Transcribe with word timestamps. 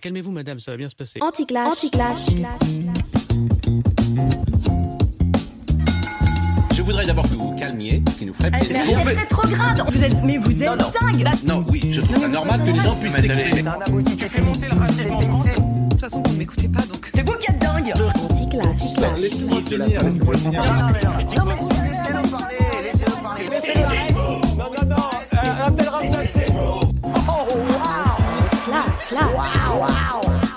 Calmez-vous, 0.00 0.30
madame, 0.30 0.60
ça 0.60 0.70
va 0.70 0.76
bien 0.76 0.88
se 0.88 0.94
passer. 0.94 1.18
Anti-clash. 1.20 1.66
Anti-clash. 1.66 2.26
Je 6.72 6.82
voudrais 6.82 7.04
d'abord 7.04 7.24
que 7.24 7.34
vous 7.34 7.50
vous 7.50 7.56
calmiez, 7.56 8.04
ce 8.08 8.14
qui 8.14 8.26
nous 8.26 8.32
ferait 8.32 8.52
plaisir. 8.52 8.76
C'est 8.86 9.02
rétrograde. 9.02 9.82
Vous 9.88 10.04
êtes, 10.04 10.22
mais 10.22 10.36
vous 10.36 10.62
êtes 10.62 10.78
dingue. 10.78 11.28
Non, 11.44 11.64
oui, 11.68 11.80
je 11.90 12.00
trouve 12.00 12.16
ça 12.16 12.28
normal 12.28 12.60
que 12.64 12.70
les 12.70 12.78
gens 12.80 12.94
puissent 12.94 13.12
s'exprimer. 13.12 13.64
Tu 14.16 14.24
fais 14.28 14.40
monter 14.40 14.68
le 14.68 14.78
racisme 14.78 15.14
en 15.14 15.20
France 15.20 15.46
De 15.46 15.88
toute 15.88 16.00
façon, 16.00 16.22
vous 16.24 16.32
ne 16.32 16.38
m'écoutez 16.38 16.68
pas, 16.68 16.82
donc... 16.82 17.10
C'est 17.12 17.28
vous 17.28 17.36
qui 17.36 17.50
êtes 17.50 17.58
dingue. 17.58 17.92
Anti-clash. 18.30 19.18
Laissez-moi 19.18 19.62
finir, 19.62 20.00
laissez-moi 20.04 20.34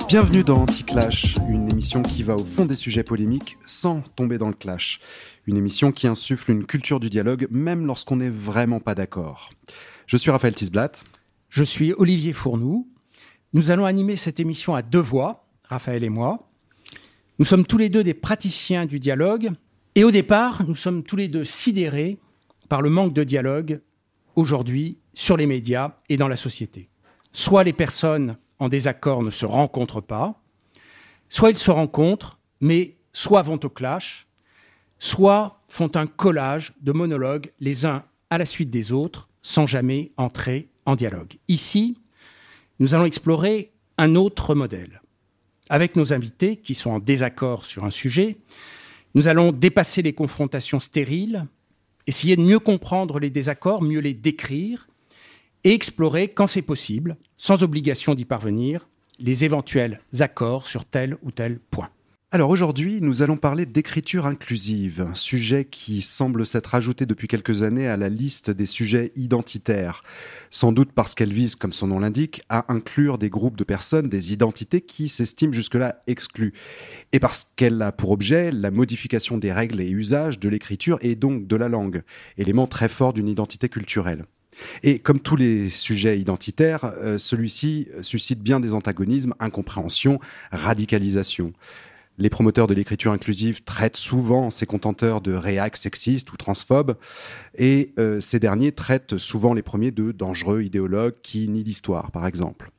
Bienvenue 0.09 0.43
dans 0.43 0.63
Anti-Clash, 0.63 1.35
une 1.49 1.71
émission 1.71 2.01
qui 2.01 2.21
va 2.21 2.35
au 2.35 2.43
fond 2.43 2.65
des 2.65 2.75
sujets 2.75 3.03
polémiques 3.03 3.57
sans 3.65 4.01
tomber 4.17 4.37
dans 4.37 4.49
le 4.49 4.53
clash. 4.53 4.99
Une 5.47 5.55
émission 5.55 5.93
qui 5.93 6.05
insuffle 6.05 6.51
une 6.51 6.65
culture 6.65 6.99
du 6.99 7.09
dialogue 7.09 7.47
même 7.49 7.85
lorsqu'on 7.85 8.17
n'est 8.17 8.29
vraiment 8.29 8.81
pas 8.81 8.93
d'accord. 8.93 9.51
Je 10.05 10.17
suis 10.17 10.31
Raphaël 10.31 10.53
Tisblatt. 10.53 11.01
Je 11.47 11.63
suis 11.63 11.93
Olivier 11.93 12.33
Fournoux. 12.33 12.89
Nous 13.53 13.71
allons 13.71 13.85
animer 13.85 14.17
cette 14.17 14.41
émission 14.41 14.75
à 14.75 14.81
deux 14.81 14.99
voix, 14.99 15.47
Raphaël 15.69 16.03
et 16.03 16.09
moi. 16.09 16.49
Nous 17.39 17.45
sommes 17.45 17.65
tous 17.65 17.77
les 17.77 17.87
deux 17.87 18.03
des 18.03 18.13
praticiens 18.13 18.85
du 18.85 18.99
dialogue. 18.99 19.51
Et 19.95 20.03
au 20.03 20.11
départ, 20.11 20.63
nous 20.67 20.75
sommes 20.75 21.03
tous 21.03 21.15
les 21.15 21.29
deux 21.29 21.45
sidérés 21.45 22.19
par 22.67 22.81
le 22.81 22.89
manque 22.89 23.13
de 23.13 23.23
dialogue 23.23 23.79
aujourd'hui 24.35 24.97
sur 25.13 25.37
les 25.37 25.47
médias 25.47 25.95
et 26.09 26.17
dans 26.17 26.27
la 26.27 26.35
société. 26.35 26.89
Soit 27.31 27.63
les 27.63 27.71
personnes 27.71 28.35
en 28.61 28.69
désaccord 28.69 29.23
ne 29.23 29.31
se 29.31 29.45
rencontrent 29.45 30.01
pas, 30.01 30.39
soit 31.29 31.49
ils 31.49 31.57
se 31.57 31.71
rencontrent, 31.71 32.37
mais 32.61 32.95
soit 33.11 33.41
vont 33.41 33.59
au 33.63 33.69
clash, 33.69 34.27
soit 34.99 35.59
font 35.67 35.89
un 35.95 36.05
collage 36.05 36.73
de 36.79 36.91
monologues 36.91 37.51
les 37.59 37.87
uns 37.87 38.03
à 38.29 38.37
la 38.37 38.45
suite 38.45 38.69
des 38.69 38.91
autres, 38.91 39.29
sans 39.41 39.65
jamais 39.65 40.11
entrer 40.15 40.69
en 40.85 40.95
dialogue. 40.95 41.33
Ici, 41.47 41.97
nous 42.79 42.93
allons 42.93 43.05
explorer 43.05 43.71
un 43.97 44.13
autre 44.13 44.53
modèle. 44.53 45.01
Avec 45.69 45.95
nos 45.95 46.13
invités 46.13 46.57
qui 46.57 46.75
sont 46.75 46.91
en 46.91 46.99
désaccord 46.99 47.65
sur 47.65 47.83
un 47.83 47.89
sujet, 47.89 48.37
nous 49.15 49.27
allons 49.27 49.51
dépasser 49.51 50.03
les 50.03 50.13
confrontations 50.13 50.79
stériles, 50.79 51.47
essayer 52.05 52.35
de 52.35 52.43
mieux 52.43 52.59
comprendre 52.59 53.17
les 53.17 53.31
désaccords, 53.31 53.81
mieux 53.81 54.01
les 54.01 54.13
décrire, 54.13 54.87
et 55.63 55.73
explorer, 55.73 56.27
quand 56.27 56.47
c'est 56.47 56.61
possible, 56.61 57.17
sans 57.37 57.63
obligation 57.63 58.15
d'y 58.15 58.25
parvenir, 58.25 58.87
les 59.19 59.45
éventuels 59.45 60.01
accords 60.19 60.67
sur 60.67 60.85
tel 60.85 61.17
ou 61.23 61.31
tel 61.31 61.59
point. 61.59 61.89
Alors 62.33 62.49
aujourd'hui, 62.49 62.99
nous 63.01 63.21
allons 63.21 63.35
parler 63.35 63.65
d'écriture 63.65 64.25
inclusive, 64.25 65.01
un 65.01 65.15
sujet 65.15 65.65
qui 65.65 66.01
semble 66.01 66.45
s'être 66.45 66.75
ajouté 66.75 67.05
depuis 67.05 67.27
quelques 67.27 67.63
années 67.63 67.89
à 67.89 67.97
la 67.97 68.07
liste 68.07 68.49
des 68.49 68.65
sujets 68.65 69.11
identitaires. 69.17 70.01
Sans 70.49 70.71
doute 70.71 70.93
parce 70.93 71.13
qu'elle 71.13 71.33
vise, 71.33 71.57
comme 71.57 71.73
son 71.73 71.87
nom 71.87 71.99
l'indique, 71.99 72.41
à 72.47 72.71
inclure 72.71 73.17
des 73.17 73.29
groupes 73.29 73.57
de 73.57 73.65
personnes, 73.65 74.07
des 74.07 74.31
identités 74.31 74.79
qui 74.79 75.09
s'estiment 75.09 75.51
jusque-là 75.51 76.01
exclues. 76.07 76.53
Et 77.11 77.19
parce 77.19 77.51
qu'elle 77.57 77.81
a 77.81 77.91
pour 77.91 78.11
objet 78.11 78.53
la 78.53 78.71
modification 78.71 79.37
des 79.37 79.51
règles 79.51 79.81
et 79.81 79.89
usages 79.89 80.39
de 80.39 80.47
l'écriture 80.47 80.99
et 81.01 81.17
donc 81.17 81.47
de 81.47 81.55
la 81.57 81.67
langue, 81.67 82.01
élément 82.37 82.65
très 82.65 82.87
fort 82.87 83.11
d'une 83.11 83.27
identité 83.27 83.67
culturelle. 83.67 84.23
Et 84.83 84.99
comme 84.99 85.19
tous 85.19 85.35
les 85.35 85.69
sujets 85.69 86.19
identitaires, 86.19 86.93
euh, 87.01 87.17
celui-ci 87.17 87.87
suscite 88.01 88.41
bien 88.41 88.59
des 88.59 88.73
antagonismes, 88.73 89.33
incompréhension, 89.39 90.19
radicalisation. 90.51 91.53
Les 92.17 92.29
promoteurs 92.29 92.67
de 92.67 92.73
l'écriture 92.73 93.11
inclusive 93.13 93.63
traitent 93.63 93.97
souvent 93.97 94.49
ces 94.49 94.65
contenteurs 94.65 95.21
de 95.21 95.33
réacs 95.33 95.77
sexistes 95.77 96.31
ou 96.31 96.37
transphobes, 96.37 96.95
et 97.57 97.93
euh, 97.97 98.19
ces 98.19 98.39
derniers 98.39 98.73
traitent 98.73 99.17
souvent 99.17 99.53
les 99.53 99.61
premiers 99.63 99.91
de 99.91 100.11
dangereux 100.11 100.61
idéologues 100.61 101.15
qui 101.23 101.47
nient 101.47 101.63
l'histoire, 101.63 102.11
par 102.11 102.27
exemple. 102.27 102.69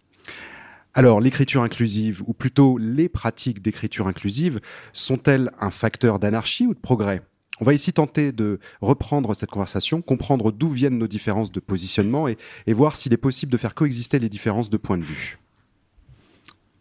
Alors, 0.95 1.21
l'écriture 1.21 1.63
inclusive, 1.63 2.23
ou 2.27 2.35
plutôt 2.35 2.77
les 2.79 3.09
pratiques 3.09 3.63
d'écriture 3.63 4.07
inclusive, 4.07 4.61
sont-elles 4.93 5.51
un 5.59 5.71
facteur 5.71 6.19
d'anarchie 6.19 6.67
ou 6.67 6.75
de 6.75 6.79
progrès? 6.79 7.23
On 7.63 7.65
va 7.65 7.75
ici 7.75 7.93
tenter 7.93 8.33
de 8.33 8.59
reprendre 8.81 9.37
cette 9.37 9.51
conversation, 9.51 10.03
comprendre 10.03 10.51
d'où 10.51 10.67
viennent 10.67 10.99
nos 10.99 11.07
différences 11.07 11.53
de 11.53 11.61
positionnement 11.61 12.27
et, 12.27 12.37
et 12.67 12.73
voir 12.73 12.97
s'il 12.97 13.13
est 13.13 13.17
possible 13.17 13.53
de 13.53 13.57
faire 13.57 13.77
coexister 13.77 14.19
les 14.19 14.29
différences 14.29 14.69
de 14.69 14.77
point 14.77 14.99
de 14.99 15.05
vue. 15.05 15.39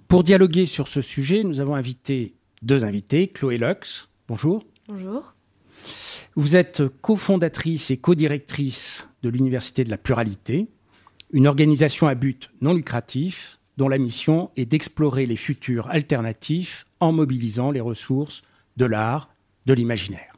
Pour 0.08 0.24
dialoguer 0.24 0.66
sur 0.66 0.88
ce 0.88 1.04
sujet, 1.04 1.44
nous 1.44 1.60
avons 1.60 1.76
invité 1.76 2.34
deux 2.64 2.84
invités, 2.84 3.28
Chloé 3.28 3.60
Lux. 3.60 4.10
Bonjour. 4.28 4.66
Bonjour. 4.88 5.36
Vous 6.36 6.56
êtes 6.56 6.82
cofondatrice 7.04 7.92
et 7.92 7.98
codirectrice 7.98 9.08
de 9.22 9.30
l'Université 9.30 9.84
de 9.84 9.92
la 9.92 10.00
Pluralité, 10.00 10.68
une 11.32 11.46
organisation 11.46 12.08
à 12.08 12.16
but 12.16 12.50
non 12.60 12.74
lucratif 12.74 13.60
dont 13.78 13.88
la 13.88 14.00
mission 14.00 14.50
est 14.58 14.66
d'explorer 14.66 15.28
les 15.28 15.38
futurs 15.38 15.88
alternatifs 15.92 16.88
en 17.00 17.12
mobilisant 17.12 17.70
les 17.70 17.82
ressources 17.82 18.42
de 18.78 18.86
l'art, 18.86 19.30
de 19.68 19.76
l'imaginaire. 19.76 20.31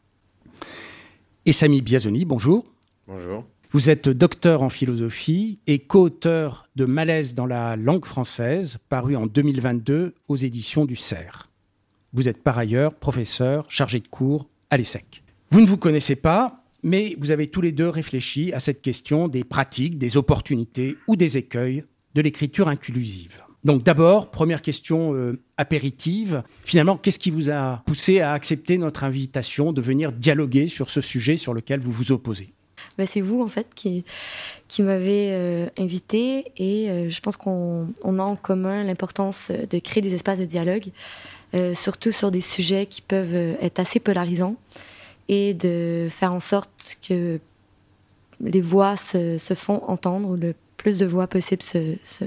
Et 1.46 1.52
Samy 1.52 1.82
Biazoni, 1.82 2.24
bonjour. 2.24 2.64
Bonjour. 3.06 3.44
Vous 3.74 3.90
êtes 3.90 4.08
docteur 4.08 4.64
en 4.64 4.70
philosophie 4.70 5.60
et 5.68 5.80
co-auteur 5.80 6.70
de 6.78 6.86
Malaise 6.86 7.34
dans 7.34 7.46
la 7.46 7.76
langue 7.76 8.06
française, 8.06 8.78
paru 8.88 9.18
en 9.18 9.26
2022 9.28 10.16
aux 10.30 10.36
éditions 10.38 10.86
du 10.86 10.96
CERF. 10.96 11.50
Vous 12.14 12.30
êtes 12.30 12.42
par 12.42 12.58
ailleurs 12.58 12.96
professeur 12.96 13.66
chargé 13.70 14.00
de 14.00 14.08
cours 14.08 14.48
à 14.70 14.78
l'ESSEC. 14.78 15.22
Vous 15.50 15.60
ne 15.60 15.68
vous 15.68 15.76
connaissez 15.76 16.16
pas, 16.16 16.64
mais 16.82 17.18
vous 17.20 17.32
avez 17.32 17.48
tous 17.48 17.60
les 17.60 17.74
deux 17.74 17.90
réfléchi 17.90 18.54
à 18.54 18.62
cette 18.62 18.82
question 18.82 19.28
des 19.28 19.44
pratiques, 19.44 19.98
des 19.98 20.16
opportunités 20.16 20.96
ou 21.10 21.18
des 21.18 21.38
écueils 21.38 21.84
de 22.16 22.22
l'écriture 22.22 22.70
inclusive. 22.70 23.43
Donc 23.64 23.84
d'abord, 23.84 24.30
première 24.30 24.62
question 24.62 25.14
euh, 25.14 25.40
apéritive. 25.58 26.44
Finalement, 26.66 26.98
qu'est-ce 26.98 27.20
qui 27.20 27.32
vous 27.32 27.50
a 27.50 27.82
poussé 27.86 28.20
à 28.20 28.34
accepter 28.34 28.78
notre 28.78 29.04
invitation 29.06 29.72
de 29.72 29.82
venir 29.82 30.12
dialoguer 30.12 30.68
sur 30.68 30.90
ce 30.90 31.00
sujet 31.00 31.38
sur 31.38 31.54
lequel 31.54 31.80
vous 31.80 31.92
vous 31.92 32.12
opposez? 32.12 32.54
Bah, 32.98 33.06
C'est 33.06 33.22
vous, 33.22 33.42
en 33.42 33.48
fait, 33.48 33.68
qui, 33.74 34.04
m'avez 34.80 35.30
euh, 35.32 35.68
invité 35.78 36.52
et 36.58 36.90
euh, 36.90 37.10
je 37.10 37.22
pense 37.22 37.38
qu'on 37.38 37.88
on 38.04 38.20
a 38.20 38.24
en 38.24 38.36
commun 38.36 38.84
l'importance 38.84 39.50
de 39.52 39.80
créer 39.80 40.02
des 40.02 40.14
espaces 40.14 40.40
de 40.40 40.46
dialogue, 40.46 40.90
surtout 41.74 42.12
sur 42.12 42.32
des 42.32 42.42
sujets 42.42 42.88
qui 42.88 43.04
peuvent 43.04 43.56
être 43.62 43.78
assez 43.78 44.00
polarisants 44.00 44.56
et 45.30 45.54
de 45.54 46.08
faire 46.10 46.34
en 46.34 46.40
sorte 46.40 46.98
que 47.08 47.40
les 48.42 48.62
voix 48.62 48.98
se, 48.98 49.38
font 49.56 49.84
entendre, 49.88 50.36
le 50.36 50.56
plus 50.78 50.98
de 50.98 51.06
voix 51.06 51.28
possible 51.28 51.62
se, 51.62 51.96
se 52.04 52.26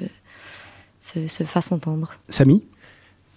se, 1.07 1.29
se 1.29 1.45
fasse 1.45 1.73
entendre. 1.73 2.15
Samy 2.29 2.63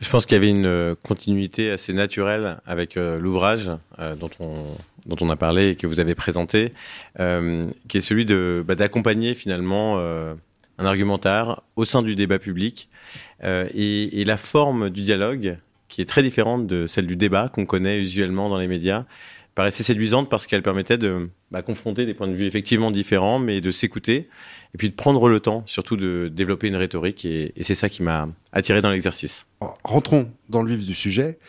Je 0.02 0.10
pense 0.10 0.26
qu'il 0.26 0.36
y 0.36 0.38
avait 0.38 0.50
une 0.50 0.66
euh, 0.66 0.96
continuité 1.04 1.72
assez 1.72 1.94
naturelle 1.94 2.58
avec 2.66 2.98
euh, 2.98 3.20
l'ouvrage 3.20 3.72
euh, 4.00 4.16
dont, 4.16 4.30
on, 4.40 4.66
dont 5.06 5.18
on 5.22 5.30
a 5.30 5.36
parlé 5.36 5.70
et 5.70 5.76
que 5.76 5.88
vous 5.88 6.00
avez 6.00 6.16
présenté, 6.16 6.74
euh, 7.20 7.68
qui 7.88 7.98
est 7.98 8.02
celui 8.02 8.26
de 8.26 8.64
bah, 8.66 8.76
d'accompagner 8.76 9.36
finalement 9.36 9.96
euh, 9.98 10.34
un 10.78 10.86
argumentaire 10.86 11.62
au 11.76 11.86
sein 11.86 12.02
du 12.02 12.16
débat 12.16 12.40
public 12.40 12.90
euh, 13.44 13.68
et, 13.74 14.22
et 14.22 14.26
la 14.26 14.38
forme 14.38 14.90
du 14.90 15.02
dialogue 15.02 15.58
qui 15.88 16.02
est 16.02 16.06
très 16.06 16.24
différente 16.24 16.68
de 16.68 16.88
celle 16.88 17.08
du 17.08 17.16
débat 17.16 17.50
qu'on 17.50 17.66
connaît 17.66 18.00
usuellement 18.00 18.50
dans 18.50 18.58
les 18.58 18.68
médias 18.68 19.06
paraissait 19.60 19.84
séduisante 19.84 20.30
parce 20.30 20.48
qu'elle 20.48 20.64
permettait 20.64 20.98
de 20.98 21.30
bah, 21.52 21.62
confronter 21.62 22.06
des 22.06 22.14
points 22.14 22.30
de 22.30 22.34
vue 22.34 22.46
effectivement 22.46 22.92
différents, 22.92 23.40
mais 23.40 23.60
de 23.60 23.72
s'écouter 23.72 24.30
et 24.74 24.78
puis 24.78 24.90
de 24.90 24.96
prendre 24.96 25.28
le 25.28 25.42
temps, 25.42 25.64
surtout 25.66 25.98
de 25.98 26.32
développer 26.34 26.70
une 26.70 26.78
rhétorique. 26.78 27.26
Et, 27.26 27.52
c'est 27.60 27.76
ça 27.76 27.90
qui 27.90 28.02
m'a 28.02 28.30
attiré 28.54 28.82
dans 28.82 28.90
l'exercice. 28.90 29.48
Rentrons 29.84 30.32
dans 30.48 30.62
le 30.62 30.74
vif 30.74 30.88
du 30.88 30.96
sujet. 30.96 31.40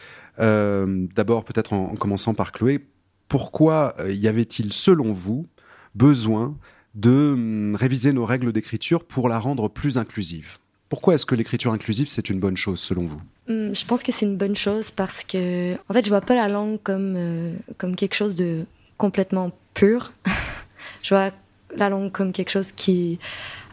Euh, 0.40 1.06
D'abord, 1.14 1.44
peut-être 1.44 1.72
en, 1.72 1.92
en, 1.92 1.94
commençant 1.94 2.34
par 2.34 2.50
Chloé, 2.50 2.80
pourquoi 3.28 3.94
euh, 4.00 4.12
y 4.12 4.26
avait-il, 4.26 4.72
selon 4.72 5.12
vous, 5.12 5.46
besoin 5.94 6.56
de 6.96 7.34
hum, 7.34 7.76
réviser 7.76 8.12
nos 8.12 8.26
règles 8.26 8.52
d'écriture 8.52 9.04
pour 9.04 9.28
la 9.28 9.38
rendre 9.38 9.68
plus 9.68 9.98
inclusive? 9.98 10.58
Pourquoi 10.88 11.14
est-ce 11.14 11.26
que 11.26 11.36
l'écriture 11.36 11.72
inclusive, 11.72 12.08
c'est 12.08 12.28
une 12.28 12.40
bonne 12.40 12.56
chose, 12.56 12.80
selon 12.80 13.04
vous? 13.04 13.22
Je 13.50 13.84
pense 13.84 14.04
que 14.04 14.12
c'est 14.12 14.26
une 14.26 14.36
bonne 14.36 14.54
chose 14.54 14.92
parce 14.92 15.24
que, 15.24 15.74
en 15.74 15.92
fait, 15.92 16.04
je 16.04 16.08
vois 16.08 16.20
pas 16.20 16.36
la 16.36 16.46
langue 16.46 16.78
comme, 16.84 17.14
euh, 17.16 17.52
comme 17.78 17.96
quelque 17.96 18.14
chose 18.14 18.36
de 18.36 18.64
complètement 18.96 19.50
pur. 19.74 20.12
je 21.02 21.12
vois 21.12 21.32
la 21.76 21.88
langue 21.88 22.12
comme 22.12 22.32
quelque 22.32 22.50
chose 22.50 22.70
qui 22.70 23.14
est 23.14 23.18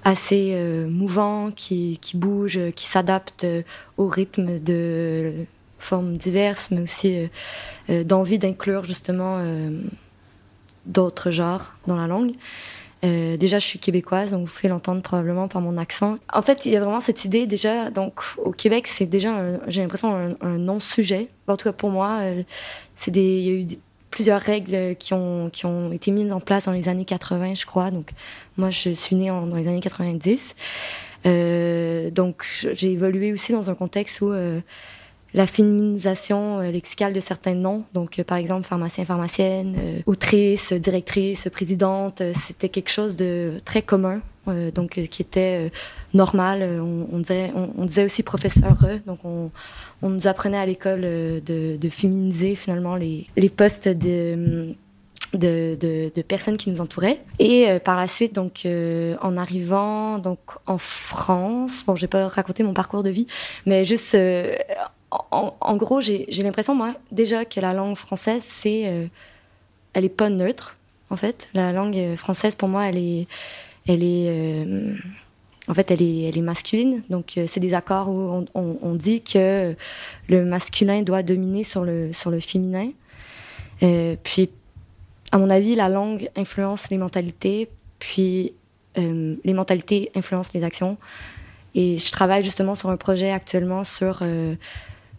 assez 0.03 0.53
euh, 0.55 0.87
mouvant, 0.87 1.51
qui, 1.51 1.99
qui 2.01 2.17
bouge, 2.17 2.59
qui 2.75 2.87
s'adapte 2.87 3.43
euh, 3.43 3.61
au 3.97 4.07
rythme 4.07 4.57
de 4.57 5.45
formes 5.77 6.17
diverses, 6.17 6.71
mais 6.71 6.81
aussi 6.81 7.29
d'envie 7.87 8.39
d'inclure 8.39 8.83
justement 8.83 9.45
d'autres 10.87 11.29
genres 11.29 11.73
dans 11.85 11.95
la 11.95 12.07
langue. 12.07 12.31
Euh, 13.03 13.37
déjà, 13.37 13.59
je 13.59 13.65
suis 13.65 13.79
québécoise, 13.79 14.31
donc 14.31 14.47
vous 14.47 14.53
pouvez 14.53 14.69
l'entendre 14.69 15.01
probablement 15.01 15.47
par 15.47 15.61
mon 15.61 15.77
accent. 15.77 16.17
En 16.33 16.41
fait, 16.41 16.65
il 16.65 16.71
y 16.71 16.75
a 16.75 16.79
vraiment 16.79 16.99
cette 16.99 17.25
idée 17.25 17.45
déjà. 17.45 17.91
Donc, 17.91 18.21
au 18.37 18.51
Québec, 18.51 18.87
c'est 18.87 19.05
déjà, 19.05 19.35
j'ai 19.67 19.81
l'impression, 19.81 20.35
un, 20.41 20.57
non-sujet. 20.57 21.27
En 21.47 21.57
tout 21.57 21.65
cas, 21.65 21.73
pour 21.73 21.91
moi, 21.91 22.19
euh, 22.21 22.43
c'est 22.95 23.11
des, 23.11 23.39
il 23.39 23.45
y 23.45 23.49
a 23.49 23.53
eu 23.53 23.67
plusieurs 24.09 24.41
règles 24.41 24.95
qui 24.95 25.13
ont, 25.13 25.49
qui 25.51 25.65
ont 25.65 25.91
été 25.91 26.11
mises 26.11 26.31
en 26.31 26.39
place 26.39 26.65
dans 26.65 26.71
les 26.71 26.89
années 26.89 27.05
80, 27.05 27.55
je 27.55 27.65
crois. 27.65 27.91
Donc, 27.91 28.11
moi, 28.57 28.71
je 28.71 28.89
suis 28.89 29.15
née 29.15 29.27
dans 29.27 29.55
les 29.55 29.67
années 29.67 29.79
90. 29.79 30.55
Euh, 31.25 32.09
donc, 32.09 32.45
j'ai 32.73 32.91
évolué 32.91 33.33
aussi 33.33 33.51
dans 33.51 33.69
un 33.69 33.75
contexte 33.75 34.21
où 34.21 34.31
euh, 34.31 34.59
la 35.33 35.47
féminisation 35.47 36.59
euh, 36.59 36.71
lexicale 36.71 37.13
de 37.13 37.19
certains 37.19 37.53
noms, 37.53 37.83
donc 37.93 38.19
euh, 38.19 38.23
par 38.23 38.37
exemple 38.37 38.65
pharmacien, 38.65 39.05
pharmacienne, 39.05 39.75
euh, 39.77 39.99
autrice, 40.05 40.73
directrice, 40.73 41.49
présidente, 41.51 42.21
c'était 42.45 42.69
quelque 42.69 42.89
chose 42.89 43.15
de 43.15 43.53
très 43.65 43.81
commun, 43.81 44.21
donc 44.73 44.91
qui 44.91 45.21
était 45.21 45.69
normal. 46.13 46.81
On, 47.11 47.19
disait, 47.19 47.51
on, 47.77 47.83
disait 47.83 48.05
aussi 48.05 48.23
professeur, 48.23 48.77
donc 49.05 49.19
on, 49.25 49.51
nous 50.01 50.27
apprenait 50.27 50.57
à 50.57 50.65
l'école 50.65 51.01
de, 51.01 51.89
féminiser 51.89 52.55
finalement 52.55 52.95
les, 52.95 53.27
les 53.35 53.49
postes 53.49 53.89
de 53.89 54.73
de, 55.33 55.75
de, 55.75 56.09
de 56.15 56.21
personnes 56.21 56.55
qui 56.55 56.71
nous 56.71 56.79
entouraient. 56.79 57.19
Et 57.39 57.67
par 57.83 57.97
la 57.97 58.07
suite, 58.07 58.33
donc, 58.33 58.65
en 58.65 59.37
arrivant 59.37 60.17
donc, 60.17 60.39
en 60.65 60.77
France, 60.77 61.83
bon, 61.85 61.95
je 61.95 62.01
vais 62.01 62.07
pas 62.07 62.27
raconter 62.27 62.63
mon 62.63 62.73
parcours 62.73 63.03
de 63.03 63.09
vie, 63.09 63.27
mais 63.65 63.83
juste, 63.83 64.15
euh, 64.15 64.55
en, 65.11 65.77
gros, 65.77 66.01
j'ai 66.01 66.27
l'impression, 66.43 66.75
moi, 66.75 66.93
déjà 67.11 67.45
que 67.45 67.59
la 67.59 67.73
langue 67.73 67.95
française, 67.95 68.43
c'est, 68.43 68.87
euh, 68.87 69.07
elle 69.93 70.05
est 70.05 70.09
pas 70.09 70.29
neutre, 70.29 70.77
en 71.09 71.15
fait. 71.15 71.49
La 71.53 71.71
langue 71.71 72.15
française, 72.15 72.55
pour 72.55 72.67
moi, 72.67 72.87
elle 72.87 72.97
est, 72.97 73.27
elle 73.87 74.03
est, 74.03 74.27
euh, 74.29 74.95
en 75.69 75.73
fait, 75.73 75.91
elle 75.91 76.01
est, 76.01 76.23
elle 76.23 76.37
est 76.37 76.41
masculine. 76.41 77.03
Donc, 77.09 77.37
euh, 77.37 77.45
c'est 77.47 77.61
des 77.61 77.73
accords 77.73 78.09
où 78.09 78.45
on, 78.53 78.95
dit 78.95 79.21
que 79.21 79.75
le 80.27 80.45
masculin 80.45 81.01
doit 81.03 81.23
dominer 81.23 81.63
sur 81.63 81.85
le, 81.85 82.11
sur 82.11 82.29
le 82.29 82.41
féminin. 82.41 82.91
Puis, 83.79 84.49
à 85.31 85.37
mon 85.37 85.49
avis, 85.49 85.75
la 85.75 85.87
langue 85.87 86.29
influence 86.35 86.89
les 86.89 86.97
mentalités, 86.97 87.69
puis 87.99 88.53
les 88.95 89.53
mentalités 89.53 90.11
influencent 90.15 90.51
les 90.53 90.63
actions. 90.63 90.97
Et 91.75 91.97
je 91.99 92.11
travaille 92.11 92.41
justement 92.41 92.73
sur 92.73 92.89
un 92.89 92.97
projet 92.97 93.31
actuellement 93.31 93.83
sur 93.83 94.23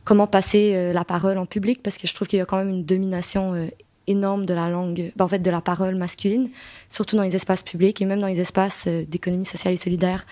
comment 0.08 0.26
passer 0.26 0.72
euh, 0.74 0.94
la 0.94 1.04
parole 1.04 1.36
en 1.36 1.44
public, 1.44 1.82
parce 1.82 1.98
que 1.98 2.06
je 2.08 2.14
trouve 2.14 2.26
qu'il 2.26 2.38
y 2.38 2.42
a 2.42 2.46
quand 2.46 2.56
même 2.56 2.70
une 2.70 2.84
domination 2.84 3.52
euh, 3.52 3.66
énorme 4.06 4.46
de 4.46 4.54
la 4.54 4.70
langue, 4.70 5.12
ben, 5.16 5.26
en 5.26 5.28
fait 5.28 5.40
de 5.40 5.50
la 5.50 5.60
parole 5.60 5.96
masculine, 5.96 6.48
surtout 6.88 7.14
dans 7.14 7.24
les 7.24 7.36
espaces 7.36 7.62
publics 7.62 8.00
et 8.00 8.06
même 8.06 8.18
dans 8.18 8.26
les 8.26 8.40
espaces 8.40 8.86
euh, 8.88 9.04
d'économie 9.04 9.44
sociale 9.44 9.74
et 9.74 9.76
solidaire 9.76 10.24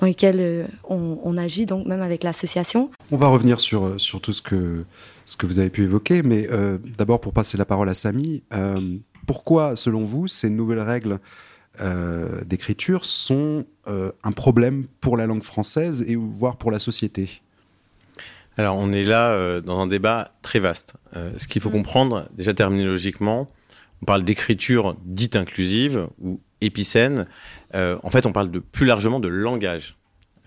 dans 0.00 0.06
lesquels 0.06 0.68
on, 0.86 1.36
agit, 1.38 1.64
donc 1.64 1.86
même 1.86 2.02
avec 2.02 2.24
l'association. 2.24 2.90
On 3.10 3.16
va 3.16 3.28
revenir 3.28 3.58
sur, 3.60 3.96
tout 4.20 4.32
ce 4.34 4.42
que, 4.42 4.84
vous 5.42 5.58
avez 5.60 5.70
pu 5.70 5.84
évoquer, 5.84 6.22
mais 6.22 6.48
d'abord 6.98 7.20
pour 7.20 7.32
passer 7.32 7.56
la 7.56 7.64
parole 7.64 7.88
à 7.88 7.94
Samy, 7.94 8.42
pourquoi, 9.28 9.76
selon 9.76 10.02
vous, 10.02 10.26
ces 10.26 10.50
nouvelles 10.50 10.80
règles 10.80 11.20
d'écriture 12.44 13.04
sont 13.04 13.64
un 13.86 14.32
problème 14.32 14.86
pour 15.00 15.16
la 15.16 15.28
langue 15.28 15.44
française 15.44 16.04
et 16.08 16.16
voire 16.16 16.56
pour 16.56 16.72
la 16.72 16.80
société? 16.80 17.42
Alors, 18.58 18.76
on 18.76 18.92
est 18.92 19.04
là 19.04 19.30
euh, 19.30 19.60
dans 19.60 19.80
un 19.80 19.86
débat 19.86 20.32
très 20.42 20.58
vaste. 20.58 20.94
Euh, 21.16 21.32
ce 21.38 21.46
qu'il 21.48 21.62
faut 21.62 21.70
Mm. 21.70 21.72
comprendre, 21.72 22.28
déjà 22.36 22.52
terminologiquement, 22.54 23.50
on 24.02 24.04
parle 24.04 24.24
d'écriture 24.24 24.96
dite 25.04 25.36
inclusive 25.36 26.08
ou 26.20 26.40
épicène. 26.60 27.26
Euh, 27.74 27.98
en 28.02 28.10
fait, 28.10 28.26
on 28.26 28.32
parle 28.32 28.50
de, 28.50 28.58
plus 28.58 28.86
largement 28.86 29.20
de 29.20 29.28
langage. 29.28 29.96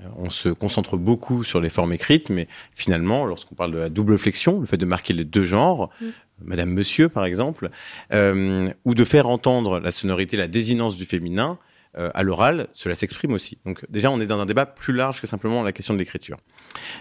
Euh, 0.01 0.07
On 0.17 0.29
se 0.29 0.49
concentre 0.49 0.97
beaucoup 0.97 1.43
sur 1.43 1.61
les 1.61 1.69
formes 1.69 1.93
écrites, 1.93 2.29
mais 2.29 2.47
finalement, 2.73 3.25
lorsqu'on 3.25 3.55
parle 3.55 3.71
de 3.71 3.77
la 3.77 3.89
double 3.89 4.17
flexion, 4.17 4.59
le 4.59 4.65
fait 4.65 4.77
de 4.77 4.85
marquer 4.85 5.13
les 5.13 5.25
deux 5.25 5.45
genres, 5.45 5.89
Mm. 6.01 6.05
Madame, 6.43 6.69
Monsieur, 6.71 7.07
par 7.07 7.23
exemple, 7.23 7.69
euh, 8.11 8.69
ou 8.83 8.93
de 8.93 9.05
faire 9.05 9.27
entendre 9.29 9.79
la 9.79 9.91
sonorité, 9.91 10.35
la 10.35 10.49
désinence 10.49 10.97
du 10.97 11.05
féminin, 11.05 11.57
euh, 11.97 12.09
à 12.13 12.23
l'oral, 12.23 12.67
cela 12.73 12.93
s'exprime 12.93 13.33
aussi. 13.33 13.57
Donc 13.65 13.85
déjà, 13.89 14.11
on 14.11 14.19
est 14.19 14.25
dans 14.27 14.39
un 14.39 14.45
débat 14.45 14.65
plus 14.65 14.93
large 14.93 15.21
que 15.21 15.27
simplement 15.27 15.63
la 15.63 15.71
question 15.71 15.93
de 15.93 15.99
l'écriture. 15.99 16.37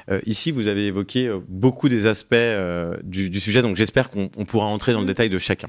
Euh, 0.09 0.21
ici, 0.25 0.53
vous 0.53 0.69
avez 0.69 0.87
évoqué 0.87 1.27
euh, 1.27 1.41
beaucoup 1.49 1.89
des 1.89 2.07
aspects 2.07 2.35
du, 3.03 3.41
sujet, 3.41 3.63
donc 3.63 3.77
j'espère 3.77 4.11
qu'on 4.11 4.31
on 4.37 4.45
pourra 4.45 4.67
entrer 4.67 4.93
dans 4.93 5.01
le 5.01 5.07
détail 5.07 5.31
de 5.31 5.39
chacun. 5.39 5.69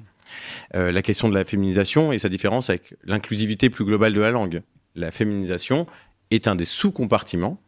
La 0.74 1.02
question 1.02 1.30
de 1.30 1.34
la 1.34 1.46
féminisation 1.46 2.12
et 2.12 2.20
sa 2.20 2.28
différence 2.28 2.70
avec 2.70 2.96
l'inclusivité 3.06 3.70
plus 3.70 3.86
globale 3.86 4.14
de 4.14 4.20
la 4.20 4.32
langue. 4.32 4.64
La 4.96 5.12
féminisation 5.12 5.88
est 6.30 6.48
un 6.48 6.56
des 6.56 6.66
sous-compartiments 6.66 7.62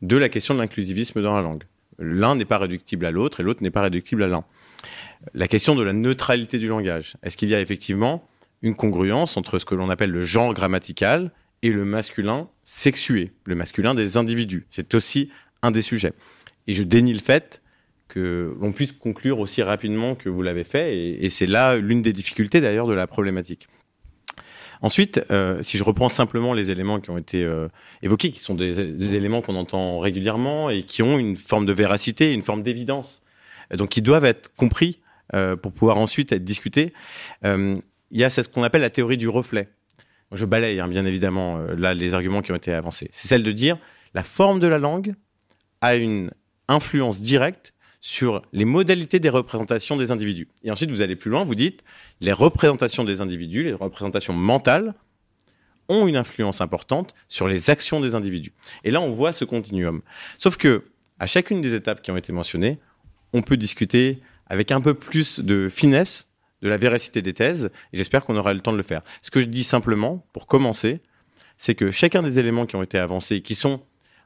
de 0.00 0.16
la 0.16 0.28
question 0.28 0.54
de 0.54 0.58
l'inclusivisme 0.58 1.22
dans 1.22 1.36
la 1.36 1.42
langue. 1.42 1.62
L'un 1.98 2.34
n'est 2.34 2.44
pas 2.44 2.58
réductible 2.58 3.06
à 3.06 3.10
l'autre 3.10 3.40
et 3.40 3.42
l'autre 3.42 3.62
n'est 3.62 3.70
pas 3.70 3.82
réductible 3.82 4.22
à 4.24 4.26
l'un. 4.26 4.44
La 5.34 5.46
question 5.46 5.76
de 5.76 5.82
la 5.82 5.92
neutralité 5.92 6.58
du 6.58 6.66
langage. 6.66 7.14
Est-ce 7.22 7.36
qu'il 7.36 7.48
y 7.50 7.54
a 7.54 7.60
effectivement 7.60 8.26
une 8.62 8.76
congruence 8.76 9.36
entre 9.36 9.58
ce 9.58 9.64
que 9.64 9.74
l'on 9.74 9.90
appelle 9.90 10.10
le 10.10 10.22
genre 10.22 10.54
grammatical 10.54 11.32
et 11.62 11.70
le 11.70 11.84
masculin 11.84 12.48
sexué, 12.64 13.32
le 13.44 13.54
masculin 13.54 13.94
des 13.94 14.16
individus 14.16 14.66
C'est 14.70 14.94
aussi 14.94 15.30
un 15.62 15.70
des 15.70 15.82
sujets. 15.82 16.12
Et 16.66 16.74
je 16.74 16.82
dénie 16.82 17.12
le 17.12 17.20
fait 17.20 17.62
que 18.08 18.54
l'on 18.60 18.72
puisse 18.72 18.92
conclure 18.92 19.38
aussi 19.38 19.62
rapidement 19.62 20.14
que 20.14 20.28
vous 20.28 20.42
l'avez 20.42 20.64
fait, 20.64 20.96
et, 21.20 21.30
c'est 21.30 21.46
là 21.46 21.78
l'une 21.78 22.02
des 22.02 22.12
difficultés 22.12 22.60
d'ailleurs 22.60 22.86
de 22.86 22.92
la 22.92 23.06
problématique. 23.06 23.68
Ensuite, 24.82 25.24
euh, 25.30 25.62
si 25.62 25.78
je 25.78 25.84
reprends 25.84 26.08
simplement 26.08 26.54
les 26.54 26.70
éléments 26.70 27.00
qui 27.00 27.10
ont 27.10 27.16
été 27.16 27.44
euh, 27.44 27.68
évoqués, 28.02 28.32
qui 28.32 28.40
sont 28.40 28.54
des, 28.54 29.14
éléments 29.14 29.40
qu'on 29.40 29.54
entend 29.54 29.98
régulièrement 29.98 30.68
et 30.68 30.82
qui 30.82 31.02
ont 31.02 31.18
une 31.18 31.36
forme 31.36 31.66
de 31.66 31.72
véracité, 31.72 32.34
une 32.34 32.42
forme 32.42 32.62
d'évidence, 32.62 33.22
donc 33.72 33.90
qui 33.90 34.02
doivent 34.02 34.24
être 34.24 34.52
compris 34.54 35.00
euh, 35.34 35.56
pour 35.56 35.72
pouvoir 35.72 35.96
ensuite 35.98 36.32
être 36.32 36.44
discutés, 36.44 36.92
il 38.12 38.20
y 38.20 38.24
a 38.24 38.30
ce 38.30 38.42
qu'on 38.42 38.62
appelle 38.62 38.82
la 38.82 38.90
théorie 38.90 39.16
du 39.16 39.28
reflet. 39.28 39.68
Je 40.30 40.44
balaye 40.44 40.80
hein, 40.80 40.88
bien 40.88 41.04
évidemment 41.04 41.58
euh, 41.58 41.74
là 41.74 41.92
les 41.94 42.14
arguments 42.14 42.42
qui 42.42 42.52
ont 42.52 42.56
été 42.56 42.72
avancés. 42.72 43.08
C'est 43.12 43.28
celle 43.28 43.42
de 43.42 43.52
dire 43.52 43.78
la 44.14 44.22
forme 44.22 44.60
de 44.60 44.66
la 44.66 44.78
langue 44.78 45.14
a 45.80 45.96
une 45.96 46.30
influence 46.68 47.20
directe 47.20 47.74
sur 48.00 48.42
les 48.52 48.64
modalités 48.64 49.20
des 49.20 49.28
représentations 49.28 49.96
des 49.96 50.10
individus. 50.10 50.48
Et 50.64 50.70
ensuite, 50.70 50.90
vous 50.90 51.02
allez 51.02 51.16
plus 51.16 51.30
loin, 51.30 51.44
vous 51.44 51.54
dites 51.54 51.84
les 52.20 52.32
représentations 52.32 53.04
des 53.04 53.20
individus, 53.20 53.64
les 53.64 53.72
représentations 53.72 54.32
mentales, 54.32 54.94
ont 55.88 56.06
une 56.06 56.16
influence 56.16 56.60
importante 56.60 57.14
sur 57.28 57.48
les 57.48 57.70
actions 57.70 58.00
des 58.00 58.14
individus. 58.14 58.52
Et 58.84 58.90
là, 58.90 59.00
on 59.00 59.12
voit 59.12 59.32
ce 59.32 59.44
continuum. 59.44 60.02
Sauf 60.38 60.56
que, 60.56 60.84
à 61.18 61.26
chacune 61.26 61.60
des 61.60 61.74
étapes 61.74 62.02
qui 62.02 62.10
ont 62.10 62.16
été 62.16 62.32
mentionnées, 62.32 62.78
on 63.32 63.42
peut 63.42 63.56
discuter 63.56 64.20
avec 64.46 64.72
un 64.72 64.80
peu 64.80 64.94
plus 64.94 65.40
de 65.40 65.68
finesse 65.68 66.28
de 66.62 66.68
la 66.68 66.76
véracité 66.76 67.22
des 67.22 67.34
thèses, 67.34 67.70
et 67.92 67.96
j'espère 67.96 68.24
qu'on 68.24 68.36
aura 68.36 68.54
le 68.54 68.60
temps 68.60 68.72
de 68.72 68.76
le 68.76 68.82
faire. 68.82 69.02
Ce 69.20 69.30
que 69.30 69.40
je 69.40 69.46
dis 69.46 69.64
simplement, 69.64 70.24
pour 70.32 70.46
commencer, 70.46 71.00
c'est 71.58 71.74
que 71.74 71.90
chacun 71.90 72.22
des 72.22 72.38
éléments 72.38 72.66
qui 72.66 72.76
ont 72.76 72.82
été 72.82 72.98
avancés, 72.98 73.40
qui 73.42 73.54
sont 73.54 73.82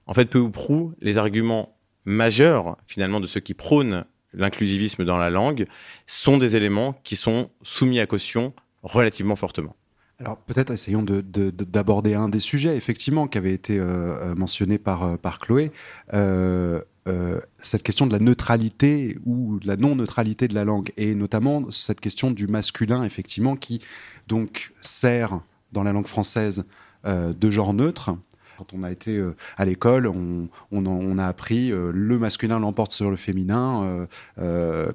en 0.07 0.15
fait 0.15 0.27
peu 0.27 0.39
ou 0.39 0.51
prou 0.51 0.93
les 1.01 1.19
arguments 1.19 1.77
majeurs 2.05 2.77
finalement 2.87 3.21
de 3.21 3.27
ceux 3.27 3.41
qui 3.41 3.55
prônent 3.55 4.05
l'inclusivisme 4.33 5.05
dans 5.05 5.17
la 5.19 5.31
langue, 5.31 5.67
sont 6.07 6.37
des 6.39 6.57
éléments 6.57 6.95
qui 7.05 7.17
sont 7.17 7.51
soumis 7.63 8.01
à 8.01 8.07
caution 8.07 8.53
relativement 8.83 9.35
fortement. 9.37 9.75
Alors 10.21 10.37
peut-être 10.39 10.71
essayons 10.71 11.03
de- 11.03 11.21
de- 11.21 11.51
d'aborder 11.51 12.15
un 12.15 12.29
des 12.29 12.41
sujets, 12.41 12.77
effectivement, 12.77 13.27
qui 13.29 13.39
avait 13.39 13.53
été 13.53 13.79
euh, 13.79 14.35
mentionné 14.35 14.79
par, 14.79 15.03
euh, 15.05 15.17
par 15.17 15.39
Chloé, 15.39 15.73
Euh, 16.15 16.81
euh, 17.07 17.41
cette 17.59 17.83
question 17.83 18.07
de 18.07 18.13
la 18.13 18.19
neutralité 18.19 19.19
ou 19.25 19.59
de 19.59 19.67
la 19.67 19.77
non-neutralité 19.77 20.49
de 20.49 20.55
la 20.55 20.65
langue, 20.65 20.93
et 20.97 21.15
notamment 21.15 21.71
cette 21.71 22.01
question 22.01 22.31
du 22.31 22.47
masculin, 22.47 23.05
effectivement, 23.05 23.57
qui 23.57 23.81
donc 24.27 24.73
sert 24.83 25.41
dans 25.73 25.83
la 25.83 25.93
langue 25.93 26.07
française 26.07 26.65
euh, 27.07 27.33
de 27.33 27.51
genre 27.51 27.73
neutre. 27.75 28.17
Quand 28.59 28.73
on 28.73 28.83
a 28.83 28.91
été 28.91 29.17
euh, 29.17 29.37
à 29.59 29.67
l'école, 29.67 30.07
on, 30.07 31.19
a 31.19 31.27
appris 31.27 31.71
euh, 31.71 31.93
le 31.93 32.19
masculin 32.19 32.59
l'emporte 32.59 32.91
sur 32.93 33.11
le 33.11 33.17
féminin. 33.17 34.07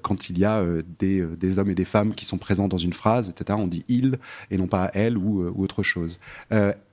quand 0.02 0.30
il 0.30 0.40
y 0.40 0.46
a 0.46 0.66
des, 1.00 1.60
hommes 1.60 1.70
et 1.70 1.76
des 1.76 1.86
femmes 1.86 2.14
qui 2.14 2.26
sont 2.26 2.38
présents 2.38 2.68
dans 2.68 2.80
une 2.80 2.94
phrase, 2.94 3.30
etc., 3.30 3.58
on 3.62 3.68
dit 3.68 3.86
il 3.88 4.18
et 4.50 4.58
non 4.58 4.68
pas 4.68 4.90
elle 4.94 5.18
ou, 5.18 5.46
autre 5.58 5.84
chose. 5.84 6.20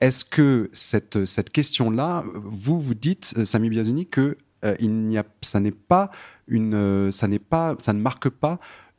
Est-ce 0.01 0.25
que 0.25 0.69
cette, 0.73 1.25
cette 1.25 1.51
question-là, 1.51 2.25
vous 2.35 2.79
vous 2.79 2.95
dites, 2.95 3.45
Sami 3.45 3.71
Biazuni, 3.71 4.07
que 4.07 4.37
euh, 4.65 4.75
il 4.81 5.07
n'y 5.07 5.19
a, 5.19 5.25
ça 5.41 5.61
n'est 5.61 5.71
pas 5.71 6.11
une, 6.47 6.75
euh, 6.75 7.11
ça 7.11 7.29
n'est 7.29 7.39
pas, 7.39 7.77
ça 7.79 7.93
ne 7.93 8.01
marque 8.01 8.29
pas 8.29 8.59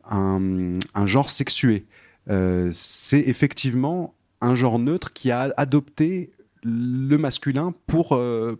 un, 0.09 0.77
genre 1.05 1.29
sexué. 1.29 1.85
Euh, 2.29 2.69
c'est 2.73 3.19
effectivement 3.19 4.13
un 4.41 4.55
genre 4.55 4.79
neutre 4.79 5.13
qui 5.13 5.31
a 5.31 5.53
adopté 5.57 6.31
le 6.63 7.17
masculin 7.17 7.73
pour, 7.87 8.19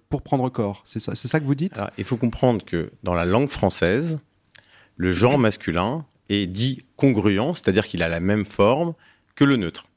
pour 0.10 0.22
prendre 0.22 0.50
corps. 0.50 0.82
C'est 0.86 1.00
ça, 1.00 1.16
c'est 1.16 1.28
ça 1.28 1.40
que 1.40 1.46
vous 1.46 1.56
dites? 1.56 1.82
Il 1.98 2.06
faut 2.06 2.18
comprendre 2.18 2.64
que 2.64 2.92
dans 3.04 3.14
la 3.14 3.26
langue 3.26 3.50
française, 3.50 4.20
le 4.96 5.12
genre 5.12 5.38
masculin 5.38 6.06
est 6.30 6.46
dit 6.46 6.86
congruent, 6.96 7.56
c'est-à-dire 7.56 7.86
qu'il 7.86 8.04
a 8.04 8.08
la 8.08 8.22
même 8.22 8.46
forme 8.46 8.94
que 9.36 9.44
le 9.44 9.58
neutre. 9.58 9.88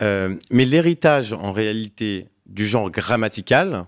Mais 0.00 0.64
l'héritage, 0.64 1.34
en 1.34 1.50
réalité, 1.50 2.28
du 2.46 2.66
genre 2.66 2.90
grammatical, 2.90 3.86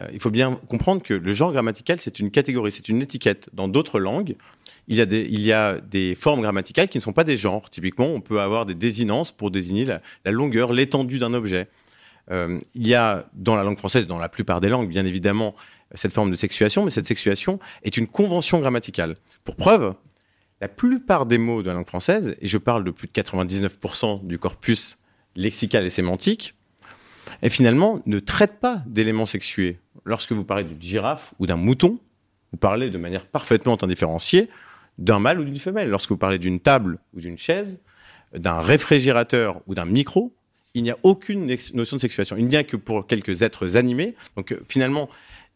euh, 0.00 0.08
il 0.12 0.20
faut 0.20 0.30
bien 0.30 0.58
comprendre 0.68 1.02
que 1.02 1.14
le 1.14 1.32
genre 1.32 1.52
grammatical, 1.52 1.98
c'est 2.00 2.18
une 2.18 2.30
catégorie, 2.30 2.72
c'est 2.72 2.88
une 2.88 3.02
étiquette. 3.02 3.48
Dans 3.52 3.68
d'autres 3.68 3.98
langues, 3.98 4.36
il 4.88 4.96
y, 4.96 5.52
a 5.52 5.80
des, 5.80 6.14
formes 6.14 6.42
grammaticales 6.42 6.88
qui 6.88 6.98
ne 6.98 7.02
sont 7.02 7.12
pas 7.12 7.24
des 7.24 7.36
genres. 7.36 7.70
Typiquement, 7.70 8.06
on 8.06 8.20
peut 8.20 8.40
avoir 8.40 8.66
des 8.66 8.74
désinences 8.74 9.32
pour 9.32 9.50
désigner 9.50 9.84
la, 9.84 10.00
la 10.24 10.30
longueur, 10.30 10.72
l'étendue 10.72 11.18
d'un 11.18 11.34
objet. 11.34 11.68
Euh, 12.30 12.60
il 12.74 12.86
y 12.86 12.94
a 12.94 13.28
dans 13.34 13.56
la 13.56 13.64
langue 13.64 13.78
française, 13.78 14.06
dans 14.06 14.18
la 14.18 14.28
plupart 14.28 14.60
des 14.60 14.68
langues, 14.68 14.88
bien 14.88 15.04
évidemment, 15.04 15.54
cette 15.94 16.12
forme 16.12 16.30
de 16.30 16.36
sexuation, 16.36 16.84
mais 16.84 16.90
cette 16.90 17.06
sexuation 17.06 17.58
est 17.82 17.96
une 17.96 18.06
convention 18.06 18.60
grammaticale. 18.60 19.16
Pour 19.44 19.56
preuve, 19.56 19.94
la 20.60 20.68
plupart 20.68 21.26
des 21.26 21.38
mots 21.38 21.62
de 21.62 21.68
la 21.68 21.74
langue 21.74 21.86
française, 21.86 22.36
et 22.40 22.48
je 22.48 22.58
parle 22.58 22.84
de 22.84 22.90
plus 22.90 23.08
de 23.08 23.12
99% 23.12 24.26
du 24.26 24.38
corpus 24.38 24.98
lexical 25.36 25.84
et 25.84 25.90
sémantique, 25.90 26.54
et 27.42 27.50
finalement 27.50 28.02
ne 28.06 28.18
traitent 28.18 28.60
pas 28.60 28.82
d'éléments 28.86 29.26
sexués. 29.26 29.78
Lorsque 30.04 30.32
vous 30.32 30.44
parlez 30.44 30.64
d'une 30.64 30.80
girafe 30.80 31.34
ou 31.38 31.46
d'un 31.46 31.56
mouton, 31.56 31.98
vous 32.52 32.58
parlez 32.58 32.90
de 32.90 32.98
manière 32.98 33.26
parfaitement 33.26 33.82
indifférenciée 33.82 34.48
d'un 34.98 35.18
mâle 35.18 35.40
ou 35.40 35.44
d'une 35.44 35.56
femelle. 35.56 35.90
Lorsque 35.90 36.10
vous 36.10 36.16
parlez 36.16 36.38
d'une 36.38 36.60
table 36.60 36.98
ou 37.14 37.20
d'une 37.20 37.38
chaise, 37.38 37.80
d'un 38.34 38.60
réfrigérateur 38.60 39.60
ou 39.66 39.74
d'un 39.74 39.84
micro, 39.84 40.34
il 40.74 40.82
n'y 40.82 40.90
a 40.90 40.98
aucune 41.02 41.46
notion 41.74 41.96
de 41.96 42.00
sexuation. 42.00 42.36
Il 42.36 42.46
n'y 42.46 42.56
a 42.56 42.64
que 42.64 42.76
pour 42.76 43.06
quelques 43.06 43.42
êtres 43.42 43.76
animés. 43.76 44.14
Donc 44.36 44.52
euh, 44.52 44.60
finalement, 44.68 45.08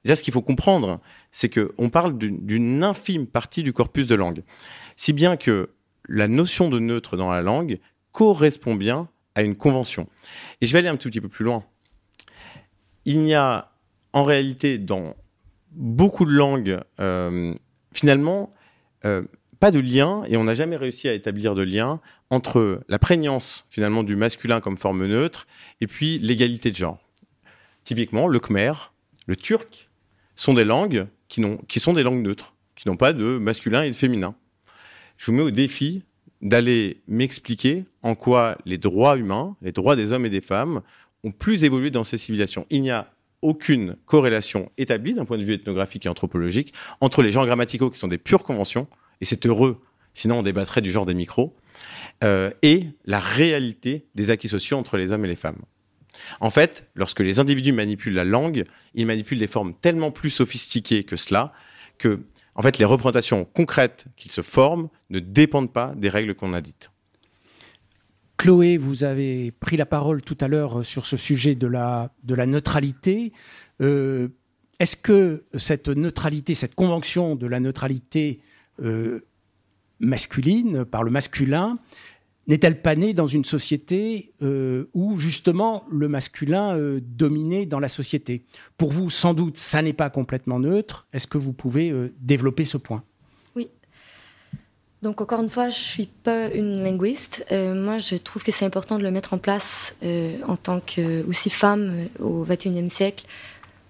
déjà 0.04 0.16
ce 0.16 0.22
qu'il 0.22 0.32
faut 0.32 0.42
comprendre, 0.42 1.00
c'est 1.30 1.50
qu'on 1.50 1.90
parle 1.90 2.16
d'une 2.18 2.82
infime 2.82 3.26
partie 3.26 3.62
du 3.62 3.72
corpus 3.72 4.06
de 4.06 4.14
langue. 4.14 4.42
Si 4.96 5.12
bien 5.12 5.36
que 5.36 5.70
la 6.08 6.26
notion 6.26 6.70
de 6.70 6.78
neutre 6.78 7.16
dans 7.16 7.30
la 7.30 7.42
langue 7.42 7.78
correspond 8.12 8.74
bien 8.74 9.08
à 9.34 9.42
une 9.42 9.56
convention. 9.56 10.08
Et 10.60 10.66
je 10.66 10.72
vais 10.72 10.80
aller 10.80 10.88
un 10.88 10.96
tout 10.96 11.08
petit 11.08 11.20
peu 11.20 11.28
plus 11.28 11.44
loin. 11.44 11.64
Il 13.04 13.20
n'y 13.20 13.34
a 13.34 13.72
en 14.12 14.24
réalité 14.24 14.78
dans 14.78 15.16
beaucoup 15.72 16.24
de 16.24 16.32
langues, 16.32 16.80
euh, 16.98 17.54
finalement, 17.92 18.52
euh, 19.04 19.22
pas 19.60 19.70
de 19.70 19.78
lien, 19.78 20.24
et 20.26 20.36
on 20.36 20.44
n'a 20.44 20.54
jamais 20.54 20.76
réussi 20.76 21.08
à 21.08 21.12
établir 21.12 21.54
de 21.54 21.62
lien 21.62 22.00
entre 22.30 22.82
la 22.88 22.98
prégnance 22.98 23.64
finalement 23.68 24.02
du 24.02 24.16
masculin 24.16 24.60
comme 24.60 24.78
forme 24.78 25.06
neutre 25.06 25.46
et 25.80 25.86
puis 25.86 26.18
l'égalité 26.18 26.70
de 26.70 26.76
genre. 26.76 26.98
Typiquement, 27.84 28.26
le 28.26 28.38
khmer, 28.38 28.72
le 29.26 29.36
turc 29.36 29.90
sont 30.36 30.54
des 30.54 30.64
langues 30.64 31.06
qui, 31.28 31.80
sont 31.80 31.92
des 31.92 32.02
langues 32.02 32.22
neutres, 32.22 32.54
qui 32.76 32.88
n'ont 32.88 32.96
pas 32.96 33.12
de 33.12 33.38
masculin 33.38 33.82
et 33.82 33.90
de 33.90 33.96
féminin. 33.96 34.34
Je 35.16 35.26
vous 35.26 35.36
mets 35.36 35.42
au 35.42 35.50
défi 35.50 36.02
d'aller 36.42 37.02
m'expliquer 37.06 37.84
en 38.02 38.14
quoi 38.14 38.56
les 38.64 38.78
droits 38.78 39.16
humains, 39.16 39.56
les 39.62 39.72
droits 39.72 39.96
des 39.96 40.12
hommes 40.12 40.26
et 40.26 40.30
des 40.30 40.40
femmes, 40.40 40.82
ont 41.24 41.32
plus 41.32 41.64
évolué 41.64 41.90
dans 41.90 42.04
ces 42.04 42.18
civilisations. 42.18 42.66
Il 42.70 42.82
n'y 42.82 42.90
a 42.90 43.12
aucune 43.42 43.96
corrélation 44.06 44.70
établie 44.78 45.14
d'un 45.14 45.24
point 45.24 45.38
de 45.38 45.44
vue 45.44 45.54
ethnographique 45.54 46.06
et 46.06 46.08
anthropologique 46.08 46.74
entre 47.00 47.22
les 47.22 47.32
genres 47.32 47.46
grammaticaux 47.46 47.90
qui 47.90 47.98
sont 47.98 48.08
des 48.08 48.18
pures 48.18 48.44
conventions, 48.44 48.86
et 49.20 49.24
c'est 49.24 49.46
heureux, 49.46 49.80
sinon 50.14 50.38
on 50.38 50.42
débattrait 50.42 50.82
du 50.82 50.92
genre 50.92 51.06
des 51.06 51.14
micros, 51.14 51.56
euh, 52.24 52.50
et 52.62 52.86
la 53.04 53.18
réalité 53.20 54.06
des 54.14 54.30
acquis 54.30 54.48
sociaux 54.48 54.76
entre 54.76 54.96
les 54.96 55.12
hommes 55.12 55.24
et 55.24 55.28
les 55.28 55.36
femmes. 55.36 55.60
En 56.40 56.50
fait, 56.50 56.86
lorsque 56.94 57.20
les 57.20 57.38
individus 57.38 57.72
manipulent 57.72 58.14
la 58.14 58.24
langue, 58.24 58.64
ils 58.94 59.06
manipulent 59.06 59.38
des 59.38 59.46
formes 59.46 59.74
tellement 59.74 60.10
plus 60.10 60.30
sophistiquées 60.30 61.04
que 61.04 61.16
cela, 61.16 61.52
que 61.98 62.20
en 62.60 62.62
fait, 62.62 62.76
les 62.76 62.84
représentations 62.84 63.46
concrètes 63.46 64.04
qu'ils 64.18 64.32
se 64.32 64.42
forment 64.42 64.90
ne 65.08 65.18
dépendent 65.18 65.72
pas 65.72 65.94
des 65.96 66.10
règles 66.10 66.34
qu'on 66.34 66.52
a 66.52 66.60
dites. 66.60 66.90
Chloé, 68.36 68.76
vous 68.76 69.02
avez 69.02 69.50
pris 69.50 69.78
la 69.78 69.86
parole 69.86 70.20
tout 70.20 70.36
à 70.42 70.46
l'heure 70.46 70.84
sur 70.84 71.06
ce 71.06 71.16
sujet 71.16 71.54
de 71.54 71.66
la, 71.66 72.12
de 72.22 72.34
neutralité. 72.34 73.32
Euh, 73.80 74.28
Est-ce 74.78 74.98
que 74.98 75.44
cette 75.56 75.88
neutralité, 75.88 76.54
cette 76.54 76.74
convention 76.74 77.34
de 77.34 77.46
la 77.46 77.60
neutralité 77.60 78.42
euh, 78.82 79.20
masculine, 79.98 80.84
par 80.84 81.02
le 81.02 81.10
masculin, 81.10 81.78
n'est-elle 82.50 82.82
pas 82.82 82.96
née 82.96 83.14
dans 83.14 83.28
une 83.28 83.44
société 83.44 84.32
euh, 84.42 84.90
où 84.92 85.18
justement 85.18 85.84
le 85.88 86.08
masculin 86.08 86.76
euh, 86.76 87.00
dominait 87.00 87.64
dans 87.64 87.78
la 87.78 87.88
société? 87.88 88.44
Pour 88.76 88.92
vous, 88.92 89.08
sans 89.08 89.34
doute, 89.34 89.56
ça 89.56 89.82
n'est 89.82 89.92
pas 89.92 90.10
complètement 90.10 90.58
neutre. 90.58 91.06
Est-ce 91.12 91.28
que 91.28 91.38
vous 91.38 91.52
pouvez 91.52 91.90
euh, 91.90 92.12
développer 92.20 92.64
ce 92.64 92.76
point? 92.76 93.02
Donc 95.02 95.22
encore 95.22 95.40
une 95.40 95.48
fois, 95.48 95.70
je 95.70 95.78
suis 95.78 96.04
pas 96.04 96.52
une 96.52 96.82
linguiste. 96.82 97.46
Moi, 97.50 97.96
je 97.96 98.16
trouve 98.16 98.42
que 98.42 98.52
c'est 98.52 98.66
important 98.66 98.98
de 98.98 99.02
le 99.02 99.10
mettre 99.10 99.32
en 99.32 99.38
place 99.38 99.96
en 100.46 100.56
tant 100.56 100.80
que 100.80 101.26
aussi 101.26 101.48
femme 101.48 101.94
au 102.18 102.44
21e 102.44 102.90
siècle, 102.90 103.24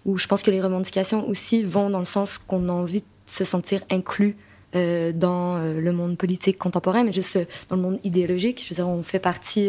où 0.04 0.18
je 0.18 0.28
pense 0.28 0.44
que 0.44 0.52
les 0.52 0.60
revendications 0.60 1.28
aussi 1.28 1.64
vont 1.64 1.90
dans 1.90 1.98
le 1.98 2.04
sens 2.04 2.38
qu'on 2.38 2.68
a 2.68 2.72
envie 2.72 3.00
de 3.00 3.06
se 3.26 3.42
sentir 3.42 3.82
inclus 3.90 4.36
euh, 4.76 5.10
dans 5.12 5.56
euh, 5.56 5.80
le 5.80 5.90
monde 5.90 6.16
politique 6.16 6.56
contemporain, 6.56 7.02
mais 7.02 7.12
juste 7.12 7.34
euh, 7.34 7.44
dans 7.68 7.74
le 7.74 7.82
monde 7.82 7.98
idéologique. 8.04 8.62
Je 8.62 8.70
veux 8.70 8.76
dire, 8.76 8.88
on 8.88 9.02
fait 9.02 9.18
partie. 9.18 9.68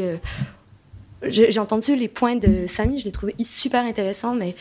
j'ai 1.24 1.60
entendu 1.60 1.96
les 1.96 2.08
points 2.08 2.36
de 2.36 2.68
Samy, 2.68 3.00
je 3.00 3.06
les 3.06 3.12
trouvais 3.12 3.34
super 3.44 3.84
intéressants, 3.84 4.36
mais 4.36 4.56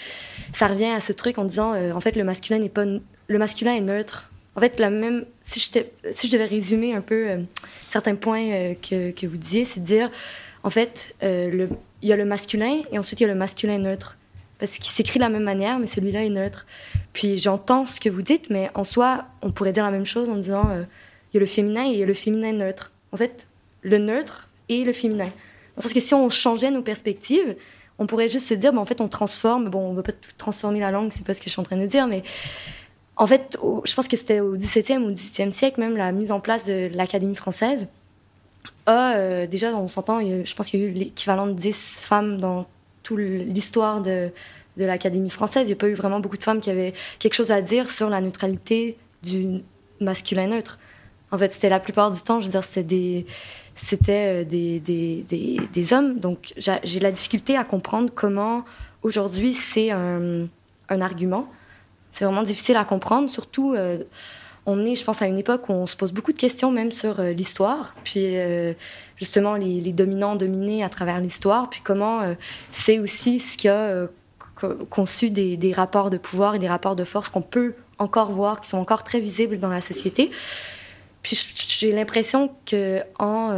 ça 0.55 0.67
revient 0.67 0.87
à 0.87 1.01
ce 1.01 1.13
truc 1.13 1.39
en 1.39 1.45
disant, 1.45 1.75
en 1.75 2.01
fait, 2.01 2.17
le 2.17 2.25
masculin 2.25 2.59
n'est 2.59 2.71
pas, 2.71 2.85
le 2.85 3.39
masculin 3.39 3.75
est 3.75 3.83
neutre. 3.83 4.31
En 4.57 4.61
fait, 4.61 4.81
la 4.81 4.91
même, 4.91 5.27
si 5.43 5.61
je, 5.61 5.81
si 6.11 6.27
je 6.27 6.33
devais 6.33 6.47
résumer 6.47 6.95
un 6.95 7.01
peu 7.03 7.29
certains 7.87 8.15
points 8.15 8.75
que, 8.75 9.11
que 9.11 9.27
vous 9.27 9.37
disiez, 9.37 9.65
c'est 9.65 9.81
de 9.81 9.87
dire, 9.87 10.11
en 10.63 10.71
fait, 10.71 11.15
il 11.23 11.69
y 12.03 12.13
a 12.13 12.17
le 12.17 12.25
masculin 12.25 12.81
et 12.91 12.99
ensuite 12.99 13.21
il 13.21 13.25
y 13.25 13.27
a 13.27 13.33
le 13.33 13.39
masculin 13.39 13.79
neutre. 13.79 14.17
Parce 14.61 14.77
qu'il 14.77 14.93
s'écrit 14.93 15.19
de 15.19 15.25
la 15.25 15.31
même 15.31 15.43
manière, 15.43 15.79
mais 15.79 15.87
celui-là 15.87 16.25
est 16.25 16.29
neutre. 16.29 16.67
Puis 17.13 17.39
j'entends 17.39 17.87
ce 17.87 17.99
que 17.99 18.09
vous 18.11 18.23
dites, 18.23 18.51
mais 18.51 18.71
en 18.75 18.85
soi, 18.85 19.25
on 19.43 19.51
pourrait 19.51 19.73
dire 19.73 19.85
la 19.85 19.91
même 19.91 20.05
chose 20.05 20.29
en 20.29 20.37
disant, 20.37 20.69
euh, 20.71 20.85
il 21.33 21.37
y 21.37 21.39
a 21.39 21.41
le 21.41 21.47
féminin 21.47 21.87
et 21.87 21.93
il 21.93 21.99
y 21.99 22.03
a 22.03 22.07
le 22.07 22.15
féminin 22.15 22.53
neutre. 22.53 22.93
En 23.13 23.17
fait, 23.17 23.47
le 23.81 23.99
neutre 23.99 24.49
et 24.69 24.85
le 24.85 24.93
féminin. 24.93 25.25
Dans 25.25 25.79
le 25.79 25.83
sens 25.83 25.93
que 25.95 26.01
si 26.01 26.13
on 26.13 26.29
changeait 26.29 26.71
nos 26.71 26.83
perspectives, 26.83 27.57
on 27.99 28.07
pourrait 28.07 28.29
juste 28.29 28.49
se 28.49 28.55
dire, 28.55 28.73
ben, 28.73 28.81
en 28.81 28.85
fait, 28.85 29.01
on 29.01 29.09
transforme. 29.09 29.71
Bon, 29.71 29.89
on 29.89 29.91
ne 29.93 29.97
va 29.97 30.03
pas 30.03 30.13
tout 30.13 30.31
transformer 30.37 30.81
la 30.81 30.91
langue, 30.91 31.11
c'est 31.11 31.25
pas 31.25 31.35
ce 31.35 31.41
que 31.41 31.47
je 31.47 31.51
suis 31.51 31.61
en 31.61 31.65
train 31.65 31.79
de 31.79 31.87
dire, 31.87 32.07
mais 32.07 32.23
en 33.17 33.27
fait, 33.27 33.59
je 33.85 33.95
pense 33.95 34.09
que 34.09 34.17
c'était 34.17 34.41
au 34.41 34.57
17e 34.57 35.03
ou 35.03 35.11
18e 35.13 35.53
siècle, 35.53 35.81
même 35.81 35.97
la 35.97 36.13
mise 36.13 36.33
en 36.33 36.41
place 36.41 36.65
de 36.65 36.91
l'Académie 36.93 37.35
française. 37.35 37.89
Euh, 38.89 39.47
déjà, 39.47 39.77
on 39.77 39.89
s'entend, 39.89 40.21
je 40.21 40.55
pense 40.55 40.69
qu'il 40.69 40.81
y 40.81 40.85
a 40.85 40.87
eu 40.87 40.93
l'équivalent 40.93 41.47
de 41.47 41.53
10 41.53 42.01
femmes 42.03 42.41
dans 42.41 42.67
toute 43.03 43.19
l'histoire 43.19 44.01
de, 44.01 44.31
de 44.77 44.85
l'Académie 44.85 45.31
française. 45.31 45.65
Il 45.65 45.67
n'y 45.69 45.73
a 45.73 45.77
pas 45.77 45.89
eu 45.89 45.95
vraiment 45.95 46.21
beaucoup 46.21 46.37
de 46.37 46.43
femmes 46.43 46.61
qui 46.61 46.71
avaient 46.71 46.95
quelque 47.19 47.35
chose 47.35 47.51
à 47.53 47.63
dire 47.63 47.91
sur 47.91 48.09
la 48.09 48.21
neutralité 48.21 48.97
du 49.23 49.63
masculin 50.01 50.49
neutre. 50.49 50.79
En 51.31 51.39
fait, 51.39 51.53
c'était 51.53 51.69
la 51.69 51.81
plupart 51.81 52.11
du 52.11 52.21
temps, 52.21 52.41
je 52.41 52.47
veux 52.47 52.51
dire, 52.53 52.65
c'était 52.65 52.83
des, 52.83 53.27
c'était 53.77 54.43
euh, 54.43 54.45
des, 54.45 54.81
des, 54.81 55.25
des, 55.73 55.93
hommes. 55.93 56.19
Donc, 56.19 56.53
j'a- 56.57 56.81
j'ai 56.83 57.01
la 57.01 57.13
difficulté 57.13 57.57
à 57.57 57.65
comprendre 57.65 58.11
comment, 58.15 58.65
aujourd'hui, 59.03 59.55
c'est 59.55 59.91
un, 59.91 60.47
un 60.89 61.01
argument. 61.01 61.49
C'est 62.13 62.25
vraiment 62.25 62.43
difficile 62.43 62.77
à 62.77 62.85
comprendre, 62.85 63.31
surtout, 63.31 63.75
euh, 63.75 64.03
on 64.67 64.85
est, 64.85 64.95
je 64.95 65.05
pense, 65.05 65.23
à 65.23 65.27
une 65.27 65.39
époque 65.39 65.69
où 65.69 65.73
on 65.73 65.87
se 65.87 65.97
pose 65.97 66.13
beaucoup 66.13 66.33
de 66.33 66.39
questions, 66.39 66.71
même 66.71 66.93
sur 66.93 67.21
euh, 67.21 67.33
l'histoire, 67.33 67.95
puis 68.05 68.37
euh, 68.37 68.75
justement 69.17 69.55
les, 69.55 69.93
dominants 69.93 70.37
dominés 70.37 70.85
à 70.85 70.89
travers 70.89 71.21
l'histoire, 71.21 71.71
puis 71.71 71.81
comment 71.83 72.23
euh, 72.23 72.35
c'est 72.71 72.99
aussi 72.99 73.41
ce 73.41 73.57
qui 73.57 73.69
a 73.69 74.07
co- 74.57 74.75
conçu 74.89 75.31
des, 75.31 75.73
rapports 75.73 76.11
de 76.11 76.19
pouvoir 76.19 76.55
et 76.55 76.59
des 76.59 76.69
rapports 76.69 76.97
de 76.97 77.05
force 77.05 77.29
qu'on 77.29 77.43
peut 77.43 77.75
encore 77.99 78.33
voir, 78.33 78.61
qui 78.61 78.69
sont 78.69 78.79
encore 78.79 79.05
très 79.05 79.21
visibles 79.21 79.59
dans 79.59 79.69
la 79.69 79.81
société. 79.81 80.31
Puis 81.23 81.39
j'ai 81.79 81.93
l'impression 81.93 82.51
que 82.65 83.01
en, 83.19 83.53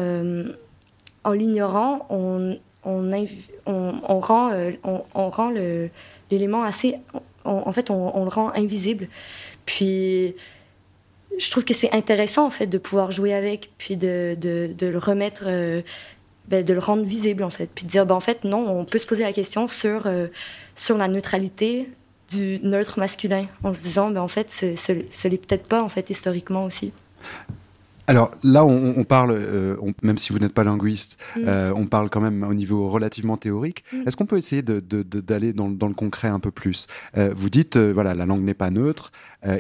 l'ignorant, 1.32 2.06
on, 2.10 2.58
rend, 2.84 4.50
on, 5.14 5.30
rend 5.30 5.52
l'élément 6.30 6.64
assez. 6.64 6.96
en 7.44 7.72
fait, 7.72 7.90
on 7.90 8.24
le 8.24 8.30
rend 8.30 8.50
invisible. 8.54 9.08
Puis 9.64 10.34
je 11.38 11.50
trouve 11.50 11.64
que 11.64 11.74
c'est 11.74 11.92
intéressant 11.92 12.46
en 12.46 12.50
fait 12.50 12.66
de 12.66 12.78
pouvoir 12.78 13.10
jouer 13.10 13.34
avec, 13.34 13.70
puis 13.78 13.96
de, 13.96 14.36
de, 14.38 14.86
le 14.86 14.98
remettre, 14.98 15.44
euh, 15.46 15.82
ben, 16.48 16.64
de 16.64 16.72
le 16.72 16.80
rendre 16.80 17.04
visible 17.04 17.42
en 17.42 17.50
fait, 17.50 17.68
puis 17.74 17.84
de 17.84 17.90
dire 17.90 18.06
ben, 18.06 18.14
en 18.14 18.20
fait 18.20 18.44
non, 18.44 18.68
on 18.68 18.84
peut 18.84 18.98
se 18.98 19.06
poser 19.06 19.24
la 19.24 19.32
question 19.32 19.68
sur 19.68 20.06
euh, 20.06 20.28
sur 20.74 20.96
la 20.96 21.08
neutralité 21.08 21.88
du 22.30 22.60
neutre 22.62 22.98
masculin, 22.98 23.46
en 23.62 23.74
se 23.74 23.82
disant 23.82 24.10
ben 24.10 24.20
en 24.20 24.28
fait 24.28 24.52
ce, 24.52 24.76
ce, 24.76 24.92
ce 25.10 25.28
l'est 25.28 25.38
peut-être 25.38 25.66
pas 25.66 25.82
en 25.82 25.88
fait 25.88 26.10
historiquement 26.10 26.64
aussi. 26.64 26.92
Alors 28.12 28.30
là, 28.44 28.64
on, 28.64 28.94
on 28.98 29.04
parle, 29.04 29.30
euh, 29.32 29.76
on- 29.80 29.94
même 30.02 30.18
si 30.18 30.32
vous 30.32 30.38
n'êtes 30.38 30.52
pas 30.52 30.64
linguiste, 30.64 31.18
Mm. 31.36 31.40
euh, 31.46 31.72
on 31.74 31.86
parle 31.86 32.10
quand 32.10 32.20
même 32.20 32.42
au 32.42 32.52
niveau 32.54 32.88
relativement 32.90 33.36
théorique. 33.38 33.84
Mm. 33.92 34.02
Est-ce 34.06 34.16
qu'on 34.18 34.26
peut 34.26 34.36
essayer 34.36 34.60
de- 34.62 34.80
de- 34.80 35.02
de- 35.02 35.20
d'aller 35.20 35.52
dans, 35.54 35.70
dans 35.70 35.88
le 35.88 35.94
concret 35.94 36.28
un 36.28 36.38
peu 36.40 36.50
plus? 36.50 36.86
Euh, 37.16 37.32
Vous 37.34 37.48
dites, 37.50 37.76
voilà, 37.78 38.14
la 38.14 38.26
langue 38.26 38.42
n'est 38.42 38.54
pas 38.54 38.70
neutre. 38.70 39.10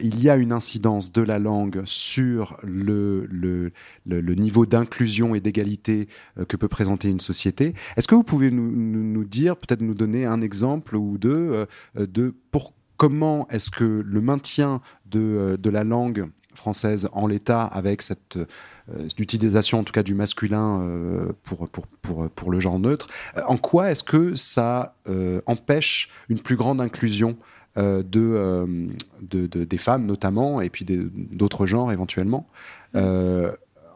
Il 0.02 0.22
y 0.22 0.30
a 0.30 0.36
une 0.36 0.52
incidence 0.52 1.10
de 1.12 1.22
la 1.22 1.40
langue 1.40 1.82
sur 1.86 2.56
le, 2.62 3.26
le, 3.30 3.72
le- 4.06 4.20
le 4.20 4.34
niveau 4.36 4.64
d'inclusion 4.64 5.34
et 5.34 5.40
d'égalité 5.40 6.06
que 6.48 6.56
peut 6.56 6.68
présenter 6.68 7.08
une 7.08 7.18
société. 7.18 7.74
Est-ce 7.96 8.06
que 8.06 8.14
vous 8.14 8.22
pouvez 8.22 8.50
nous, 8.52 8.70
nous- 8.70 9.02
nous 9.02 9.24
dire, 9.24 9.56
peut-être 9.56 9.80
nous 9.80 9.94
donner 9.94 10.24
un 10.24 10.40
exemple 10.40 10.94
ou 10.94 11.18
deux 11.18 11.66
de 11.96 12.32
pour 12.52 12.74
comment 12.96 13.48
est-ce 13.48 13.70
que 13.72 14.04
le 14.06 14.20
maintien 14.20 14.80
de, 15.10 15.58
de 15.60 15.70
la 15.70 15.82
langue 15.82 16.28
française 16.54 17.08
en 17.12 17.26
l'état 17.26 17.64
avec 17.64 18.02
cette 18.02 18.36
euh, 18.36 19.08
utilisation 19.18 19.78
en 19.80 19.84
tout 19.84 19.92
cas 19.92 20.02
du 20.02 20.14
masculin 20.14 20.80
euh, 20.82 21.32
pour, 21.44 21.68
pour, 21.68 21.86
pour, 22.02 22.28
pour 22.30 22.50
le 22.50 22.60
genre 22.60 22.78
neutre, 22.78 23.08
euh, 23.36 23.42
en 23.46 23.56
quoi 23.56 23.90
est-ce 23.90 24.04
que 24.04 24.34
ça 24.34 24.96
euh, 25.08 25.40
empêche 25.46 26.08
une 26.28 26.40
plus 26.40 26.56
grande 26.56 26.80
inclusion 26.80 27.36
de, 27.76 28.02
de, 28.02 29.46
de- 29.46 29.64
des 29.64 29.78
femmes 29.78 30.04
notamment 30.04 30.60
et 30.60 30.68
puis 30.68 30.84
d'autres 30.84 31.64
genres 31.64 31.90
éventuellement? 31.90 32.46
Euh, 32.94 33.50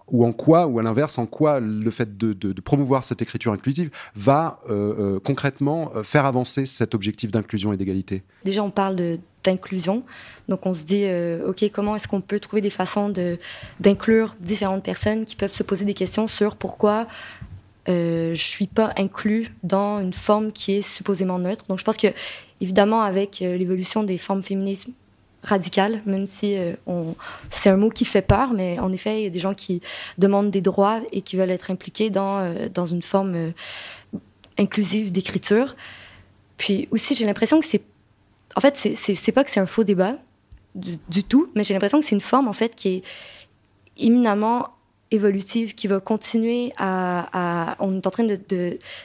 ou 0.08 0.24
en 0.24 0.32
quoi, 0.32 0.68
ou 0.68 0.78
à 0.78 0.82
l'inverse, 0.84 1.18
en 1.18 1.26
quoi 1.26 1.58
le 1.60 1.90
fait 1.90 2.16
de, 2.16 2.32
de- 2.32 2.52
de 2.52 2.60
promouvoir 2.60 3.04
cette 3.04 3.20
écriture 3.22 3.52
inclusive 3.52 3.90
va 4.14 4.60
euh, 4.70 5.16
euh, 5.16 5.20
concrètement 5.20 5.90
faire 6.04 6.24
avancer 6.26 6.64
cet 6.64 6.94
objectif 6.94 7.32
d'inclusion 7.32 7.72
et 7.72 7.76
d'égalité? 7.76 8.22
Déjà, 8.44 8.62
on 8.62 8.70
parle 8.70 8.94
de- 8.96 9.18
d'inclusion. 9.46 10.02
Donc, 10.48 10.66
on 10.66 10.74
se 10.74 10.84
dit, 10.84 11.04
euh, 11.04 11.48
OK, 11.48 11.64
comment 11.72 11.96
est-ce 11.96 12.06
qu'on 12.06 12.20
peut 12.20 12.38
trouver 12.38 12.60
des 12.60 12.70
façons 12.70 13.12
d'inclure 13.80 14.36
différentes 14.40 14.84
personnes 14.84 15.24
qui 15.24 15.36
peuvent 15.36 15.52
se 15.52 15.62
poser 15.62 15.84
des 15.84 15.94
questions 15.94 16.26
sur 16.26 16.56
pourquoi 16.56 17.06
euh, 17.88 18.34
je 18.34 18.42
suis 18.42 18.66
pas 18.66 18.92
inclus 18.96 19.54
dans 19.62 20.00
une 20.00 20.12
forme 20.12 20.50
qui 20.52 20.72
est 20.72 20.82
supposément 20.82 21.38
neutre. 21.38 21.64
Donc, 21.68 21.78
je 21.78 21.84
pense 21.84 21.96
que, 21.96 22.08
évidemment, 22.60 23.02
avec 23.02 23.42
euh, 23.42 23.56
l'évolution 23.56 24.02
des 24.02 24.18
formes 24.18 24.42
féminisme 24.42 24.92
radicales, 25.42 26.02
même 26.04 26.26
si 26.26 26.56
euh, 26.56 26.72
on, 26.86 27.14
c'est 27.50 27.70
un 27.70 27.76
mot 27.76 27.90
qui 27.90 28.04
fait 28.04 28.22
peur, 28.22 28.52
mais 28.52 28.80
en 28.80 28.92
effet, 28.92 29.20
il 29.20 29.24
y 29.24 29.26
a 29.26 29.30
des 29.30 29.38
gens 29.38 29.54
qui 29.54 29.80
demandent 30.18 30.50
des 30.50 30.60
droits 30.60 31.00
et 31.12 31.20
qui 31.20 31.36
veulent 31.36 31.50
être 31.50 31.70
impliqués 31.70 32.10
dans, 32.10 32.52
dans 32.74 32.86
une 32.86 33.02
forme 33.02 33.52
inclusive 34.58 35.12
d'écriture. 35.12 35.76
Puis 36.58 36.88
aussi, 36.90 37.14
j'ai 37.14 37.26
l'impression 37.26 37.60
que 37.60 37.66
c'est. 37.66 37.82
En 38.56 38.60
fait, 38.60 38.76
c'est- 38.76 38.94
pas 39.32 39.44
que 39.44 39.50
c'est 39.50 39.60
un 39.60 39.66
faux 39.66 39.84
débat 39.84 40.16
du, 40.74 40.98
du 41.08 41.22
tout, 41.24 41.50
mais 41.54 41.62
j'ai 41.62 41.74
l'impression 41.74 42.00
que 42.00 42.04
c'est 42.06 42.14
une 42.14 42.20
forme, 42.20 42.48
en 42.48 42.52
fait, 42.52 42.74
qui 42.74 42.88
est 42.88 43.02
éminemment 43.98 44.70
évolutive, 45.10 45.74
qui 45.74 45.86
va 45.86 46.00
continuer 46.00 46.72
à. 46.76 47.28
à- 47.32 47.76
on 47.80 47.96
est 47.96 48.06
en 48.06 48.10
train 48.10 48.24
de- 48.24 48.40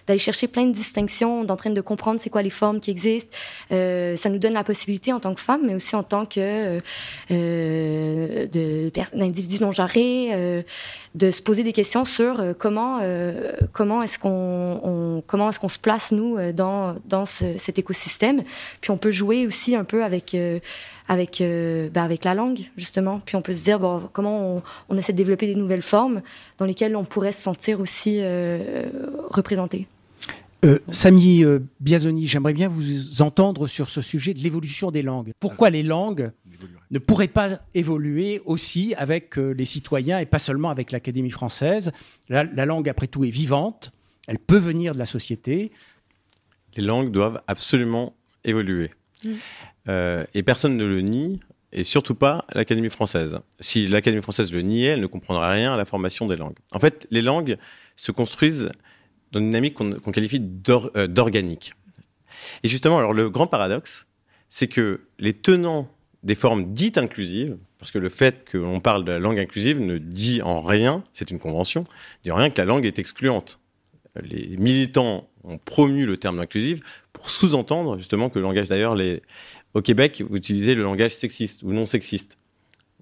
d'aller 0.07 0.17
chercher 0.19 0.47
plein 0.47 0.65
de 0.65 0.73
distinctions, 0.73 1.41
on 1.41 1.45
est 1.45 1.51
en 1.51 1.55
train 1.55 1.69
de 1.69 1.81
comprendre 1.81 2.19
c'est 2.19 2.29
quoi 2.29 2.41
les 2.41 2.49
formes 2.49 2.79
qui 2.79 2.89
existent. 2.91 3.29
Euh, 3.71 4.15
ça 4.15 4.29
nous 4.29 4.39
donne 4.39 4.53
la 4.53 4.63
possibilité 4.63 5.13
en 5.13 5.19
tant 5.19 5.33
que 5.35 5.41
femme, 5.41 5.61
mais 5.65 5.75
aussi 5.75 5.95
en 5.95 6.03
tant 6.03 6.25
que 6.25 6.39
euh, 6.39 6.79
euh, 7.31 8.47
non 9.59 9.71
genrés, 9.71 10.29
euh, 10.33 10.61
de 11.13 11.29
se 11.29 11.41
poser 11.41 11.63
des 11.63 11.73
questions 11.73 12.05
sur 12.05 12.39
euh, 12.39 12.53
comment 12.57 12.99
euh, 13.01 13.51
comment 13.73 14.01
est-ce 14.01 14.17
qu'on 14.17 14.79
on- 14.83 15.23
comment 15.27 15.49
est-ce 15.49 15.59
qu'on 15.59 15.69
se 15.69 15.79
place 15.79 16.11
nous 16.11 16.37
dans 16.53 16.95
dans 17.05 17.25
ce- 17.25 17.57
cet 17.57 17.77
écosystème. 17.79 18.43
Puis 18.79 18.91
on 18.91 18.97
peut 18.97 19.11
jouer 19.11 19.45
aussi 19.45 19.75
un 19.75 19.83
peu 19.83 20.03
avec 20.03 20.35
avec 21.11 21.41
euh, 21.41 21.89
ben, 21.89 22.03
avec 22.03 22.23
la 22.23 22.33
langue 22.33 22.61
justement. 22.77 23.19
Puis 23.19 23.35
on 23.35 23.41
peut 23.41 23.53
se 23.53 23.65
dire 23.65 23.81
bon 23.81 24.09
comment 24.13 24.55
on, 24.55 24.63
on 24.87 24.97
essaie 24.97 25.11
de 25.11 25.17
développer 25.17 25.45
des 25.45 25.55
nouvelles 25.55 25.81
formes 25.81 26.21
dans 26.57 26.65
lesquelles 26.65 26.95
on 26.95 27.03
pourrait 27.03 27.33
se 27.33 27.41
sentir 27.41 27.81
aussi 27.81 28.19
euh, 28.21 28.85
représenté. 29.29 29.87
Euh, 30.63 30.79
Samy 30.89 31.43
euh, 31.43 31.59
Biazoni, 31.81 32.27
j'aimerais 32.27 32.53
bien 32.53 32.69
vous 32.69 33.21
entendre 33.21 33.67
sur 33.67 33.89
ce 33.89 34.01
sujet 34.01 34.33
de 34.33 34.39
l'évolution 34.39 34.89
des 34.89 35.01
langues. 35.01 35.33
Pourquoi 35.39 35.69
les 35.69 35.83
langues 35.83 36.31
ne 36.91 36.99
pourraient 36.99 37.27
pas 37.27 37.59
évoluer 37.73 38.41
aussi 38.45 38.93
avec 38.95 39.37
euh, 39.37 39.51
les 39.51 39.65
citoyens 39.65 40.19
et 40.19 40.25
pas 40.25 40.39
seulement 40.39 40.69
avec 40.69 40.91
l'Académie 40.91 41.31
française? 41.31 41.91
La, 42.29 42.43
la 42.45 42.65
langue, 42.65 42.87
après 42.87 43.07
tout, 43.07 43.25
est 43.25 43.31
vivante. 43.31 43.91
Elle 44.27 44.39
peut 44.39 44.59
venir 44.59 44.93
de 44.93 44.99
la 44.99 45.07
société. 45.07 45.71
Les 46.77 46.83
langues 46.83 47.11
doivent 47.11 47.41
absolument 47.47 48.13
évoluer. 48.45 48.91
Mm. 49.25 49.29
Euh, 49.87 50.25
et 50.33 50.43
personne 50.43 50.77
ne 50.77 50.85
le 50.85 51.01
nie, 51.01 51.37
et 51.71 51.83
surtout 51.83 52.15
pas 52.15 52.45
l'Académie 52.53 52.89
française. 52.89 53.39
Si 53.59 53.87
l'Académie 53.87 54.21
française 54.21 54.51
le 54.51 54.61
niait, 54.61 54.87
elle 54.87 55.01
ne 55.01 55.07
comprendrait 55.07 55.51
rien 55.53 55.73
à 55.73 55.77
la 55.77 55.85
formation 55.85 56.27
des 56.27 56.35
langues. 56.35 56.57
En 56.71 56.79
fait, 56.79 57.07
les 57.11 57.21
langues 57.21 57.57
se 57.95 58.11
construisent 58.11 58.71
dans 59.31 59.39
une 59.39 59.45
dynamique 59.45 59.75
qu'on 59.75 60.11
qualifie 60.11 60.41
euh, 60.69 61.07
d'organique. 61.07 61.73
Et 62.63 62.69
justement, 62.69 62.97
alors 62.97 63.13
le 63.13 63.29
grand 63.29 63.47
paradoxe, 63.47 64.07
c'est 64.49 64.67
que 64.67 65.01
les 65.19 65.33
tenants 65.33 65.89
des 66.23 66.35
formes 66.35 66.73
dites 66.73 66.97
inclusives, 66.97 67.57
parce 67.79 67.91
que 67.91 67.97
le 67.97 68.09
fait 68.09 68.43
que 68.43 68.57
l'on 68.57 68.79
parle 68.79 69.05
de 69.05 69.11
la 69.11 69.19
langue 69.19 69.39
inclusive 69.39 69.79
ne 69.79 69.97
dit 69.97 70.41
en 70.41 70.61
rien, 70.61 71.03
c'est 71.13 71.31
une 71.31 71.39
convention, 71.39 71.85
dit 72.23 72.31
en 72.31 72.35
rien 72.35 72.49
que 72.49 72.57
la 72.59 72.65
langue 72.65 72.85
est 72.85 72.99
excluante. 72.99 73.59
Les 74.21 74.57
militants 74.57 75.29
ont 75.43 75.57
promu 75.57 76.05
le 76.05 76.17
terme 76.17 76.39
inclusive 76.39 76.83
pour 77.13 77.29
sous-entendre 77.29 77.97
justement 77.97 78.29
que 78.29 78.39
le 78.39 78.43
langage 78.43 78.67
d'ailleurs, 78.67 78.93
les... 78.93 79.23
au 79.73 79.81
Québec, 79.81 80.23
vous 80.27 80.35
utilisez 80.35 80.75
le 80.75 80.83
langage 80.83 81.15
sexiste 81.15 81.63
ou 81.63 81.71
non 81.71 81.85
sexiste, 81.85 82.37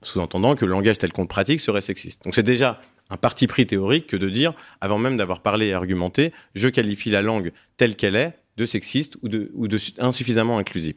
sous-entendant 0.03 0.55
que 0.55 0.65
le 0.65 0.71
langage 0.71 0.97
tel 0.97 1.11
qu'on 1.11 1.23
le 1.23 1.27
pratique 1.27 1.59
serait 1.59 1.81
sexiste. 1.81 2.23
Donc 2.23 2.35
c'est 2.35 2.43
déjà 2.43 2.79
un 3.09 3.17
parti 3.17 3.47
pris 3.47 3.65
théorique 3.65 4.07
que 4.07 4.17
de 4.17 4.29
dire, 4.29 4.53
avant 4.81 4.97
même 4.97 5.17
d'avoir 5.17 5.41
parlé 5.41 5.67
et 5.67 5.73
argumenté, 5.73 6.31
je 6.55 6.67
qualifie 6.67 7.09
la 7.09 7.21
langue 7.21 7.51
telle 7.77 7.95
qu'elle 7.95 8.15
est 8.15 8.37
de 8.57 8.65
sexiste 8.65 9.17
ou 9.21 9.29
de, 9.29 9.79
insuffisamment 9.97 10.57
inclusive. 10.57 10.95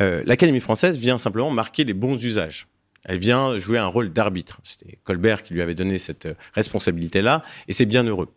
Euh, 0.00 0.22
L'Académie 0.24 0.60
française 0.60 0.98
vient 0.98 1.18
simplement 1.18 1.50
marquer 1.50 1.84
les 1.84 1.92
bons 1.92 2.22
usages. 2.22 2.68
Elle 3.04 3.18
vient 3.18 3.58
jouer 3.58 3.78
un 3.78 3.86
rôle 3.86 4.12
d'arbitre. 4.12 4.60
C'était 4.62 4.98
Colbert 5.04 5.42
qui 5.42 5.54
lui 5.54 5.62
avait 5.62 5.74
donné 5.74 5.98
cette 5.98 6.26
euh, 6.26 6.34
responsabilité-là, 6.54 7.44
et 7.68 7.72
c'est 7.72 7.86
bien 7.86 8.04
heureux. 8.04 8.28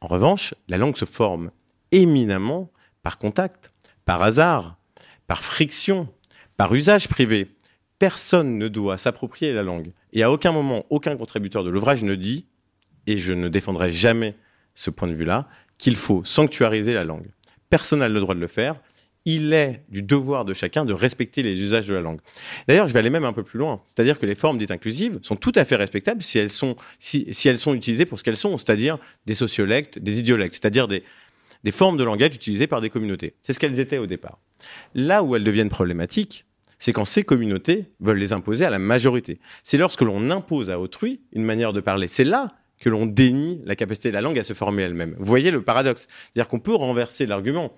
En 0.00 0.06
revanche, 0.06 0.54
la 0.68 0.78
langue 0.78 0.96
se 0.96 1.04
forme 1.04 1.50
éminemment 1.92 2.70
par 3.02 3.18
contact, 3.18 3.72
par 4.04 4.22
hasard, 4.22 4.76
par 5.26 5.42
friction, 5.42 6.08
par 6.56 6.74
usage 6.74 7.08
privé. 7.08 7.48
Personne 7.98 8.58
ne 8.58 8.68
doit 8.68 8.98
s'approprier 8.98 9.52
la 9.52 9.62
langue. 9.62 9.92
Et 10.12 10.22
à 10.22 10.30
aucun 10.30 10.52
moment, 10.52 10.84
aucun 10.90 11.16
contributeur 11.16 11.64
de 11.64 11.70
l'ouvrage 11.70 12.02
ne 12.02 12.14
dit, 12.14 12.46
et 13.06 13.18
je 13.18 13.32
ne 13.32 13.48
défendrai 13.48 13.92
jamais 13.92 14.34
ce 14.74 14.90
point 14.90 15.08
de 15.08 15.14
vue-là, 15.14 15.48
qu'il 15.78 15.96
faut 15.96 16.24
sanctuariser 16.24 16.94
la 16.94 17.04
langue. 17.04 17.30
Personne 17.70 18.00
n'a 18.00 18.08
le 18.08 18.20
droit 18.20 18.34
de 18.34 18.40
le 18.40 18.46
faire. 18.46 18.76
Il 19.26 19.54
est 19.54 19.82
du 19.88 20.02
devoir 20.02 20.44
de 20.44 20.52
chacun 20.52 20.84
de 20.84 20.92
respecter 20.92 21.42
les 21.42 21.58
usages 21.58 21.86
de 21.86 21.94
la 21.94 22.02
langue. 22.02 22.20
D'ailleurs, 22.68 22.88
je 22.88 22.92
vais 22.92 22.98
aller 22.98 23.10
même 23.10 23.24
un 23.24 23.32
peu 23.32 23.42
plus 23.42 23.58
loin. 23.58 23.80
C'est-à-dire 23.86 24.18
que 24.18 24.26
les 24.26 24.34
formes 24.34 24.58
dites 24.58 24.70
inclusives 24.70 25.18
sont 25.22 25.36
tout 25.36 25.52
à 25.54 25.64
fait 25.64 25.76
respectables 25.76 26.22
si 26.22 26.38
elles 26.38 26.50
sont, 26.50 26.76
utilisées 27.74 28.04
pour 28.04 28.18
ce 28.18 28.24
qu'elles 28.24 28.36
sont, 28.36 28.58
c'est-à-dire 28.58 28.98
des 29.24 29.34
sociolectes, 29.34 29.98
des 29.98 30.18
idiolectes, 30.18 30.54
c'est-à-dire 30.54 30.88
des 30.88 31.02
formes 31.70 31.96
de 31.96 32.04
langage 32.04 32.34
utilisées 32.34 32.66
par 32.66 32.82
des 32.82 32.90
communautés. 32.90 33.34
C'est 33.42 33.54
ce 33.54 33.60
qu'elles 33.60 33.80
étaient 33.80 33.98
au 33.98 34.06
départ. 34.06 34.38
Là 34.94 35.22
où 35.22 35.36
elles 35.36 35.44
deviennent 35.44 35.68
problématiques, 35.68 36.46
c'est 36.78 36.92
quand 36.92 37.04
ces 37.04 37.24
communautés 37.24 37.86
veulent 38.00 38.18
les 38.18 38.32
imposer 38.32 38.64
à 38.64 38.70
la 38.70 38.78
majorité. 38.78 39.40
C'est 39.62 39.78
lorsque 39.78 40.02
l'on 40.02 40.30
impose 40.30 40.70
à 40.70 40.78
autrui 40.78 41.20
une 41.32 41.44
manière 41.44 41.72
de 41.72 41.80
parler. 41.80 42.08
C'est 42.08 42.24
là 42.24 42.54
que 42.78 42.90
l'on 42.90 43.06
dénie 43.06 43.62
la 43.64 43.76
capacité 43.76 44.10
de 44.10 44.14
la 44.14 44.20
langue 44.20 44.38
à 44.38 44.44
se 44.44 44.52
former 44.52 44.82
elle-même. 44.82 45.14
Vous 45.18 45.24
voyez 45.24 45.50
le 45.50 45.62
paradoxe 45.62 46.06
C'est-à-dire 46.06 46.48
qu'on 46.48 46.60
peut 46.60 46.74
renverser 46.74 47.26
l'argument. 47.26 47.72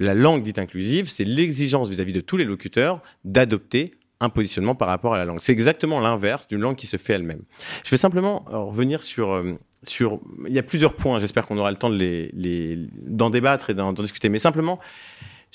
La 0.00 0.12
langue 0.12 0.42
dite 0.42 0.58
inclusive, 0.58 1.08
c'est 1.08 1.24
l'exigence 1.24 1.88
vis-à-vis 1.88 2.12
de 2.12 2.20
tous 2.20 2.36
les 2.36 2.44
locuteurs 2.44 3.00
d'adopter 3.24 3.94
un 4.20 4.28
positionnement 4.28 4.74
par 4.74 4.88
rapport 4.88 5.14
à 5.14 5.18
la 5.18 5.24
langue. 5.24 5.38
C'est 5.40 5.52
exactement 5.52 6.00
l'inverse 6.00 6.48
d'une 6.48 6.60
langue 6.60 6.76
qui 6.76 6.86
se 6.86 6.96
fait 6.96 7.14
elle-même. 7.14 7.42
Je 7.84 7.90
vais 7.90 7.96
simplement 7.96 8.44
euh, 8.50 8.58
revenir 8.58 9.02
sur, 9.02 9.32
euh, 9.32 9.54
sur... 9.84 10.20
Il 10.46 10.52
y 10.52 10.58
a 10.58 10.62
plusieurs 10.62 10.94
points, 10.94 11.18
j'espère 11.18 11.46
qu'on 11.46 11.58
aura 11.58 11.70
le 11.70 11.76
temps 11.76 11.90
d'en 11.90 13.30
débattre 13.30 13.70
et 13.70 13.74
d'en 13.74 13.92
discuter, 13.92 14.28
mais 14.28 14.38
simplement 14.38 14.80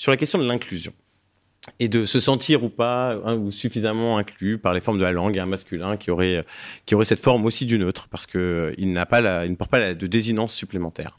sur 0.00 0.10
la 0.10 0.16
question 0.16 0.38
de 0.38 0.46
l'inclusion 0.46 0.92
et 1.78 1.88
de 1.88 2.06
se 2.06 2.20
sentir 2.20 2.64
ou 2.64 2.70
pas 2.70 3.20
hein, 3.24 3.34
ou 3.34 3.50
suffisamment 3.50 4.16
inclus 4.16 4.56
par 4.56 4.72
les 4.72 4.80
formes 4.80 4.96
de 4.96 5.02
la 5.02 5.12
langue 5.12 5.38
un 5.38 5.44
masculin 5.44 5.98
qui 5.98 6.10
aurait 6.10 6.44
cette 7.04 7.20
forme 7.20 7.44
aussi 7.44 7.66
du 7.66 7.78
neutre 7.78 8.08
parce 8.08 8.26
que 8.26 8.38
euh, 8.38 8.74
il 8.78 8.92
n'a 8.92 9.04
pas 9.04 9.20
la, 9.20 9.44
il 9.44 9.50
ne 9.50 9.56
porte 9.56 9.70
pas 9.70 9.92
de 9.92 10.06
désinence 10.06 10.54
supplémentaire. 10.54 11.16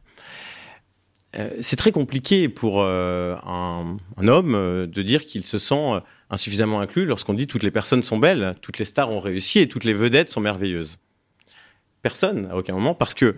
Euh, 1.37 1.49
c'est 1.61 1.75
très 1.75 1.91
compliqué 1.91 2.49
pour 2.49 2.81
euh, 2.81 3.35
un, 3.45 3.97
homme 4.27 4.55
euh, 4.55 4.87
de 4.87 5.01
dire 5.03 5.25
qu'il 5.25 5.45
se 5.45 5.59
sent 5.59 6.01
insuffisamment 6.31 6.81
inclus 6.81 7.05
lorsqu'on 7.05 7.35
dit 7.35 7.45
toutes 7.45 7.63
les 7.63 7.71
personnes 7.71 8.03
sont 8.03 8.17
belles, 8.17 8.55
toutes 8.61 8.79
les 8.79 8.85
stars 8.85 9.11
ont 9.11 9.19
réussi 9.19 9.59
et 9.59 9.67
toutes 9.67 9.83
les 9.83 9.93
vedettes 9.93 10.31
sont 10.31 10.41
merveilleuses. 10.41 10.97
Personne 12.01 12.47
à 12.51 12.57
aucun 12.57 12.73
moment 12.73 12.95
parce 12.95 13.13
que 13.13 13.35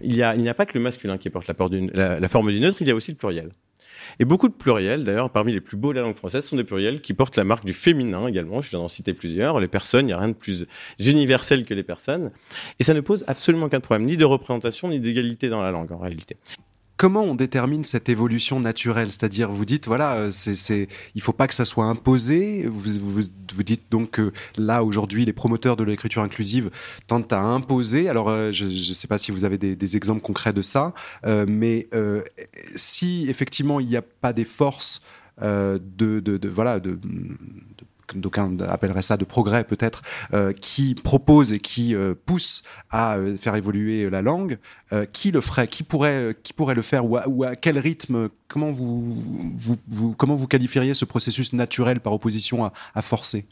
il 0.00 0.14
n'y 0.14 0.22
a 0.22 0.54
pas 0.54 0.64
que 0.64 0.78
le 0.78 0.82
masculin 0.82 1.18
qui 1.18 1.28
porte 1.28 1.46
la 1.46 2.28
forme 2.28 2.50
du 2.50 2.60
neutre, 2.60 2.78
il 2.80 2.88
y 2.88 2.90
a 2.90 2.94
aussi 2.94 3.10
le 3.10 3.18
pluriel. 3.18 3.50
Et 4.18 4.24
beaucoup 4.24 4.48
de 4.48 4.54
pluriels, 4.54 5.04
d'ailleurs, 5.04 5.30
parmi 5.30 5.52
les 5.52 5.60
plus 5.60 5.76
beaux 5.76 5.92
de 5.92 5.98
la 5.98 6.02
langue 6.02 6.16
française, 6.16 6.44
sont 6.44 6.56
des 6.56 6.64
pluriels 6.64 7.00
qui 7.00 7.14
portent 7.14 7.36
la 7.36 7.44
marque 7.44 7.64
du 7.64 7.72
féminin 7.72 8.26
également. 8.26 8.60
Je 8.60 8.70
viens 8.70 8.78
d'en 8.78 8.88
citer 8.88 9.14
plusieurs. 9.14 9.60
Les 9.60 9.68
personnes, 9.68 10.06
il 10.06 10.08
n'y 10.08 10.12
a 10.12 10.18
rien 10.18 10.28
de 10.28 10.34
plus 10.34 10.66
universel 10.98 11.64
que 11.64 11.74
les 11.74 11.82
personnes. 11.82 12.30
Et 12.78 12.84
ça 12.84 12.94
ne 12.94 13.00
pose 13.00 13.24
absolument 13.26 13.66
aucun 13.66 13.80
problème, 13.80 14.06
ni 14.06 14.16
de 14.16 14.24
représentation, 14.24 14.88
ni 14.88 15.00
d'égalité 15.00 15.48
dans 15.48 15.62
la 15.62 15.70
langue, 15.70 15.92
en 15.92 15.98
réalité 15.98 16.36
comment 17.02 17.24
on 17.24 17.34
détermine 17.34 17.82
cette 17.82 18.08
évolution 18.08 18.60
naturelle? 18.60 19.10
C'est-à-dire, 19.10 19.50
vous 19.50 19.64
dites, 19.64 19.88
voilà, 19.88 20.14
euh, 20.14 20.30
c'est, 20.30 20.54
c'est, 20.54 20.86
il 21.16 21.20
faut 21.20 21.32
pas 21.32 21.48
que 21.48 21.54
ça 21.54 21.64
soit 21.64 21.86
imposé. 21.86 22.64
Vous, 22.68 23.62
dites 23.64 23.90
donc 23.90 24.12
que 24.12 24.32
là, 24.56 24.84
aujourd'hui, 24.84 25.24
les 25.24 25.32
promoteurs 25.32 25.74
de 25.74 25.82
l'écriture 25.82 26.22
inclusive 26.22 26.70
tentent 27.08 27.32
à 27.32 27.40
imposer. 27.40 28.08
Alors, 28.08 28.28
euh, 28.28 28.52
je 28.52 28.66
ne 28.66 28.94
sais 28.94 29.08
pas 29.08 29.18
si 29.18 29.32
vous 29.32 29.44
avez 29.44 29.58
des, 29.58 29.96
exemples 29.96 30.20
concrets 30.20 30.52
de 30.52 30.62
ça, 30.62 30.94
euh, 31.26 31.44
mais 31.48 31.88
si 32.76 33.26
effectivement 33.28 33.80
il 33.80 33.88
n'y 33.88 33.96
a 33.96 34.02
pas 34.02 34.32
des 34.32 34.44
forces 34.44 35.02
de, 35.40 35.80
de, 35.80 36.48
voilà, 36.48 36.78
de 36.78 37.00
d'aucuns 38.14 38.56
appelleraient 38.60 39.02
ça 39.02 39.16
de 39.16 39.24
progrès 39.24 39.64
peut-être, 39.64 40.02
euh, 40.32 40.52
qui 40.52 40.94
propose 40.94 41.52
et 41.52 41.58
qui 41.58 41.94
euh, 41.94 42.14
pousse 42.26 42.62
à 42.90 43.16
euh, 43.16 43.36
faire 43.36 43.56
évoluer 43.56 44.10
la 44.10 44.22
langue, 44.22 44.58
qui 45.12 45.30
le 45.30 45.40
ferait 45.40 45.68
Qui 45.68 45.84
pourrait, 45.84 46.36
qui 46.42 46.52
pourrait 46.52 46.74
le 46.74 46.82
faire 46.82 47.06
ou 47.06 47.16
à, 47.16 47.56
quel 47.56 47.78
rythme 47.78 48.28
comment 48.46 48.70
vous, 48.70 49.16
vous, 49.88 50.14
comment 50.14 50.34
vous 50.34 50.46
qualifieriez 50.46 50.92
ce 50.92 51.06
processus 51.06 51.54
naturel 51.54 52.00
par 52.00 52.12
opposition 52.12 52.70
à, 52.94 53.00
forcer? 53.00 53.46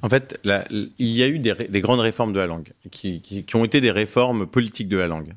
En 0.00 0.08
fait, 0.08 0.40
il 0.44 0.90
y 0.98 1.22
a 1.22 1.28
eu 1.28 1.38
des, 1.38 1.52
des, 1.68 1.80
grandes 1.82 2.00
réformes 2.00 2.32
de 2.32 2.38
la 2.38 2.46
langue, 2.46 2.72
qui, 2.90 3.20
qui, 3.20 3.44
qui, 3.44 3.56
ont 3.56 3.66
été 3.66 3.82
des 3.82 3.90
réformes 3.90 4.46
politiques 4.46 4.88
de 4.88 4.96
la 4.96 5.08
langue. 5.08 5.34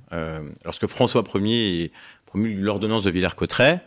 Lorsque 0.64 0.88
François 0.88 1.22
Ier 1.36 1.92
promulgue 2.26 2.62
l'ordonnance 2.62 3.04
de 3.04 3.12
Villers-Cotterêts, 3.12 3.82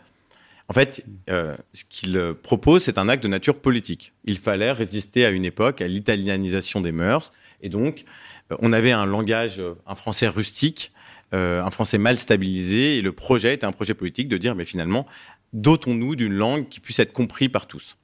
en 0.69 0.73
fait, 0.73 1.03
euh, 1.29 1.57
ce 1.73 1.83
qu'il 1.83 2.35
propose, 2.41 2.83
c'est 2.83 2.97
un 2.97 3.09
acte 3.09 3.23
de 3.23 3.27
nature 3.27 3.59
politique. 3.59 4.13
Il 4.23 4.37
fallait 4.37 4.71
résister 4.71 5.25
à 5.25 5.31
une 5.31 5.43
époque 5.43 5.81
à 5.81 5.87
l'italianisation 5.87 6.79
des 6.79 6.91
mœurs, 6.91 7.33
et 7.61 7.69
donc 7.69 8.05
euh, 8.51 8.55
on 8.59 8.71
avait 8.71 8.91
un 8.91 9.05
langage, 9.05 9.61
un 9.87 9.95
français 9.95 10.27
rustique, 10.27 10.93
euh, 11.33 11.63
un 11.63 11.71
français 11.71 11.97
mal 11.97 12.17
stabilisé, 12.17 12.97
et 12.97 13.01
le 13.01 13.11
projet 13.11 13.55
était 13.55 13.65
un 13.65 13.71
projet 13.71 13.95
politique 13.95 14.27
de 14.27 14.37
dire, 14.37 14.55
mais 14.55 14.65
finalement, 14.65 15.05
dotons-nous 15.53 16.15
d'une 16.15 16.33
langue 16.33 16.69
qui 16.69 16.79
puisse 16.79 16.99
être 16.99 17.13
comprise 17.13 17.49
par 17.49 17.67
tous. 17.67 17.97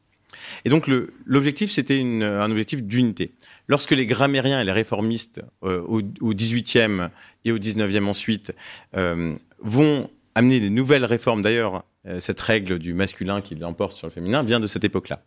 Et 0.63 0.69
donc 0.69 0.89
l'objectif, 1.25 1.71
c'était 1.71 2.01
un 2.01 2.51
objectif 2.51 2.83
d'unité. 2.83 3.31
Lorsque 3.67 3.91
les 3.91 4.05
grammairiens 4.05 4.61
et 4.61 4.63
les 4.63 4.71
réformistes 4.71 5.41
euh, 5.63 5.81
au, 5.81 6.01
au 6.21 6.33
18e 6.33 7.09
et 7.45 7.51
au 7.51 7.57
19e 7.57 8.05
ensuite 8.05 8.51
euh, 8.95 9.33
vont 9.59 10.09
amener 10.35 10.59
des 10.59 10.69
nouvelles 10.69 11.05
réformes, 11.05 11.41
d'ailleurs, 11.41 11.75
euh, 11.77 11.79
cette 12.19 12.39
règle 12.39 12.79
du 12.79 12.93
masculin 12.93 13.41
qui 13.41 13.55
l'emporte 13.55 13.95
sur 13.95 14.07
le 14.07 14.11
féminin 14.11 14.43
vient 14.43 14.59
de 14.59 14.67
cette 14.67 14.83
époque-là. 14.83 15.23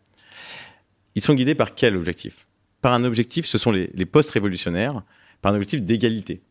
Ils 1.15 1.21
sont 1.21 1.33
guidés 1.33 1.55
par 1.55 1.75
quel 1.75 1.97
objectif? 1.97 2.47
Par 2.81 2.93
un 2.93 3.03
objectif, 3.03 3.45
ce 3.45 3.57
sont 3.57 3.71
les, 3.71 4.05
post-révolutionnaires, 4.05 5.03
par 5.41 5.51
un 5.51 5.55
objectif 5.55 5.81
d'égalité. 5.81 6.41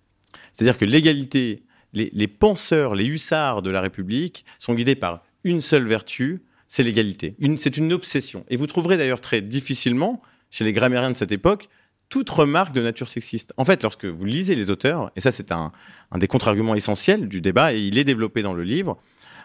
C'est-à-dire 0.53 0.77
que 0.77 0.85
l'égalité, 0.85 1.63
les, 1.93 2.11
les 2.13 2.29
penseurs, 2.29 2.95
les 2.95 3.07
hussards 3.07 3.63
de 3.63 3.71
la 3.71 3.81
République 3.81 4.45
sont 4.59 4.75
guidés 4.75 4.95
par 4.97 5.25
une 5.45 5.61
seule 5.61 5.87
vertu, 5.87 6.43
c'est 6.69 6.83
l'égalité. 6.83 7.35
C'est 7.57 7.77
une 7.79 7.93
obsession. 7.93 8.45
Et 8.49 8.57
vous 8.57 8.67
trouverez 8.67 8.97
d'ailleurs 8.99 9.21
très 9.21 9.41
difficilement, 9.41 10.21
chez 10.51 10.65
les 10.65 10.73
grammairiens 10.73 11.11
de 11.11 11.17
cette 11.17 11.33
époque, 11.33 11.69
toute 12.09 12.29
remarque 12.31 12.73
de 12.73 12.81
nature 12.81 13.09
sexiste. 13.09 13.53
En 13.57 13.65
fait, 13.65 13.83
lorsque 13.83 14.07
vous 14.07 14.25
lisez 14.25 14.55
les 14.55 14.71
auteurs, 14.71 15.11
et 15.17 15.21
ça 15.21 15.33
c'est 15.33 15.53
un, 15.53 15.73
un, 16.11 16.19
des 16.19 16.27
contre-arguments 16.27 16.75
essentiels 16.75 17.29
du 17.29 17.41
débat, 17.41 17.75
et 17.75 17.81
il 17.81 17.99
est 17.99 18.05
développé 18.05 18.43
dans 18.43 18.55
le 18.55 18.63
livre, 18.63 18.99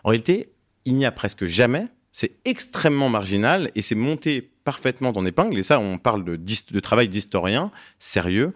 en 0.03 0.09
réalité, 0.09 0.52
il 0.85 0.95
n'y 0.95 1.05
a 1.05 1.11
presque 1.11 1.45
jamais, 1.45 1.87
c'est 2.11 2.31
extrêmement 2.45 3.09
marginal, 3.09 3.71
et 3.75 3.81
c'est 3.81 3.95
monté 3.95 4.49
parfaitement 4.63 5.11
en 5.15 5.25
épingle, 5.25 5.57
et 5.57 5.63
ça 5.63 5.79
on 5.79 5.97
parle 5.97 6.23
de, 6.23 6.79
travail 6.79 7.09
d'historien 7.09 7.71
sérieux, 7.99 8.53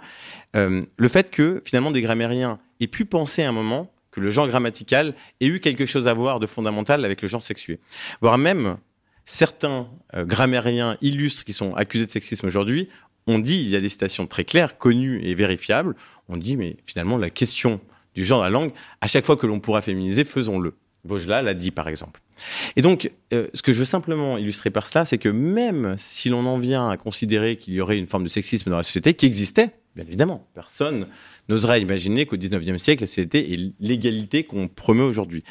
euh, 0.55 0.83
le 0.95 1.07
fait 1.07 1.29
que 1.31 1.61
finalement 1.65 1.91
des 1.91 2.01
grammairiens 2.01 2.59
aient 2.79 2.87
pu 2.87 3.05
penser 3.05 3.43
à 3.43 3.49
un 3.49 3.51
moment 3.51 3.91
que 4.11 4.21
le 4.21 4.29
genre 4.29 4.47
grammatical 4.47 5.15
ait 5.41 5.47
eu 5.47 5.59
quelque 5.59 5.85
chose 5.85 6.07
à 6.07 6.13
voir 6.13 6.39
de 6.39 6.47
fondamental 6.47 7.03
avec 7.03 7.21
le 7.21 7.27
genre 7.27 7.41
sexué. 7.41 7.79
Voire 8.21 8.37
même, 8.37 8.77
certains 9.25 9.87
euh, 10.15 10.25
grammairiens 10.25 10.97
illustres 11.01 11.43
qui 11.43 11.53
sont 11.53 11.75
accusés 11.75 12.05
de 12.05 12.11
sexisme 12.11 12.47
aujourd'hui 12.47 12.89
ont 13.27 13.39
dit, 13.39 13.55
il 13.55 13.67
y 13.67 13.75
a 13.75 13.81
des 13.81 13.89
citations 13.89 14.25
très 14.25 14.45
claires, 14.45 14.77
connues 14.77 15.21
et 15.23 15.35
vérifiables, 15.35 15.95
on 16.29 16.37
dit, 16.37 16.55
mais 16.57 16.77
finalement, 16.85 17.17
la 17.17 17.29
question 17.29 17.81
du 18.15 18.23
genre 18.23 18.39
de 18.39 18.45
la 18.45 18.49
langue, 18.49 18.71
à 19.01 19.07
chaque 19.07 19.25
fois 19.25 19.35
que 19.35 19.45
l'on 19.45 19.59
pourra 19.59 19.81
féminiser, 19.81 20.23
faisons-le. 20.23 20.73
Vaugelas 21.07 21.41
l'a 21.41 21.53
dit, 21.53 21.71
par 21.71 21.87
exemple. 21.87 22.21
Et 22.75 22.81
donc, 22.81 23.11
euh, 23.33 23.47
ce 23.53 23.61
que 23.61 23.73
je 23.73 23.79
veux 23.79 23.85
simplement 23.85 24.37
illustrer 24.37 24.69
par 24.69 24.85
cela, 24.85 25.05
c'est 25.05 25.17
que 25.17 25.29
même 25.29 25.95
si 25.97 26.29
l'on 26.29 26.45
en 26.45 26.57
vient 26.57 26.89
à 26.89 26.97
considérer 26.97 27.55
qu'il 27.55 27.73
y 27.73 27.81
aurait 27.81 27.97
une 27.97 28.07
forme 28.07 28.23
de 28.23 28.29
sexisme 28.29 28.69
dans 28.69 28.77
la 28.77 28.83
société, 28.83 29.13
qui 29.13 29.25
existait, 29.25 29.71
bien 29.95 30.05
évidemment, 30.05 30.47
personne 30.53 31.07
n'oserait 31.49 31.81
imaginer 31.81 32.25
qu'au 32.25 32.37
XIXe 32.37 32.81
siècle, 32.81 33.03
la 33.03 33.07
société 33.07 33.53
est 33.53 33.73
l'égalité 33.79 34.43
qu'on 34.43 34.67
promeut 34.67 35.05
aujourd'hui. 35.05 35.43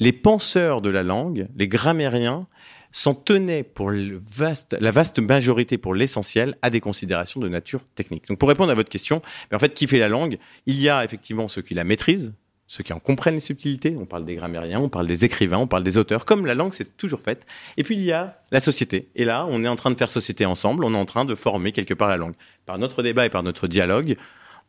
Les 0.00 0.12
penseurs 0.12 0.80
de 0.80 0.88
la 0.88 1.02
langue, 1.02 1.48
les 1.56 1.68
grammairiens, 1.68 2.46
s'en 2.92 3.14
tenaient 3.14 3.62
pour 3.62 3.90
la 3.90 4.90
vaste 4.90 5.18
majorité, 5.18 5.78
pour 5.78 5.94
l'essentiel, 5.94 6.56
à 6.60 6.70
des 6.70 6.80
considérations 6.80 7.40
de 7.40 7.48
nature 7.48 7.80
technique. 7.94 8.28
Donc 8.28 8.38
pour 8.38 8.48
répondre 8.48 8.70
à 8.70 8.74
votre 8.74 8.90
question, 8.90 9.22
en 9.52 9.58
fait, 9.58 9.72
qui 9.72 9.86
fait 9.86 9.98
la 9.98 10.08
langue? 10.08 10.38
Il 10.66 10.78
y 10.80 10.88
a 10.88 11.02
effectivement 11.02 11.48
ceux 11.48 11.62
qui 11.62 11.74
la 11.74 11.84
maîtrisent, 11.84 12.34
ceux 12.72 12.82
qui 12.82 12.94
en 12.94 13.00
comprennent 13.00 13.34
les 13.34 13.40
subtilités, 13.40 13.94
on 13.98 14.06
parle 14.06 14.24
des 14.24 14.34
grammairiens, 14.34 14.80
on 14.80 14.88
parle 14.88 15.06
des 15.06 15.26
écrivains, 15.26 15.58
on 15.58 15.66
parle 15.66 15.84
des 15.84 15.98
auteurs, 15.98 16.24
comme 16.24 16.46
la 16.46 16.54
langue 16.54 16.72
c'est 16.72 16.96
toujours 16.96 17.20
fait. 17.20 17.44
Et 17.76 17.84
puis 17.84 17.96
il 17.96 18.02
y 18.02 18.12
a 18.12 18.40
la 18.50 18.62
société. 18.62 19.10
Et 19.14 19.26
là, 19.26 19.46
on 19.50 19.62
est 19.62 19.68
en 19.68 19.76
train 19.76 19.90
de 19.90 19.94
faire 19.94 20.10
société 20.10 20.46
ensemble, 20.46 20.82
on 20.86 20.94
est 20.94 20.96
en 20.96 21.04
train 21.04 21.26
de 21.26 21.34
former 21.34 21.72
quelque 21.72 21.92
part 21.92 22.08
la 22.08 22.16
langue. 22.16 22.32
Par 22.64 22.78
notre 22.78 23.02
débat 23.02 23.26
et 23.26 23.28
par 23.28 23.42
notre 23.42 23.68
dialogue, 23.68 24.16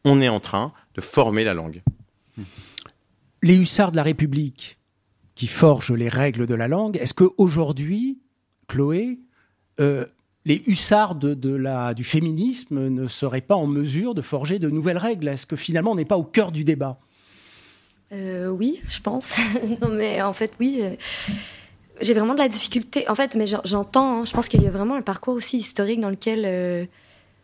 on 0.04 0.20
est 0.20 0.28
en 0.28 0.42
train 0.42 0.74
de 0.96 1.00
former 1.00 1.46
la 1.46 1.54
langue. 1.54 1.82
Les 3.42 3.56
hussards 3.56 3.94
de 3.94 3.96
la 3.96 4.04
République 4.04 4.80
qui 5.34 5.48
forgent 5.48 5.94
les 5.94 6.10
règles 6.10 6.46
de 6.46 6.56
la 6.56 6.68
langue, 6.68 6.98
est-ce 6.98 7.14
qu'aujourd'hui, 7.14 8.20
Chloé, 8.68 9.20
euh, 9.80 10.06
les 10.44 10.62
hussards 10.68 11.16
du 11.16 12.04
féminisme 12.04 12.90
ne 12.90 13.08
seraient 13.08 13.40
pas 13.40 13.56
en 13.56 13.66
mesure 13.66 14.14
de 14.14 14.22
forger 14.22 14.60
de 14.60 14.70
nouvelles 14.70 14.98
règles? 14.98 15.30
Est-ce 15.30 15.46
que 15.46 15.56
finalement 15.56 15.92
on 15.92 15.96
n'est 15.96 16.04
pas 16.04 16.18
au 16.18 16.26
cœur 16.26 16.52
du 16.52 16.66
débat? 16.66 17.00
Euh, 18.14 18.48
Oui, 18.48 18.82
je 18.88 19.00
pense. 19.00 19.36
non, 19.82 19.90
mais 19.90 20.22
en 20.22 20.34
fait, 20.34 20.54
oui. 20.60 20.80
Euh, 20.82 20.96
j'ai 22.02 22.14
vraiment 22.14 22.34
de 22.34 22.40
la 22.40 22.50
difficulté. 22.50 23.08
En 23.10 23.16
fait, 23.16 23.36
mais 23.36 23.46
j'entends, 23.48 24.22
hein, 24.22 24.26
je 24.26 24.32
pense 24.32 24.48
qu'il 24.48 24.64
y 24.64 24.68
a 24.68 24.72
vraiment 24.72 24.96
un 24.96 25.02
parcours 25.02 25.36
aussi 25.36 25.58
historique 25.58 26.00
dans 26.00 26.10
lequel. 26.10 26.44
Euh, 26.46 26.86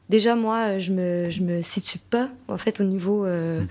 déjà 0.10 0.34
moi 0.34 0.79
je 0.79 0.91
me 0.91 1.29
je 1.29 1.43
me 1.43 1.62
situe 1.62 1.99
pas 1.99 2.29
en 2.47 2.58
fait 2.58 2.79
au 2.79 2.84
niveau 2.84 3.27
euh, 3.27 3.62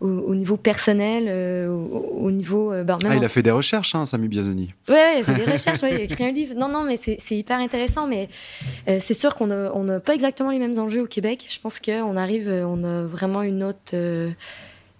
au, 0.00 0.08
au, 0.08 0.34
niveau 0.34 0.56
personnel 0.56 1.28
au, 1.68 2.16
au, 2.20 2.32
niveau 2.32 2.72
ben, 2.82 2.98
ah, 3.04 3.14
il 3.14 3.24
a 3.24 3.28
fait 3.28 3.44
des 3.44 3.52
recherches 3.52 3.94
hein, 3.94 4.04
Samy 4.04 4.26
Biazoni 4.26 4.74
ouais, 4.88 4.94
ouais, 4.94 5.14
il 5.18 5.20
a 5.20 5.24
fait 5.24 5.44
des 5.44 5.52
recherches 5.52 5.80
ouais, 5.82 5.94
il 5.94 6.00
a 6.00 6.02
écrit 6.02 6.24
un 6.24 6.32
livre 6.32 6.56
non 6.56 6.66
non 6.66 6.82
mais 6.82 6.96
c'est 6.96 7.36
hyper 7.36 7.60
intéressant 7.60 8.08
mais 8.08 8.28
c'est 8.88 9.14
sûr 9.14 9.36
qu'on 9.36 9.46
n'a 9.46 9.70
on 9.72 10.00
pas 10.00 10.16
exactement 10.16 10.50
les 10.50 10.58
mêmes 10.58 10.80
enjeux 10.80 11.02
au 11.02 11.06
Québec 11.06 11.46
je 11.48 11.60
pense 11.60 11.78
qu'on 11.78 12.16
arrive 12.16 12.48
on 12.66 12.82
a 12.82 13.04
vraiment 13.04 13.42
une 13.42 13.62
autre 13.62 13.94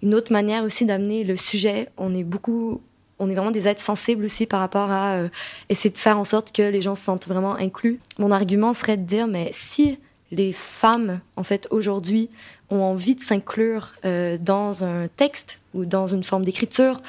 une 0.03 0.15
autre 0.15 0.33
manière 0.33 0.65
aussi 0.65 0.85
d'amener 0.85 1.25
le 1.25 1.37
sujet 1.37 1.89
on 1.97 2.15
est 2.15 2.25
beaucoup 2.25 2.81
on 3.19 3.29
est 3.29 3.35
vraiment 3.35 3.51
des 3.51 3.67
êtres 3.67 3.83
sensibles 3.83 4.25
aussi 4.25 4.47
par 4.47 4.61
rapport 4.61 4.91
à 4.91 5.15
euh, 5.17 5.29
essayer 5.69 5.91
de 5.91 5.99
faire 5.99 6.19
en 6.19 6.25
sorte 6.25 6.53
que 6.53 6.63
les 6.63 6.81
gens 6.81 6.95
se 6.95 7.05
sentent 7.05 7.27
vraiment 7.29 7.55
inclus 7.55 7.99
mon 8.19 8.31
argument 8.31 8.75
serait 8.75 8.97
de 8.97 9.05
dire 9.05 9.27
mais 9.27 9.51
si 9.53 9.99
les 10.31 10.53
femmes, 10.53 11.21
en 11.37 11.43
fait, 11.43 11.67
aujourd'hui, 11.71 12.29
ont 12.71 12.83
envie 12.83 13.15
de 13.15 13.23
s'inclure 13.23 13.95
euh, 14.05 14.37
dans 14.39 14.85
un 14.85 15.09
texte 15.09 15.61
ou 15.73 15.87
dans 15.87 16.07
une 16.07 16.23
forme 16.23 16.45
d'écriture, 16.45 17.01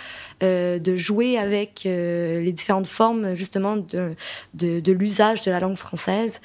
euh, 0.42 0.80
de 0.80 0.96
jouer 0.96 1.38
avec 1.38 1.82
les 1.84 2.54
différentes 2.54 2.88
formes, 2.88 3.36
justement, 3.36 3.76
de 3.76 4.92
l'usage 4.92 5.44
de 5.44 5.52
la 5.52 5.60
langue 5.60 5.76
française. 5.76 6.40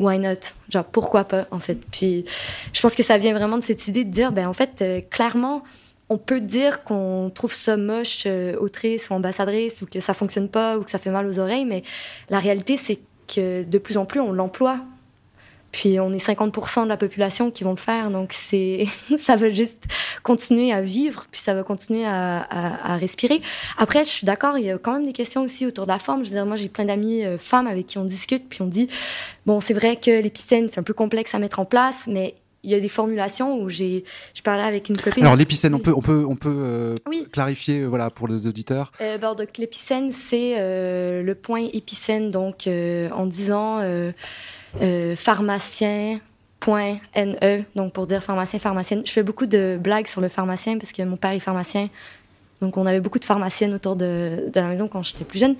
Why 0.00 0.18
not? 0.18 0.54
Genre, 0.70 0.84
pourquoi 0.84 1.24
pas, 1.24 1.46
en 1.50 1.60
fait? 1.60 1.78
Puis, 1.92 2.24
je 2.72 2.80
pense 2.80 2.94
que 2.94 3.02
ça 3.02 3.18
vient 3.18 3.34
vraiment 3.34 3.58
de 3.58 3.62
cette 3.62 3.86
idée 3.86 4.04
de 4.04 4.10
dire, 4.10 4.32
ben, 4.32 4.48
en 4.48 4.54
fait, 4.54 4.80
euh, 4.80 5.00
clairement, 5.10 5.62
on 6.08 6.16
peut 6.16 6.40
dire 6.40 6.82
qu'on 6.82 7.30
trouve 7.34 7.52
ça 7.52 7.76
moche, 7.76 8.24
euh, 8.26 8.56
autrice 8.58 9.10
ou 9.10 9.12
ambassadrice, 9.12 9.82
ou 9.82 9.86
que 9.86 10.00
ça 10.00 10.14
fonctionne 10.14 10.48
pas, 10.48 10.78
ou 10.78 10.82
que 10.84 10.90
ça 10.90 10.98
fait 10.98 11.10
mal 11.10 11.26
aux 11.26 11.38
oreilles, 11.38 11.66
mais 11.66 11.82
la 12.30 12.38
réalité, 12.38 12.78
c'est 12.78 12.98
que 13.28 13.62
de 13.62 13.78
plus 13.78 13.98
en 13.98 14.06
plus, 14.06 14.20
on 14.20 14.32
l'emploie 14.32 14.80
puis 15.72 16.00
on 16.00 16.12
est 16.12 16.24
50% 16.24 16.84
de 16.84 16.88
la 16.88 16.96
population 16.96 17.50
qui 17.50 17.64
vont 17.64 17.70
le 17.70 17.76
faire, 17.76 18.10
donc 18.10 18.32
c'est 18.32 18.86
ça 19.18 19.36
va 19.36 19.48
juste 19.48 19.84
continuer 20.22 20.72
à 20.72 20.82
vivre, 20.82 21.26
puis 21.30 21.40
ça 21.40 21.54
va 21.54 21.62
continuer 21.62 22.04
à, 22.04 22.40
à, 22.40 22.94
à 22.94 22.96
respirer. 22.96 23.40
Après, 23.78 24.04
je 24.04 24.10
suis 24.10 24.26
d'accord, 24.26 24.58
il 24.58 24.64
y 24.64 24.70
a 24.70 24.78
quand 24.78 24.92
même 24.92 25.06
des 25.06 25.12
questions 25.12 25.42
aussi 25.42 25.66
autour 25.66 25.86
de 25.86 25.92
la 25.92 25.98
forme. 25.98 26.24
Je 26.24 26.30
veux 26.30 26.36
dire, 26.36 26.46
moi 26.46 26.56
j'ai 26.56 26.68
plein 26.68 26.84
d'amis 26.84 27.24
euh, 27.24 27.38
femmes 27.38 27.66
avec 27.66 27.86
qui 27.86 27.98
on 27.98 28.04
discute, 28.04 28.48
puis 28.48 28.62
on 28.62 28.66
dit 28.66 28.88
bon, 29.46 29.60
c'est 29.60 29.74
vrai 29.74 29.96
que 29.96 30.20
l'épicène 30.22 30.68
c'est 30.70 30.80
un 30.80 30.84
peu 30.84 30.94
complexe 30.94 31.34
à 31.34 31.38
mettre 31.38 31.60
en 31.60 31.64
place, 31.64 32.06
mais 32.06 32.34
il 32.62 32.70
y 32.70 32.74
a 32.74 32.80
des 32.80 32.88
formulations 32.88 33.58
où 33.58 33.68
j'ai, 33.68 34.04
je 34.34 34.42
parlais 34.42 34.62
avec 34.62 34.88
une 34.88 34.96
copine. 34.96 35.24
Alors 35.24 35.36
l'épicène, 35.36 35.74
on 35.74 35.78
peut, 35.78 35.94
on 35.96 36.02
peut, 36.02 36.26
on 36.28 36.36
peut 36.36 36.54
euh, 36.54 36.94
Oui. 37.08 37.26
clarifier, 37.32 37.80
euh, 37.80 37.86
voilà, 37.86 38.10
pour 38.10 38.28
les 38.28 38.46
auditeurs. 38.46 38.92
Euh, 39.00 39.18
ben, 39.18 39.34
donc, 39.34 39.56
l'épicène, 39.58 40.12
c'est 40.12 40.56
le 40.58 41.34
point 41.34 41.68
épicène, 41.72 42.30
donc 42.30 42.68
en 42.68 43.26
disant 43.26 43.80
euh, 44.76 45.12
euh, 45.12 45.16
pharmacien. 45.16 46.20
Point 46.60 46.98
NE, 47.16 47.64
donc 47.74 47.94
pour 47.94 48.06
dire 48.06 48.22
pharmacien, 48.22 48.58
pharmacienne. 48.58 49.00
Je 49.06 49.12
fais 49.12 49.22
beaucoup 49.22 49.46
de 49.46 49.78
blagues 49.82 50.06
sur 50.06 50.20
le 50.20 50.28
pharmacien 50.28 50.76
parce 50.76 50.92
que 50.92 51.00
mon 51.04 51.16
père 51.16 51.30
est 51.30 51.40
pharmacien. 51.40 51.88
Donc 52.60 52.76
on 52.76 52.86
avait 52.86 53.00
beaucoup 53.00 53.18
de 53.18 53.24
pharmaciennes 53.24 53.74
autour 53.74 53.96
de, 53.96 54.50
la 54.54 54.66
maison 54.66 54.88
quand 54.88 55.02
j'étais 55.02 55.24
plus 55.24 55.38
jeune. 55.38 55.56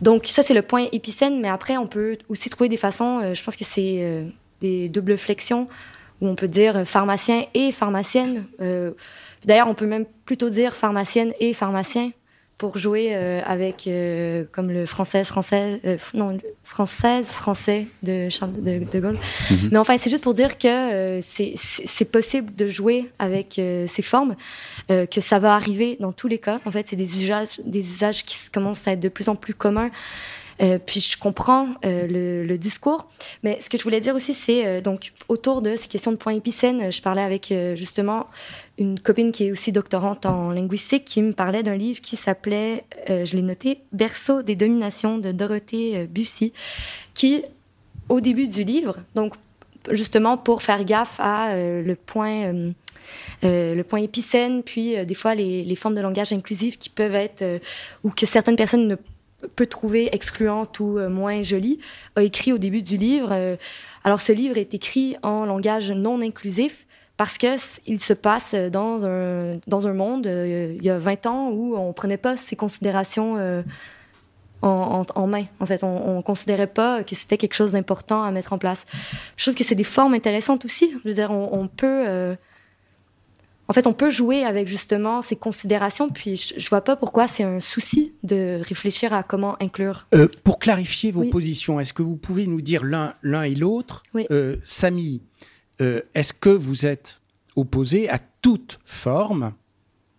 Donc 0.00 0.26
ça, 0.26 0.42
c'est 0.42 0.54
le 0.54 0.62
point 0.62 0.86
épicène, 0.92 1.40
mais 1.40 1.48
après, 1.48 1.76
on 1.76 1.86
peut 1.86 2.18
aussi 2.28 2.48
trouver 2.48 2.68
des 2.68 2.76
façons, 2.76 3.20
euh, 3.22 3.34
je 3.34 3.42
pense 3.42 3.56
que 3.56 3.64
c'est 3.64 3.98
euh, 4.00 4.24
des 4.60 4.88
doubles 4.88 5.18
flexions, 5.18 5.66
où 6.20 6.28
on 6.28 6.36
peut 6.36 6.48
dire 6.48 6.86
pharmacien 6.86 7.44
et 7.54 7.72
pharmacienne. 7.72 8.44
Euh, 8.60 8.92
D'ailleurs, 9.44 9.68
on 9.68 9.74
peut 9.74 9.86
même 9.86 10.04
plutôt 10.26 10.50
dire 10.50 10.76
pharmacienne 10.76 11.32
et 11.40 11.54
pharmacien 11.54 12.12
pour 12.60 12.76
jouer 12.76 13.12
euh, 13.12 13.40
avec, 13.46 13.86
euh, 13.86 14.44
comme 14.52 14.70
le 14.70 14.84
française, 14.84 15.26
français, 15.28 15.80
euh, 15.86 15.96
non, 16.12 16.36
française, 16.62 17.28
français 17.28 17.86
de 18.02 18.28
Charles 18.28 18.52
de, 18.52 18.84
de 18.84 19.00
Gaulle. 19.00 19.18
Mhm. 19.50 19.70
Mais 19.72 19.78
enfin, 19.78 19.96
c'est 19.98 20.10
juste 20.10 20.22
pour 20.22 20.34
dire 20.34 20.58
que 20.58 20.68
euh, 20.68 21.20
c'est- 21.22 22.04
possible 22.04 22.54
de 22.54 22.66
jouer 22.66 23.10
avec 23.18 23.58
euh, 23.58 23.86
ces 23.86 24.02
formes, 24.02 24.36
euh, 24.90 25.06
que 25.06 25.22
ça 25.22 25.38
va 25.38 25.54
arriver 25.54 25.96
dans 26.00 26.12
tous 26.12 26.28
les 26.28 26.36
cas. 26.38 26.58
En 26.66 26.70
fait, 26.70 26.86
c'est 26.90 26.96
des 26.96 27.16
usages, 27.22 27.60
des 27.64 27.80
usages 27.80 28.24
qui 28.26 28.36
commencent 28.52 28.86
à 28.86 28.92
être 28.92 29.00
de 29.00 29.08
plus 29.08 29.30
en 29.30 29.36
plus 29.36 29.54
communs. 29.54 29.90
Euh, 30.60 30.78
puis 30.84 31.00
je 31.00 31.16
comprends 31.16 31.68
euh, 31.84 32.44
le, 32.44 32.58
discours, 32.58 33.08
mais 33.42 33.58
ce 33.60 33.70
que 33.70 33.78
je 33.78 33.82
voulais 33.82 34.00
dire 34.00 34.14
aussi, 34.14 34.34
c'est 34.34 34.66
euh, 34.66 34.80
donc 34.80 35.12
autour 35.28 35.62
de 35.62 35.76
ces 35.76 35.88
questions 35.88 36.12
de 36.12 36.16
points 36.16 36.34
épicènes, 36.34 36.92
je 36.92 37.00
parlais 37.00 37.22
avec 37.22 37.54
justement 37.74 38.26
une 38.78 39.00
copine 39.00 39.32
qui 39.32 39.46
est 39.46 39.50
aussi 39.50 39.72
doctorante 39.72 40.26
en 40.26 40.50
linguistique 40.50 41.04
qui 41.04 41.22
me 41.22 41.32
parlait 41.32 41.62
d'un 41.62 41.76
livre 41.76 42.00
qui 42.00 42.16
s'appelait, 42.16 42.84
je 43.08 43.36
l'ai 43.36 43.42
noté, 43.42 43.80
Berceau 43.92 44.42
des 44.42 44.56
dominations 44.56 45.18
de 45.18 45.32
Dorothée 45.32 46.06
Bussy, 46.06 46.52
qui, 47.14 47.42
au 48.08 48.20
début 48.20 48.48
du 48.48 48.64
livre, 48.64 48.96
donc 49.14 49.34
justement 49.90 50.36
pour 50.36 50.62
faire 50.62 50.84
gaffe 50.84 51.18
à 51.18 51.54
le 51.56 51.94
point. 51.94 52.52
le 53.42 53.82
point 53.82 54.00
épicène, 54.00 54.62
puis 54.62 55.04
des 55.04 55.14
fois 55.14 55.34
les, 55.34 55.76
formes 55.76 55.94
de 55.94 56.00
langage 56.00 56.32
inclusif 56.32 56.78
qui 56.78 56.90
peuvent 56.90 57.14
être, 57.14 57.44
ou 58.04 58.10
que 58.10 58.26
certaines 58.26 58.56
personnes 58.56 58.88
ne 58.88 58.96
peuvent 59.56 59.66
trouver 59.68 60.08
excluantes 60.14 60.78
ou 60.80 60.98
euh, 60.98 61.08
moins 61.08 61.42
jolies, 61.42 61.78
a 62.16 62.22
écrit 62.22 62.52
au 62.52 62.58
début 62.58 62.82
du 62.82 62.96
livre. 62.96 63.28
euh, 63.32 63.56
alors 64.04 64.20
ce 64.20 64.32
livre 64.32 64.56
est 64.56 64.72
écrit 64.74 65.16
en 65.22 65.44
langage 65.44 65.90
non 65.92 66.20
inclusif 66.22 66.86
parce 67.16 67.36
que 67.38 67.48
s- 67.48 67.80
il 67.86 68.00
se 68.00 68.14
passe 68.14 68.54
dans 68.54 69.04
un, 69.06 69.58
dans 69.66 69.86
un 69.86 69.92
monde, 69.92 70.26
euh, 70.26 70.74
il 70.76 70.82
y 70.84 70.88
a 70.90 70.98
20 70.98 71.26
ans, 71.26 71.50
où 71.50 71.76
on 71.76 71.92
prenait 71.92 72.16
pas 72.16 72.36
ces 72.38 72.56
considérations 72.56 73.36
euh, 73.38 73.62
en, 74.62 75.26
main. 75.26 75.44
En 75.58 75.66
fait, 75.66 75.84
on, 75.84 76.18
on 76.18 76.22
considérait 76.22 76.66
pas 76.66 77.02
que 77.02 77.14
c'était 77.14 77.38
quelque 77.38 77.54
chose 77.54 77.72
d'important 77.72 78.22
à 78.22 78.30
mettre 78.30 78.52
en 78.52 78.58
place. 78.58 78.84
Je 79.36 79.44
trouve 79.44 79.54
que 79.54 79.64
c'est 79.64 79.74
des 79.74 79.84
formes 79.84 80.12
intéressantes 80.14 80.64
aussi. 80.66 80.92
Je 81.02 81.08
veux 81.08 81.14
dire, 81.14 81.30
on, 81.30 81.66
peut... 81.66 82.04
euh, 82.06 82.34
en 83.70 83.72
fait, 83.72 83.86
on 83.86 83.92
peut 83.92 84.10
jouer 84.10 84.42
avec 84.42 84.66
justement 84.66 85.22
ces 85.22 85.36
considérations, 85.36 86.08
puis 86.10 86.34
je, 86.34 86.54
je 86.56 86.68
vois 86.68 86.80
pas 86.80 86.96
pourquoi 86.96 87.28
c'est 87.28 87.44
un 87.44 87.60
souci 87.60 88.14
de 88.24 88.60
réfléchir 88.64 89.12
à 89.12 89.22
comment 89.22 89.54
inclure. 89.62 90.08
Euh, 90.12 90.26
pour 90.42 90.58
clarifier 90.58 91.12
vos 91.12 91.20
Oui. 91.20 91.30
positions, 91.30 91.78
est-ce 91.78 91.92
que 91.92 92.02
vous 92.02 92.16
pouvez 92.16 92.48
nous 92.48 92.62
dire 92.62 92.82
l'un 92.82 93.14
l'un 93.22 93.44
et 93.44 93.54
l'autre 93.54 94.02
Oui. 94.12 94.26
Euh, 94.32 94.56
Samy, 94.64 95.22
euh, 95.80 96.02
est-ce 96.16 96.32
que 96.32 96.48
vous 96.48 96.84
êtes 96.84 97.20
opposé 97.54 98.08
à 98.10 98.18
toute 98.42 98.80
forme 98.84 99.52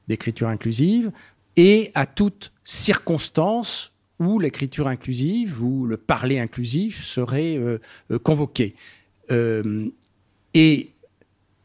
d'écriture 0.08 0.48
inclusive 0.48 1.12
et 1.58 1.92
à 1.94 2.06
toute 2.06 2.54
circonstance 2.64 3.92
où 4.18 4.40
l'écriture 4.40 4.88
inclusive 4.88 5.62
ou 5.62 5.86
le 5.86 5.98
parler 5.98 6.40
inclusif 6.40 7.04
serait 7.04 7.60
convoqué? 8.24 8.76
Et 10.54 10.92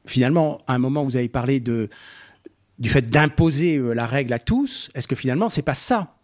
finalement, 0.07 0.63
à 0.67 0.75
un 0.75 0.79
moment, 0.79 1.05
vous 1.05 1.17
avez 1.17 1.29
parlé 1.29 1.61
du 1.61 2.89
fait 2.89 3.09
d'imposer 3.09 3.77
euh, 3.77 3.93
la 3.93 4.07
règle 4.07 4.33
à 4.33 4.39
tous. 4.39 4.91
Est-ce 4.95 5.09
que 5.09 5.17
finalement, 5.17 5.49
c'est 5.49 5.63
pas 5.63 5.75
ça 5.75 6.17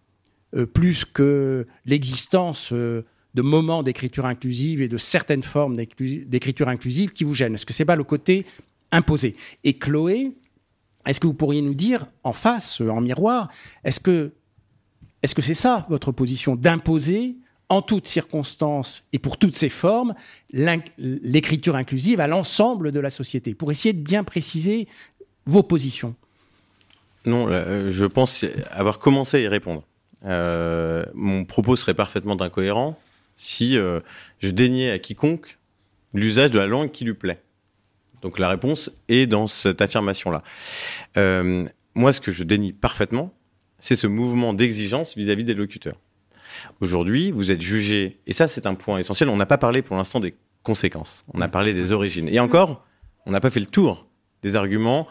euh, 0.55 0.67
plus 0.67 1.05
que 1.05 1.67
l'existence 1.85 2.73
euh, 2.73 3.05
de 3.35 3.43
moments 3.43 3.83
d'écriture 3.83 4.27
inclusive 4.27 4.83
et 4.83 4.89
de 4.89 4.97
certaines 4.97 5.43
formes 5.43 5.77
d'écriture 5.77 6.69
inclusive 6.69 7.13
qui 7.13 7.25
vous 7.25 7.35
gênent? 7.35 7.55
Est-ce 7.55 7.67
que 7.67 7.73
c'est 7.73 7.85
pas 7.85 7.97
le 7.97 8.05
côté 8.05 8.47
imposé? 8.91 9.37
Et 9.65 9.75
Chloé, 9.75 10.33
est-ce 11.07 11.19
que 11.19 11.27
vous 11.27 11.35
pourriez 11.35 11.63
nous 11.63 11.75
dire 11.75 12.07
en 12.23 12.33
face, 12.33 12.81
en 12.81 13.01
miroir, 13.01 13.49
est-ce 13.85 14.01
que 14.01 14.33
c'est 15.23 15.55
ça 15.55 15.87
votre 15.89 16.13
position 16.13 16.57
d'imposer 16.57 17.37
en 17.73 17.81
toutes 17.81 18.07
circonstances 18.07 19.05
et 19.15 19.19
pour 19.19 19.39
toutes 19.39 19.57
ces 19.57 19.71
formes 19.71 20.15
l'écriture 20.53 21.75
inclusive 21.75 22.21
à 22.21 22.27
l'ensemble 22.27 22.93
de 22.93 23.01
la 23.01 23.09
société 23.09 23.55
pour 23.55 23.73
essayer 23.73 23.95
de 23.95 24.03
bien 24.03 24.25
préciser 24.25 24.89
vos 25.47 25.63
positions 25.63 26.15
Non, 27.25 27.49
euh, 27.49 27.91
je 27.91 28.05
pense 28.05 28.45
avoir 28.71 28.99
commencé 28.99 29.39
à 29.39 29.41
y 29.41 29.49
répondre. 29.49 29.85
Euh, 30.27 31.07
mon 31.15 31.47
propos 31.47 31.75
serait 31.75 31.95
parfaitement 31.95 32.39
incohérent 32.43 32.99
si 33.39 33.79
euh, 33.79 34.01
je 34.41 34.51
déniais 34.51 34.91
à 34.91 34.99
quiconque 34.99 35.59
l'usage 36.13 36.51
de 36.51 36.59
la 36.59 36.67
langue 36.67 36.91
qui 36.91 37.07
lui 37.07 37.15
plaît. 37.15 37.41
Donc 38.21 38.39
la 38.39 38.51
réponse 38.51 38.91
est 39.09 39.27
dans 39.27 39.47
cette 39.47 39.81
affirmation-là. 39.81 40.43
Moi, 41.95 42.13
ce 42.13 42.21
que 42.21 42.33
je 42.33 42.45
dénie 42.45 42.73
parfaitement, 42.75 43.33
c'est 43.81 43.97
ce 43.97 44.07
mouvement 44.07 44.53
d'exigence 44.53 45.17
vis-à-vis 45.17 45.45
des 45.45 45.55
locuteurs. 45.55 45.97
Aujourd'hui, 46.81 47.31
vous 47.31 47.51
êtes 47.51 47.61
jugé, 47.61 48.21
et 48.27 48.33
ça 48.33 48.49
c'est 48.49 48.67
un 48.67 48.75
point 48.75 48.99
essentiel, 48.99 49.29
on 49.29 49.37
n'a 49.37 49.47
pas 49.47 49.59
parlé 49.59 49.83
pour 49.83 49.97
l'instant 49.97 50.21
des 50.21 50.35
conséquences, 50.63 51.25
on 51.35 51.41
a 51.41 51.49
parlé 51.49 51.73
des 51.73 51.93
origines. 51.93 52.29
Et 52.29 52.41
encore, 52.41 52.85
on 53.27 53.31
n'a 53.31 53.41
pas 53.41 53.51
fait 53.51 53.61
le 53.61 53.67
tour 53.67 54.07
des 54.43 54.57
arguments 54.57 55.07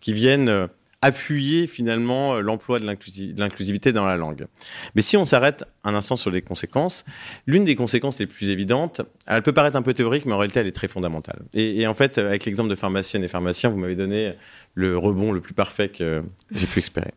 qui 0.00 0.12
viennent 0.12 0.48
euh, 0.48 0.66
appuyer 1.02 1.66
finalement 1.66 2.34
euh, 2.34 2.40
l'emploi 2.40 2.78
de 2.80 2.86
l'inclusi- 2.86 3.34
de 3.34 3.40
l'inclusivité 3.40 3.92
dans 3.92 4.06
la 4.06 4.16
langue. 4.16 4.46
Mais 4.94 5.02
si 5.02 5.16
on 5.16 5.24
s'arrête 5.24 5.64
un 5.82 5.94
instant 5.94 6.16
sur 6.16 6.30
les 6.30 6.42
conséquences, 6.42 7.04
l'une 7.46 7.64
des 7.64 7.74
conséquences 7.74 8.18
les 8.20 8.26
plus 8.26 8.48
évidentes, 8.48 9.02
elle 9.26 9.42
peut 9.42 9.52
paraître 9.52 9.76
un 9.76 9.82
peu 9.82 9.94
théorique, 9.94 10.24
mais 10.26 10.32
en 10.32 10.38
réalité 10.38 10.60
elle 10.60 10.66
est 10.66 10.72
très 10.72 10.88
fondamentale. 10.88 11.42
Et, 11.52 11.80
et 11.80 11.86
en 11.86 11.94
fait, 11.94 12.18
euh, 12.18 12.28
avec 12.28 12.44
l'exemple 12.44 12.70
de 12.70 12.74
pharmacienne 12.74 13.22
et 13.22 13.28
pharmacien, 13.28 13.68
vous 13.68 13.76
m'avez 13.78 13.96
donné 13.96 14.34
le 14.74 14.96
rebond 14.96 15.32
le 15.32 15.40
plus 15.40 15.54
parfait 15.54 15.88
que 15.88 16.22
j'ai 16.50 16.66
pu 16.66 16.78
espérer. 16.78 17.12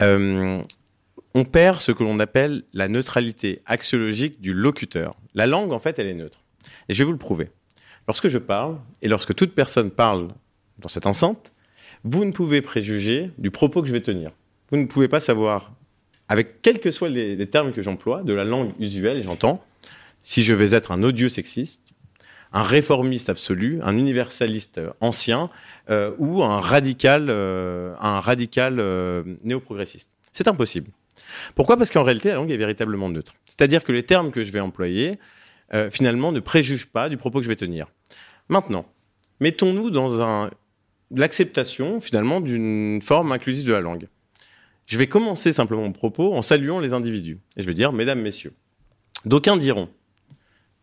Euh, 0.00 0.60
on 1.34 1.44
perd 1.44 1.80
ce 1.80 1.92
que 1.92 2.04
l'on 2.04 2.20
appelle 2.20 2.64
la 2.72 2.88
neutralité 2.88 3.62
axiologique 3.66 4.40
du 4.40 4.54
locuteur. 4.54 5.16
La 5.34 5.46
langue, 5.46 5.72
en 5.72 5.78
fait, 5.78 5.98
elle 5.98 6.06
est 6.06 6.14
neutre. 6.14 6.40
Et 6.88 6.94
je 6.94 6.98
vais 6.98 7.04
vous 7.04 7.12
le 7.12 7.18
prouver. 7.18 7.50
Lorsque 8.06 8.28
je 8.28 8.38
parle, 8.38 8.78
et 9.02 9.08
lorsque 9.08 9.34
toute 9.34 9.54
personne 9.54 9.90
parle 9.90 10.28
dans 10.78 10.88
cette 10.88 11.06
enceinte, 11.06 11.52
vous 12.04 12.24
ne 12.24 12.32
pouvez 12.32 12.60
préjuger 12.60 13.30
du 13.38 13.50
propos 13.50 13.80
que 13.80 13.88
je 13.88 13.92
vais 13.92 14.02
tenir. 14.02 14.30
Vous 14.70 14.76
ne 14.76 14.86
pouvez 14.86 15.08
pas 15.08 15.20
savoir, 15.20 15.72
avec 16.28 16.62
quels 16.62 16.80
que 16.80 16.90
soient 16.90 17.08
les, 17.08 17.46
termes 17.48 17.72
que 17.72 17.82
j'emploie, 17.82 18.22
de 18.22 18.34
la 18.34 18.44
langue 18.44 18.72
usuelle, 18.78 19.22
j'entends, 19.22 19.64
si 20.22 20.42
je 20.42 20.54
vais 20.54 20.74
être 20.74 20.92
un 20.92 21.02
odieux 21.02 21.28
sexiste, 21.28 21.82
un 22.52 22.62
réformiste 22.62 23.30
absolu, 23.30 23.80
un 23.82 23.96
universaliste 23.96 24.80
ancien, 25.00 25.50
euh, 25.90 26.12
ou 26.18 26.42
un 26.42 26.60
radical, 26.60 27.26
euh, 27.28 27.94
un 27.98 28.20
radical 28.20 28.78
euh, 28.78 29.24
néo-progressiste. 29.42 30.10
C'est 30.32 30.46
impossible. 30.46 30.90
Pourquoi? 31.54 31.76
Parce 31.76 31.90
qu'en 31.90 32.02
réalité, 32.02 32.28
la 32.28 32.36
langue 32.36 32.50
est 32.50 32.56
véritablement 32.56 33.08
neutre. 33.08 33.34
C'est-à-dire 33.46 33.84
que 33.84 33.92
les 33.92 34.02
termes 34.02 34.30
que 34.30 34.44
je 34.44 34.52
vais 34.52 34.60
employer, 34.60 35.18
euh, 35.72 35.90
finalement, 35.90 36.32
ne 36.32 36.40
préjugent 36.40 36.86
pas 36.86 37.08
du 37.08 37.16
propos 37.16 37.38
que 37.38 37.44
je 37.44 37.48
vais 37.48 37.56
tenir. 37.56 37.86
Maintenant, 38.48 38.86
mettons-nous 39.40 39.90
dans 39.90 40.50
l'acceptation, 41.10 42.00
finalement, 42.00 42.40
d'une 42.40 43.00
forme 43.02 43.32
inclusive 43.32 43.66
de 43.66 43.72
la 43.72 43.80
langue. 43.80 44.08
Je 44.86 44.98
vais 44.98 45.06
commencer 45.06 45.52
simplement 45.52 45.82
mon 45.82 45.92
propos 45.92 46.34
en 46.34 46.42
saluant 46.42 46.80
les 46.80 46.92
individus. 46.92 47.38
Et 47.56 47.62
je 47.62 47.66
vais 47.66 47.74
dire, 47.74 47.92
mesdames, 47.92 48.20
messieurs. 48.20 48.52
D'aucuns 49.24 49.56
diront, 49.56 49.88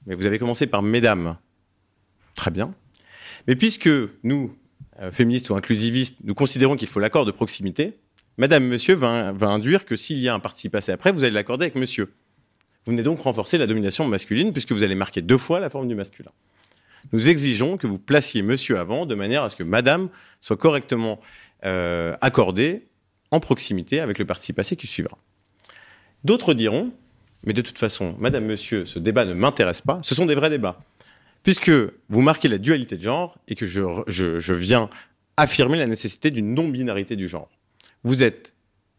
mais 0.07 0.15
vous 0.15 0.25
avez 0.25 0.39
commencé 0.39 0.65
par 0.65 0.81
mesdames. 0.81 1.37
Très 2.35 2.49
bien. 2.49 2.73
Mais 3.47 3.55
puisque 3.55 3.89
nous, 4.23 4.55
euh, 4.99 5.11
féministes 5.11 5.49
ou 5.49 5.55
inclusivistes, 5.55 6.17
nous 6.23 6.33
considérons 6.33 6.75
qu'il 6.75 6.87
faut 6.87 6.99
l'accord 6.99 7.25
de 7.25 7.31
proximité, 7.31 7.99
Madame, 8.37 8.65
Monsieur 8.65 8.95
va, 8.95 9.33
induire 9.41 9.85
que 9.85 9.95
s'il 9.95 10.19
y 10.19 10.29
a 10.29 10.33
un 10.33 10.39
participe 10.39 10.71
passé 10.71 10.91
après, 10.91 11.11
vous 11.11 11.23
allez 11.23 11.33
l'accorder 11.33 11.65
avec 11.65 11.75
Monsieur. 11.75 12.05
Vous 12.85 12.91
venez 12.91 13.03
donc 13.03 13.19
renforcer 13.19 13.57
la 13.57 13.67
domination 13.67 14.07
masculine 14.07 14.53
puisque 14.53 14.71
vous 14.71 14.83
allez 14.83 14.95
marquer 14.95 15.21
deux 15.21 15.37
fois 15.37 15.59
la 15.59 15.69
forme 15.69 15.87
du 15.87 15.95
masculin. 15.95 16.31
Nous 17.13 17.29
exigeons 17.29 17.77
que 17.77 17.87
vous 17.87 17.99
placiez 17.99 18.41
Monsieur 18.41 18.79
avant 18.79 19.05
de 19.05 19.15
manière 19.15 19.43
à 19.43 19.49
ce 19.49 19.55
que 19.55 19.63
Madame 19.63 20.09
soit 20.39 20.57
correctement 20.57 21.19
euh, 21.65 22.15
accordée 22.21 22.87
en 23.31 23.39
proximité 23.39 23.99
avec 23.99 24.17
le 24.17 24.25
participe 24.25 24.55
passé 24.55 24.75
qui 24.75 24.87
suivra. 24.87 25.17
D'autres 26.23 26.53
diront, 26.53 26.91
mais 27.43 27.53
de 27.53 27.61
toute 27.61 27.79
façon, 27.79 28.15
Madame, 28.19 28.45
Monsieur, 28.45 28.85
ce 28.85 28.99
débat 28.99 29.25
ne 29.25 29.33
m'intéresse 29.33 29.81
pas. 29.81 29.99
Ce 30.03 30.15
sont 30.15 30.25
des 30.25 30.35
vrais 30.35 30.49
débats. 30.49 30.79
puisque 31.43 31.71
vous 32.09 32.21
marquez 32.21 32.47
la 32.47 32.57
dualité 32.57 32.97
de 32.97 33.01
genre 33.03 33.37
et 33.47 33.55
que 33.55 33.65
je 33.65 34.53
viens 34.53 34.89
affirmer 35.37 35.77
la 35.77 35.87
nécessité 35.87 36.31
d'une 36.31 36.53
non-binarité 36.53 37.15
du 37.15 37.27
genre. 37.27 37.49
Vous 38.03 38.23
êtes 38.23 38.53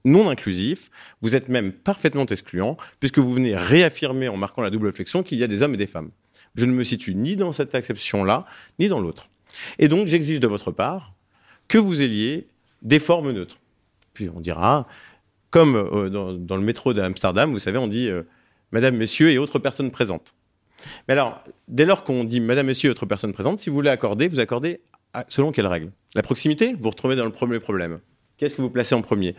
non 0.05 0.29
inclusif, 0.29 0.91
vous 1.21 1.35
êtes 1.37 1.49
même 1.49 1.73
parfaitement 1.73 2.27
excluant, 2.27 2.77
puisque 3.01 3.19
vous 3.19 3.33
venez 3.33 3.55
réaffirmer 3.55 4.29
en 4.29 4.37
marquant 4.37 4.63
la 4.63 4.71
double 4.71 4.93
flexion 4.93 5.23
qu'il 5.23 5.39
y 5.39 5.45
a 5.45 5.47
des 5.47 5.63
hommes 5.63 5.75
et 5.75 5.79
des 5.79 5.87
femmes. 5.87 6.11
Je 6.55 6.65
ne 6.65 6.73
me 6.73 6.85
situe 6.85 7.15
ni 7.15 7.37
dans 7.37 7.53
cette 7.53 7.75
acception-là, 7.75 8.47
ni 8.79 8.89
dans 8.89 9.01
l'autre. 9.01 9.29
Et 9.79 9.89
donc, 9.89 10.09
j'exige 10.09 10.41
de 10.41 10.47
votre 10.47 10.71
part 10.71 11.15
que 11.69 11.79
vous 11.79 12.03
ayez 12.03 12.49
des 12.83 12.99
formes 12.99 13.33
neutres. 13.33 13.59
Puis 14.13 14.29
on 14.29 14.41
dira, 14.41 14.87
comme 15.51 15.77
euh, 15.77 16.09
dans, 16.11 16.57
le 16.57 16.63
métro 16.63 16.93
d'Amsterdam, 16.93 17.51
vous 17.51 17.59
savez, 17.59 17.79
on 17.79 17.89
dit 17.89 18.09
euh, 18.09 18.23
Madame, 18.73 18.97
Messieurs 18.97 19.31
et 19.31 19.39
autres 19.39 19.59
personnes 19.59 19.91
présentes. 19.91 20.35
Mais 21.07 21.13
alors, 21.13 21.43
dès 21.69 21.85
lors 21.85 22.05
qu'on 22.05 22.25
dit 22.25 22.41
Madame, 22.41 22.67
Messieurs 22.67 22.89
et 22.89 22.91
autres 22.91 23.07
personnes 23.07 23.33
présentes, 23.33 23.61
si 23.61 23.71
vous 23.71 23.77
voulez 23.77 23.91
accorder, 23.91 24.29
vous 24.29 24.41
accordez 24.41 24.81
selon 25.29 25.53
quelle 25.53 25.67
règle 25.67 25.93
La 26.15 26.23
proximité, 26.23 26.75
vous 26.79 26.91
retrouvez 26.91 27.17
dans 27.17 27.25
le 27.25 27.31
premier 27.31 27.61
problème. 27.61 28.01
Qu'est-ce 28.43 28.57
que 28.57 28.63
vous 28.63 28.71
placez 28.71 28.97
en 28.97 29.03
premier? 29.03 29.37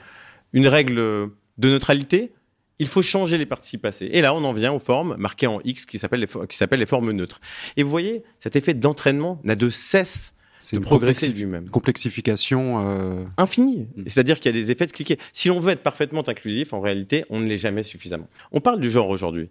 Une 0.54 0.66
règle 0.66 0.96
de 0.96 1.30
neutralité 1.58 2.32
il 2.80 2.88
faut 2.88 3.02
changer 3.02 3.38
les 3.38 3.46
participes 3.46 3.82
passés. 3.82 4.10
Et 4.12 4.22
là, 4.22 4.34
on 4.34 4.44
en 4.46 4.54
vient 4.54 4.72
aux 4.74 4.80
formes 4.80 5.16
marquées 5.18 5.46
en 5.48 5.60
X 5.64 5.86
qui 5.86 6.00
s'appellent 6.00 6.22
les, 6.22 6.48
qui 6.48 6.58
s'appellent 6.58 6.80
les 6.80 6.86
formes 6.86 7.12
neutres. 7.12 7.40
Et 7.78 7.84
vous 7.84 7.90
voyez, 7.90 8.24
cet 8.40 8.56
effet 8.56 8.74
d'entraînement 8.74 9.40
n'a 9.44 9.56
de 9.56 9.70
cesse 9.70 10.34
C'est 10.60 10.76
de 10.76 10.80
une 10.82 10.86
progresser 10.86 11.28
complexif- 11.28 11.38
lui-même. 11.40 11.70
complexification. 11.70 12.84
euh, 12.88 13.26
infini. 13.38 13.88
Mm. 13.96 14.04
C'est-à-dire 14.08 14.40
qu'il 14.40 14.54
y 14.56 14.60
a 14.60 14.62
des 14.64 14.72
effets 14.72 14.88
de 14.88 14.92
cliquer. 14.92 15.18
Si 15.34 15.50
l'on 15.50 15.60
veut 15.60 15.72
être 15.72 15.84
parfaitement 15.84 16.28
inclusif, 16.28 16.74
en 16.74 16.82
réalité, 16.82 17.26
on 17.30 17.40
ne 17.42 17.48
l'est 17.48 17.58
jamais 17.58 17.84
suffisamment. 17.84 18.28
On 18.52 18.60
parle 18.60 18.80
du 18.82 18.90
genre 18.90 19.10
aujourd'hui. 19.10 19.50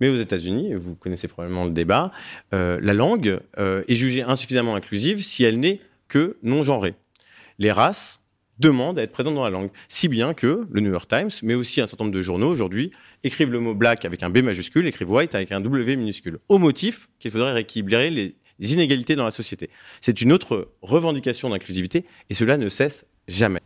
Mais 0.00 0.08
aux 0.08 0.16
États-Unis, 0.18 0.74
vous 0.74 0.94
connaissez 0.94 1.28
probablement 1.28 1.66
le 1.66 1.70
débat, 1.70 2.12
euh, 2.54 2.78
la 2.82 2.94
langue 2.94 3.40
euh, 3.58 3.84
est 3.88 3.94
jugée 3.94 4.22
insuffisamment 4.22 4.74
inclusive 4.74 5.22
si 5.22 5.44
elle 5.44 5.60
n'est 5.60 5.80
que 6.08 6.38
non 6.42 6.62
genrée. 6.64 6.94
Les 7.58 7.70
races 7.72 8.20
demandent 8.58 8.98
à 8.98 9.02
être 9.02 9.12
présentes 9.12 9.34
dans 9.34 9.44
la 9.44 9.50
langue. 9.50 9.70
Si 9.88 10.08
bien 10.08 10.34
que 10.34 10.66
le 10.70 10.80
New 10.80 10.90
York 10.90 11.08
Times, 11.08 11.30
mais 11.42 11.54
aussi 11.54 11.80
un 11.80 11.86
certain 11.86 12.04
nombre 12.04 12.16
de 12.16 12.22
journaux 12.22 12.48
aujourd'hui, 12.48 12.92
écrivent 13.22 13.50
le 13.50 13.60
mot 13.60 13.74
black 13.74 14.04
avec 14.04 14.22
un 14.22 14.30
B 14.30 14.38
majuscule, 14.38 14.86
écrivent 14.86 15.10
white 15.10 15.34
avec 15.34 15.52
un 15.52 15.60
W 15.60 15.96
minuscule, 15.96 16.38
au 16.48 16.58
motif 16.58 17.08
qu'il 17.18 17.30
faudrait 17.30 17.52
rééquilibrer 17.52 18.10
les 18.10 18.34
inégalités 18.60 19.16
dans 19.16 19.24
la 19.24 19.30
société. 19.30 19.70
C'est 20.00 20.20
une 20.20 20.32
autre 20.32 20.68
revendication 20.82 21.50
d'inclusivité 21.50 22.04
et 22.30 22.34
cela 22.34 22.56
ne 22.56 22.68
cesse 22.68 23.06
jamais. 23.28 23.60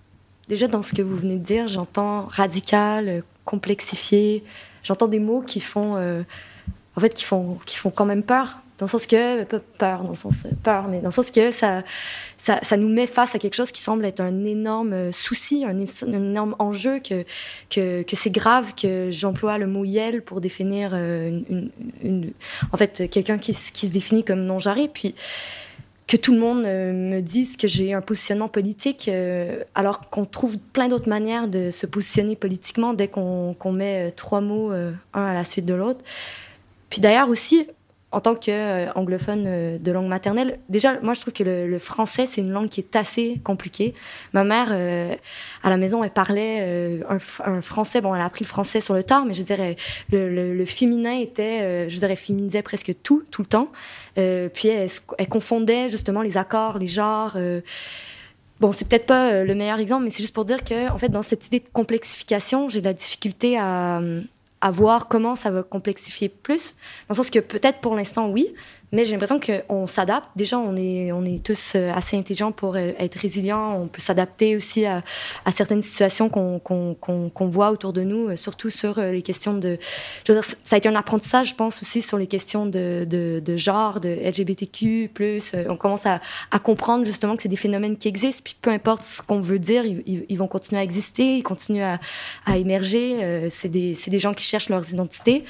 Déjà, 0.49 0.67
dans 0.67 0.81
ce 0.81 0.95
que 0.95 1.03
vous 1.03 1.17
venez 1.17 1.37
de 1.37 1.45
dire, 1.45 1.69
j'entends 1.69 2.23
radical, 2.23 3.23
complexifié. 3.45 4.43
J'entends 4.83 5.09
des 5.09 5.19
mots 5.19 5.43
qui 5.43 5.61
font, 5.61 5.97
euh, 5.97 6.23
en 6.97 7.01
fait, 7.01 7.13
qui 7.13 7.25
font, 7.25 7.59
qui 7.67 7.77
font 7.77 7.91
quand 7.91 8.07
même 8.07 8.23
peur. 8.23 8.61
Dans 8.79 8.87
le 8.87 8.91
sens 8.91 9.07
que, 9.07 9.45
pas 9.45 9.61
peur, 9.79 10.03
dans 10.05 10.11
le 10.11 10.17
sens 10.17 10.47
euh, 10.47 10.51
peur, 10.63 10.89
mais 10.89 11.01
dans 11.01 11.09
le 11.09 11.13
sens 11.13 11.31
que 11.31 11.51
ça, 11.51 11.83
ça, 12.39 12.61
ça 12.63 12.77
nous 12.77 12.89
met 12.89 13.07
face 13.07 13.35
à 13.35 13.39
quelque 13.39 13.55
chose 13.55 13.73
qui 13.73 13.83
semble 13.83 14.05
être 14.05 14.21
un 14.21 14.45
énorme 14.45 14.93
euh, 14.93 15.13
souci, 15.13 15.65
un, 15.65 15.79
énorme 16.13 16.55
enjeu, 16.59 17.01
que, 17.01 17.25
que, 17.71 18.03
que 18.03 18.17
c'est 18.17 18.31
grave 18.31 18.75
que 18.75 19.11
j'emploie 19.11 19.59
le 19.59 19.67
mot 19.67 19.85
yel 19.85 20.23
pour 20.23 20.41
définir 20.41 20.91
euh, 20.95 21.41
en 22.73 22.77
fait, 22.77 23.11
quelqu'un 23.11 23.39
qui, 23.39 23.53
qui 23.73 23.87
se 23.89 23.93
définit 23.93 24.25
comme 24.25 24.45
non-genré. 24.45 24.89
Puis, 24.89 25.15
que 26.09 26.17
tout 26.17 26.33
le 26.33 26.41
monde 26.41 26.65
euh, 26.65 26.93
me 26.93 27.21
dise 27.21 27.57
que 27.57 27.69
j'ai 27.69 27.93
un 27.93 28.01
positionnement 28.01 28.49
politique, 28.49 29.09
euh, 29.09 29.63
alors 29.75 30.09
qu'on 30.09 30.25
trouve 30.25 30.59
plein 30.59 30.89
d'autres 30.89 31.09
manières 31.09 31.47
de 31.49 31.71
se 31.71 31.85
positionner 31.85 32.35
politiquement 32.35 32.95
dès 32.95 33.09
qu'on 33.09 33.55
met 33.73 34.09
euh, 34.09 34.11
trois 34.11 34.41
mots 34.41 34.73
euh, 34.73 34.93
un 35.13 35.25
à 35.27 35.35
la 35.35 35.45
suite 35.45 35.67
de 35.67 35.75
l'autre. 35.75 36.01
Puis 36.89 37.03
d'ailleurs 37.03 37.29
aussi, 37.29 37.69
en 38.11 38.21
tant 38.21 38.35
qu'anglophone 38.35 39.45
euh, 39.47 39.79
de 39.79 39.93
langue 39.93 40.07
maternelle, 40.07 40.59
déjà, 40.71 40.99
moi 41.01 41.13
je 41.13 41.21
trouve 41.21 41.35
que 41.35 41.43
le, 41.43 41.79
français, 41.79 42.27
c'est 42.27 42.41
une 42.41 42.51
langue 42.51 42.69
qui 42.69 42.81
est 42.81 42.97
assez 42.97 43.39
compliquée. 43.45 43.95
Ma 44.33 44.45
mère, 44.45 44.69
euh, 44.71 45.15
à 45.63 45.69
la 45.71 45.77
maison, 45.77 46.03
elle 46.03 46.11
parlait 46.11 46.59
euh, 46.61 47.03
un, 47.45 47.61
français, 47.61 48.01
bon, 48.01 48.15
elle 48.15 48.23
a 48.23 48.25
appris 48.25 48.45
le 48.45 48.49
français 48.49 48.81
sur 48.81 48.95
le 48.95 49.03
tard, 49.03 49.27
mais 49.27 49.35
je 49.35 49.43
dirais, 49.43 49.77
le, 50.11 50.55
le, 50.55 50.65
féminin 50.65 51.19
était, 51.19 51.61
euh, 51.61 51.89
je 51.89 51.99
dirais, 51.99 52.17
féminisait 52.17 52.63
presque 52.63 52.95
tout, 53.03 53.25
tout 53.31 53.43
le 53.43 53.49
temps. 53.49 53.71
Euh, 54.17 54.49
puis 54.49 54.69
elle, 54.69 54.89
elle 55.19 55.29
confondait 55.29 55.91
justement 55.91 56.23
les 56.23 56.37
accords, 56.37 56.79
les 56.79 56.89
genres. 56.89 57.35
euh. 57.37 57.61
Bon, 58.61 58.73
c'est 58.73 58.89
peut-être 58.89 59.07
pas 59.07 59.31
euh, 59.31 59.45
le 59.45 59.55
meilleur 59.55 59.79
exemple, 59.79 60.05
mais 60.05 60.11
c'est 60.11 60.23
juste 60.23 60.35
pour 60.35 60.45
dire 60.45 60.65
que, 60.65 60.91
en 60.91 60.99
fait, 60.99 61.11
dans 61.11 61.23
cette 61.23 61.47
idée 61.47 61.61
de 61.61 61.69
complexification, 61.73 62.69
j'ai 62.69 62.81
de 62.81 62.87
la 62.87 62.93
difficulté 62.93 63.57
à, 63.57 64.01
à 64.61 64.71
voir 64.71 65.09
comment 65.09 65.37
ça 65.37 65.51
va 65.51 65.63
complexifier 65.63 66.29
plus. 66.29 66.75
Dans 67.09 67.13
le 67.13 67.15
sens 67.17 67.31
que 67.31 67.39
peut-être 67.39 67.81
pour 67.81 67.95
l'instant, 67.95 68.29
oui, 68.29 68.55
mais 68.93 69.05
j'ai 69.05 69.13
l'impression 69.13 69.39
qu'on 69.41 69.87
s'adapte. 69.87 70.29
Déjà, 70.37 70.59
on 70.59 70.77
est, 70.77 71.13
on 71.13 71.25
est 71.25 71.43
tous 71.45 71.73
euh, 71.75 71.93
assez 71.93 72.17
intelligents 72.17 72.53
pour 72.53 72.77
euh, 72.77 72.93
être 72.99 73.17
résilients. 73.17 73.79
On 73.83 73.87
peut 73.87 74.01
s'adapter 74.01 74.57
aussi 74.57 74.87
à, 74.87 75.03
à 75.45 75.53
certaines 75.53 75.83
situations 75.83 76.29
qu'on 76.29 76.59
qu'on- 76.59 76.95
qu'on- 76.95 77.29
qu'on 77.29 77.47
voit 77.49 77.71
autour 77.71 77.93
de 77.93 78.03
nous, 78.03 78.29
euh, 78.29 78.37
surtout 78.37 78.71
sur 78.71 79.01
les 79.01 79.23
questions 79.23 79.55
de... 79.55 79.79
Je 80.27 80.33
veux 80.33 80.41
dire, 80.41 80.49
ça 80.63 80.77
a 80.77 80.79
été 80.79 80.89
un 80.89 80.95
apprentissage, 80.95 81.51
je 81.51 81.55
pense, 81.55 81.83
aussi 81.83 82.01
sur 82.03 82.19
les 82.19 82.27
questions 82.27 82.67
de, 82.67 83.05
de, 83.09 83.41
de 83.45 83.57
genre, 83.57 84.01
de 84.01 84.09
LGBTQ+. 84.09 85.11
On 85.69 85.77
commence 85.77 86.07
à, 86.07 86.21
à 86.51 86.59
comprendre 86.59 87.05
justement 87.05 87.37
que 87.37 87.43
c'est 87.43 87.49
des 87.49 87.57
phénomènes 87.57 87.97
qui 87.97 88.09
existent, 88.09 88.43
puis 88.45 88.57
peu 88.61 88.71
importe 88.71 89.05
ce 89.05 89.21
qu'on 89.23 89.41
veut 89.41 89.59
dire, 89.59 89.85
ils, 89.85 90.37
vont 90.39 90.49
continuer 90.49 90.81
à 90.81 90.85
exister, 90.85 91.37
ils 91.37 91.43
continuent 91.43 91.83
à, 91.83 91.99
à 92.47 92.57
émerger. 92.57 93.49
C'est 93.51 93.69
des, 93.69 93.97
des 94.07 94.19
gens 94.19 94.33
qui 94.35 94.45
cherchent 94.45 94.69
leurs 94.69 94.91
identités. 94.93 95.45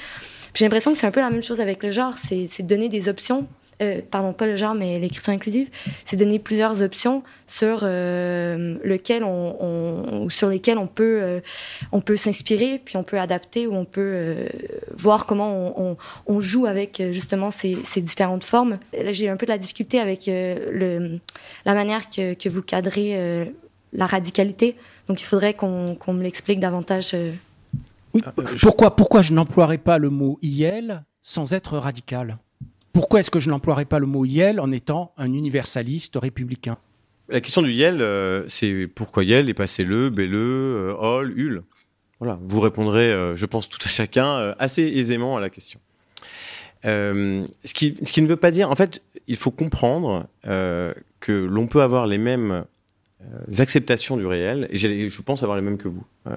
J'ai 0.53 0.65
l'impression 0.65 0.93
que 0.93 0.97
c'est 0.97 1.07
un 1.07 1.11
peu 1.11 1.21
la 1.21 1.29
même 1.29 1.43
chose 1.43 1.61
avec 1.61 1.83
le 1.83 1.91
genre, 1.91 2.15
c'est 2.17 2.61
donner 2.63 2.89
des 2.89 3.09
options. 3.09 3.47
Euh, 3.81 4.01
pardon, 4.11 4.33
pas 4.33 4.45
le 4.45 4.57
genre, 4.57 4.75
mais 4.75 4.99
l'écriture 4.99 5.31
inclusive, 5.31 5.69
c'est 6.03 6.17
donner 6.17 6.37
plusieurs 6.37 6.81
options 6.81 7.23
sur 7.47 7.79
euh, 7.83 8.75
lequel 8.83 9.23
on, 9.23 10.27
sur 10.29 10.49
lesquelles 10.49 10.77
on 10.77 10.87
peut, 10.87 11.19
euh, 11.21 11.99
peut 12.03 12.17
s'inspirer, 12.17 12.81
puis 12.83 12.97
on 12.97 13.03
peut 13.03 13.17
adapter, 13.17 13.67
ou 13.67 13.75
on 13.75 13.85
peut 13.85 14.35
voir 14.97 15.25
comment 15.25 15.97
on, 16.27 16.39
joue 16.41 16.65
avec 16.65 17.01
justement 17.11 17.51
ces, 17.51 17.77
différentes 18.01 18.43
formes. 18.43 18.79
Là, 18.93 19.11
j'ai 19.11 19.29
un 19.29 19.37
peu 19.37 19.45
de 19.45 19.51
la 19.51 19.57
difficulté 19.57 19.99
avec 19.99 20.25
la 20.27 21.73
manière 21.73 22.09
que, 22.09 22.49
vous 22.49 22.61
cadrez 22.61 23.49
la 23.93 24.05
radicalité. 24.05 24.75
Donc, 25.07 25.21
il 25.21 25.25
faudrait 25.25 25.53
qu'on 25.53 25.97
me 26.07 26.23
l'explique 26.23 26.59
davantage. 26.59 27.15
Euh. 28.15 28.19
Oui, 28.37 28.45
pourquoi, 28.61 28.95
pourquoi 28.95 29.21
je 29.21 29.33
n'emploierais 29.33 29.77
pas 29.77 29.97
le 29.97 30.09
mot 30.09 30.39
IL 30.41 31.03
sans 31.21 31.53
être 31.53 31.77
radical? 31.77 32.37
Pourquoi 32.93 33.19
est-ce 33.19 33.31
que 33.31 33.39
je 33.39 33.49
n'emploierais 33.49 33.85
pas 33.85 33.99
le 33.99 34.07
mot 34.07 34.25
IL 34.25 34.59
en 34.59 34.71
étant 34.71 35.13
un 35.17 35.31
universaliste 35.31 36.15
républicain? 36.15 36.77
La 37.29 37.41
question 37.41 37.61
du 37.61 37.71
YEL, 37.71 38.01
euh, 38.01 38.43
c'est 38.47 38.87
pourquoi 38.87 39.23
YEL 39.23 39.49
et 39.49 39.53
pas 39.53 39.65
le, 39.77 40.09
BLE, 40.09 40.33
euh, 40.33 40.95
OL, 40.95 41.31
UL. 41.37 41.63
Voilà, 42.19 42.39
vous 42.41 42.59
répondrez, 42.59 43.11
euh, 43.11 43.35
je 43.35 43.45
pense, 43.45 43.69
tout 43.69 43.79
à 43.85 43.87
chacun 43.87 44.25
euh, 44.25 44.55
assez 44.57 44.81
aisément 44.81 45.37
à 45.37 45.39
la 45.39 45.49
question. 45.49 45.79
Euh, 46.85 47.45
ce, 47.63 47.73
qui, 47.73 47.97
ce 48.03 48.11
qui 48.11 48.21
ne 48.21 48.27
veut 48.27 48.35
pas 48.35 48.51
dire, 48.51 48.71
en 48.71 48.75
fait, 48.75 49.01
il 49.27 49.35
faut 49.35 49.51
comprendre 49.51 50.27
euh, 50.47 50.93
que 51.19 51.31
l'on 51.31 51.67
peut 51.67 51.81
avoir 51.81 52.07
les 52.07 52.17
mêmes 52.17 52.51
euh, 52.51 52.61
acceptations 53.57 54.17
du 54.17 54.25
réel, 54.25 54.69
je 54.71 55.21
pense 55.21 55.43
avoir 55.43 55.57
les 55.57 55.63
mêmes 55.63 55.77
que 55.77 55.87
vous. 55.87 56.05
Euh, 56.27 56.35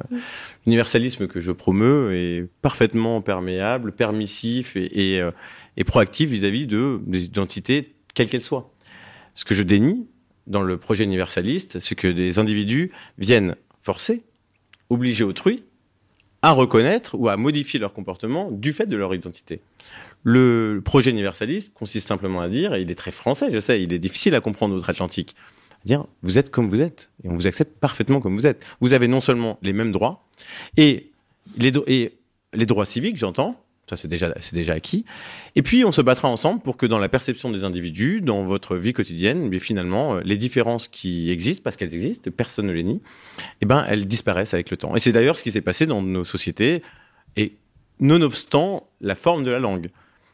L'universalisme 0.66 1.28
que 1.28 1.40
je 1.40 1.52
promeus 1.52 2.14
est 2.14 2.48
parfaitement 2.60 3.20
perméable, 3.20 3.92
permissif 3.92 4.76
et, 4.76 5.14
et, 5.14 5.20
euh, 5.20 5.30
proactif 5.86 6.30
vis-à-vis 6.30 6.66
de, 6.66 7.00
des 7.06 7.24
identités, 7.24 7.94
quelles 8.14 8.28
qu'elles 8.28 8.42
soient. 8.42 8.72
Ce 9.34 9.44
que 9.44 9.54
je 9.54 9.62
dénie 9.62 10.06
dans 10.46 10.62
le 10.62 10.76
projet 10.76 11.04
universaliste, 11.04 11.78
c'est 11.80 11.94
que 11.94 12.08
des 12.08 12.38
individus 12.38 12.90
viennent 13.18 13.56
forcer, 13.80 14.22
obliger 14.90 15.24
autrui 15.24 15.64
à 16.42 16.50
reconnaître 16.50 17.14
ou 17.14 17.28
à 17.28 17.36
modifier 17.36 17.78
leur 17.78 17.92
comportement 17.92 18.50
du 18.50 18.72
fait 18.72 18.86
de 18.86 18.96
leur 18.96 19.14
identité. 19.14 19.60
Le 20.24 20.80
projet 20.84 21.10
universaliste 21.10 21.72
consiste 21.72 22.08
simplement 22.08 22.40
à 22.40 22.48
dire, 22.48 22.74
et 22.74 22.82
il 22.82 22.90
est 22.90 22.96
très 22.96 23.12
français, 23.12 23.50
je 23.52 23.60
sais, 23.60 23.82
il 23.82 23.92
est 23.92 23.98
difficile 24.00 24.34
à 24.34 24.40
comprendre 24.40 24.74
outre-Atlantique, 24.74 25.36
dire 25.84 26.04
vous 26.22 26.38
êtes 26.38 26.50
comme 26.50 26.68
vous 26.68 26.80
êtes, 26.80 27.10
et 27.24 27.28
on 27.28 27.34
vous 27.34 27.46
accepte 27.46 27.78
parfaitement 27.78 28.20
comme 28.20 28.36
vous 28.36 28.46
êtes. 28.46 28.64
Vous 28.80 28.92
avez 28.92 29.08
non 29.08 29.20
seulement 29.20 29.58
les 29.62 29.72
mêmes 29.72 29.92
droits, 29.92 30.26
et 30.76 31.10
les, 31.56 31.70
droits 32.66 32.86
civiques, 32.86 33.16
j'entends, 33.16 33.60
ça 33.88 33.96
c'est 33.96 34.08
déjà, 34.08 34.32
déjà 34.52 34.74
acquis, 34.74 35.04
et 35.56 35.62
puis 35.62 35.84
on 35.84 35.92
se 35.92 36.00
battra 36.00 36.28
ensemble 36.28 36.60
pour 36.60 36.76
que 36.76 36.86
dans 36.86 36.98
la 36.98 37.08
perception 37.08 37.50
des 37.50 37.64
individus, 37.64 38.20
dans 38.20 38.44
votre 38.44 38.76
vie 38.76 38.92
quotidienne, 38.92 39.48
mais 39.48 39.58
finalement, 39.58 40.16
euh, 40.16 40.20
les 40.24 40.36
différences 40.36 40.88
qui 40.88 41.30
existent, 41.30 41.62
parce 41.62 41.76
qu'elles 41.76 41.94
existent, 41.94 42.30
personne 42.34 42.66
ne 42.66 42.72
les 42.72 42.84
nie, 42.84 43.00
eh 43.60 43.66
ben, 43.66 43.84
elles 43.88 44.06
disparaissent 44.06 44.54
avec 44.54 44.70
le 44.70 44.76
temps. 44.76 44.94
Et 44.94 45.00
c'est 45.00 45.12
d'ailleurs 45.12 45.38
ce 45.38 45.42
qui 45.42 45.52
s'est 45.52 45.60
passé 45.60 45.86
dans 45.86 46.02
nos 46.02 46.24
sociétés, 46.24 46.82
et 47.36 47.56
nonobstant 48.00 48.88
la 49.00 49.14
forme 49.14 49.44
de 49.44 49.50
la 49.50 49.58
langue. 49.58 49.90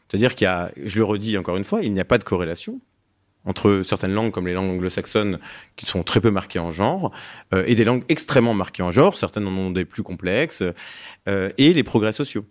C'est-à-dire 0.07 0.33
qu'il 0.35 0.45
y 0.45 0.47
a, 0.47 0.71
je 0.83 0.97
le 0.99 1.05
redis 1.05 1.37
encore 1.37 1.55
une 1.55 1.63
fois, 1.63 1.83
il 1.83 1.93
n'y 1.93 1.99
a 1.99 2.05
pas 2.05 2.17
de 2.17 2.23
corrélation 2.23 2.79
entre 3.45 3.81
certaines 3.83 4.13
langues 4.13 4.31
comme 4.31 4.47
les 4.47 4.53
langues 4.53 4.71
anglo-saxonnes 4.71 5.39
qui 5.75 5.85
sont 5.85 6.03
très 6.03 6.21
peu 6.21 6.31
marquées 6.31 6.59
en 6.59 6.71
genre 6.71 7.11
euh, 7.53 7.63
et 7.67 7.75
des 7.75 7.83
langues 7.83 8.03
extrêmement 8.09 8.53
marquées 8.53 8.83
en 8.83 8.91
genre, 8.91 9.17
certaines 9.17 9.47
en 9.47 9.51
ont 9.51 9.71
des 9.71 9.85
plus 9.85 10.03
complexes, 10.03 10.63
euh, 11.27 11.49
et 11.57 11.73
les 11.73 11.83
progrès 11.83 12.11
sociaux. 12.11 12.45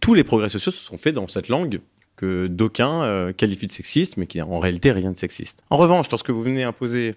Tous 0.00 0.14
les 0.14 0.24
progrès 0.24 0.48
sociaux 0.48 0.72
se 0.72 0.80
sont 0.80 0.96
faits 0.96 1.14
dans 1.14 1.28
cette 1.28 1.48
langue 1.48 1.80
que 2.16 2.46
d'aucuns 2.46 3.02
euh, 3.02 3.32
qualifient 3.32 3.66
de 3.66 3.72
sexiste, 3.72 4.16
mais 4.16 4.26
qui 4.26 4.40
en 4.40 4.58
réalité 4.58 4.92
rien 4.92 5.10
de 5.10 5.16
sexiste. 5.16 5.62
En 5.70 5.76
revanche, 5.76 6.10
lorsque 6.10 6.30
vous 6.30 6.42
venez 6.42 6.62
imposer, 6.62 7.16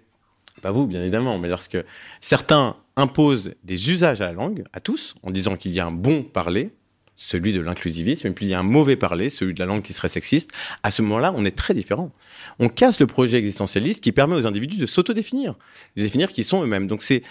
pas 0.61 0.71
vous 0.71 0.88
bien 0.88 1.01
évidemment, 1.01 1.38
mais 1.38 1.47
lorsque 1.47 1.78
certains 2.19 2.75
imposent 2.95 3.53
des 3.63 3.91
usages 3.91 4.21
à 4.21 4.28
la 4.28 4.34
langue, 4.34 4.63
à 4.73 4.80
tous, 4.80 5.15
en 5.23 5.32
disant 5.32 5.55
qu'il 5.55 5.71
y 5.71 5.80
a 5.80 5.86
un 5.86 5.91
bon 5.91 6.23
parler, 6.23 6.71
celui 7.18 7.51
de 7.51 7.59
l'inclusivisme, 7.59 8.28
et 8.28 8.32
puis 8.32 8.45
il 8.45 8.49
y 8.49 8.53
a 8.53 8.59
un 8.59 8.63
mauvais 8.63 8.95
parler, 8.95 9.30
celui 9.30 9.53
de 9.53 9.59
la 9.59 9.65
langue 9.65 9.82
qui 9.82 9.91
serait 9.91 10.07
sexiste, 10.07 10.51
à 10.84 10.91
ce 10.91 11.01
moment-là, 11.01 11.34
on 11.36 11.43
est 11.43 11.55
très 11.55 11.74
différent. 11.74 12.13
On 12.59 12.70
casse 12.70 12.99
le 12.99 13.07
projet 13.07 13.38
existentialiste 13.38 14.01
qui 14.01 14.11
permet 14.11 14.36
aux 14.36 14.45
individus 14.45 14.78
de 14.78 14.86
s'autodéfinir, 14.86 15.55
de 15.97 16.03
définir 16.03 16.32
qui 16.32 16.43
sont 16.43 16.63
eux-mêmes. 16.63 16.88
Donc 16.88 17.03
c'est 17.03 17.24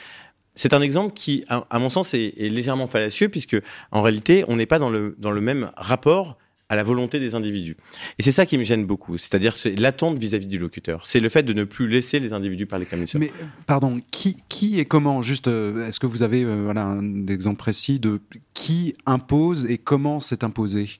c'est 0.58 0.72
un 0.72 0.80
exemple 0.80 1.12
qui, 1.12 1.44
à, 1.48 1.78
mon 1.78 1.90
sens, 1.90 2.14
est, 2.14 2.32
est 2.38 2.48
légèrement 2.48 2.86
fallacieux, 2.86 3.28
puisque 3.28 3.58
en 3.92 4.00
réalité, 4.00 4.42
on 4.48 4.56
n'est 4.56 4.64
pas 4.64 4.78
dans 4.78 4.88
le, 4.88 5.14
dans 5.18 5.30
le 5.30 5.42
même 5.42 5.70
rapport 5.76 6.38
à 6.68 6.76
la 6.76 6.82
volonté 6.82 7.20
des 7.20 7.34
individus. 7.34 7.76
Et 8.18 8.22
c'est 8.22 8.32
ça 8.32 8.44
qui 8.44 8.58
me 8.58 8.64
gêne 8.64 8.86
beaucoup, 8.86 9.18
c'est-à-dire 9.18 9.56
c'est 9.56 9.76
l'attente 9.76 10.18
vis-à-vis 10.18 10.48
du 10.48 10.58
locuteur. 10.58 11.06
C'est 11.06 11.20
le 11.20 11.28
fait 11.28 11.44
de 11.44 11.52
ne 11.52 11.64
plus 11.64 11.88
laisser 11.88 12.18
les 12.18 12.32
individus 12.32 12.66
parler 12.66 12.86
comme 12.86 13.02
ils 13.02 13.08
sont. 13.08 13.18
Mais 13.18 13.32
pardon, 13.66 14.00
qui, 14.10 14.36
qui 14.48 14.80
et 14.80 14.84
comment 14.84 15.22
Juste, 15.22 15.46
euh, 15.48 15.86
est-ce 15.88 16.00
que 16.00 16.06
vous 16.06 16.22
avez 16.22 16.42
euh, 16.42 16.62
voilà, 16.64 16.82
un 16.82 17.26
exemple 17.28 17.58
précis 17.58 18.00
de 18.00 18.20
qui 18.52 18.96
impose 19.06 19.66
et 19.66 19.78
comment 19.78 20.18
c'est 20.18 20.42
imposé? 20.42 20.90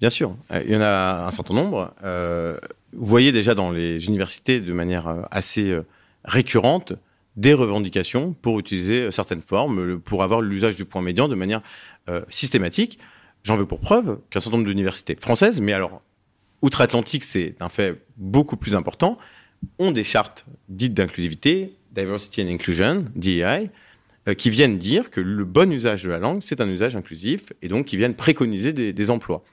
Bien 0.00 0.10
sûr, 0.10 0.36
Euh, 0.52 0.62
il 0.64 0.72
y 0.72 0.76
en 0.76 0.80
a 0.80 1.26
un 1.26 1.30
certain 1.32 1.54
nombre. 1.54 1.92
Euh, 2.04 2.56
vous 2.92 3.06
voyez 3.06 3.32
déjà 3.32 3.54
dans 3.54 3.72
les 3.72 4.06
universités 4.06 4.60
de 4.60 4.72
manière 4.72 5.26
assez 5.32 5.70
euh, 5.70 5.82
récurrente 6.24 6.92
des 7.36 7.54
revendications 7.54 8.32
pour 8.32 8.58
utiliser 8.60 9.10
certaines 9.10 9.42
formes, 9.42 10.00
pour 10.00 10.22
avoir 10.22 10.40
l'usage 10.40 10.76
du 10.76 10.84
point 10.84 11.02
médian 11.02 11.28
de 11.28 11.34
manière 11.34 11.62
euh, 12.08 12.22
systématique. 12.30 12.98
J'en 13.44 13.56
veux 13.56 13.66
pour 13.66 13.80
preuve 13.80 14.20
qu'un 14.30 14.40
certain 14.40 14.58
nombre 14.58 14.68
d'universités 14.68 15.16
françaises, 15.18 15.60
mais 15.60 15.72
alors 15.72 16.02
outre-Atlantique, 16.62 17.24
c'est 17.24 17.54
un 17.60 17.68
fait 17.68 18.02
beaucoup 18.16 18.56
plus 18.56 18.74
important, 18.74 19.18
ont 19.78 19.90
des 19.90 20.04
chartes 20.04 20.46
dites 20.68 20.94
d'inclusivité, 20.94 21.74
Diversity 21.92 22.42
and 22.42 22.48
Inclusion, 22.48 23.04
DEI, 23.14 23.70
euh, 24.28 24.34
qui 24.34 24.50
viennent 24.50 24.78
dire 24.78 25.10
que 25.10 25.20
le 25.20 25.44
bon 25.44 25.72
usage 25.72 26.02
de 26.02 26.10
la 26.10 26.18
langue, 26.18 26.40
c'est 26.42 26.60
un 26.60 26.68
usage 26.68 26.96
inclusif, 26.96 27.52
et 27.62 27.68
donc 27.68 27.86
qui 27.86 27.96
viennent 27.96 28.14
préconiser 28.14 28.72
des, 28.72 29.10
emplois. 29.10 29.44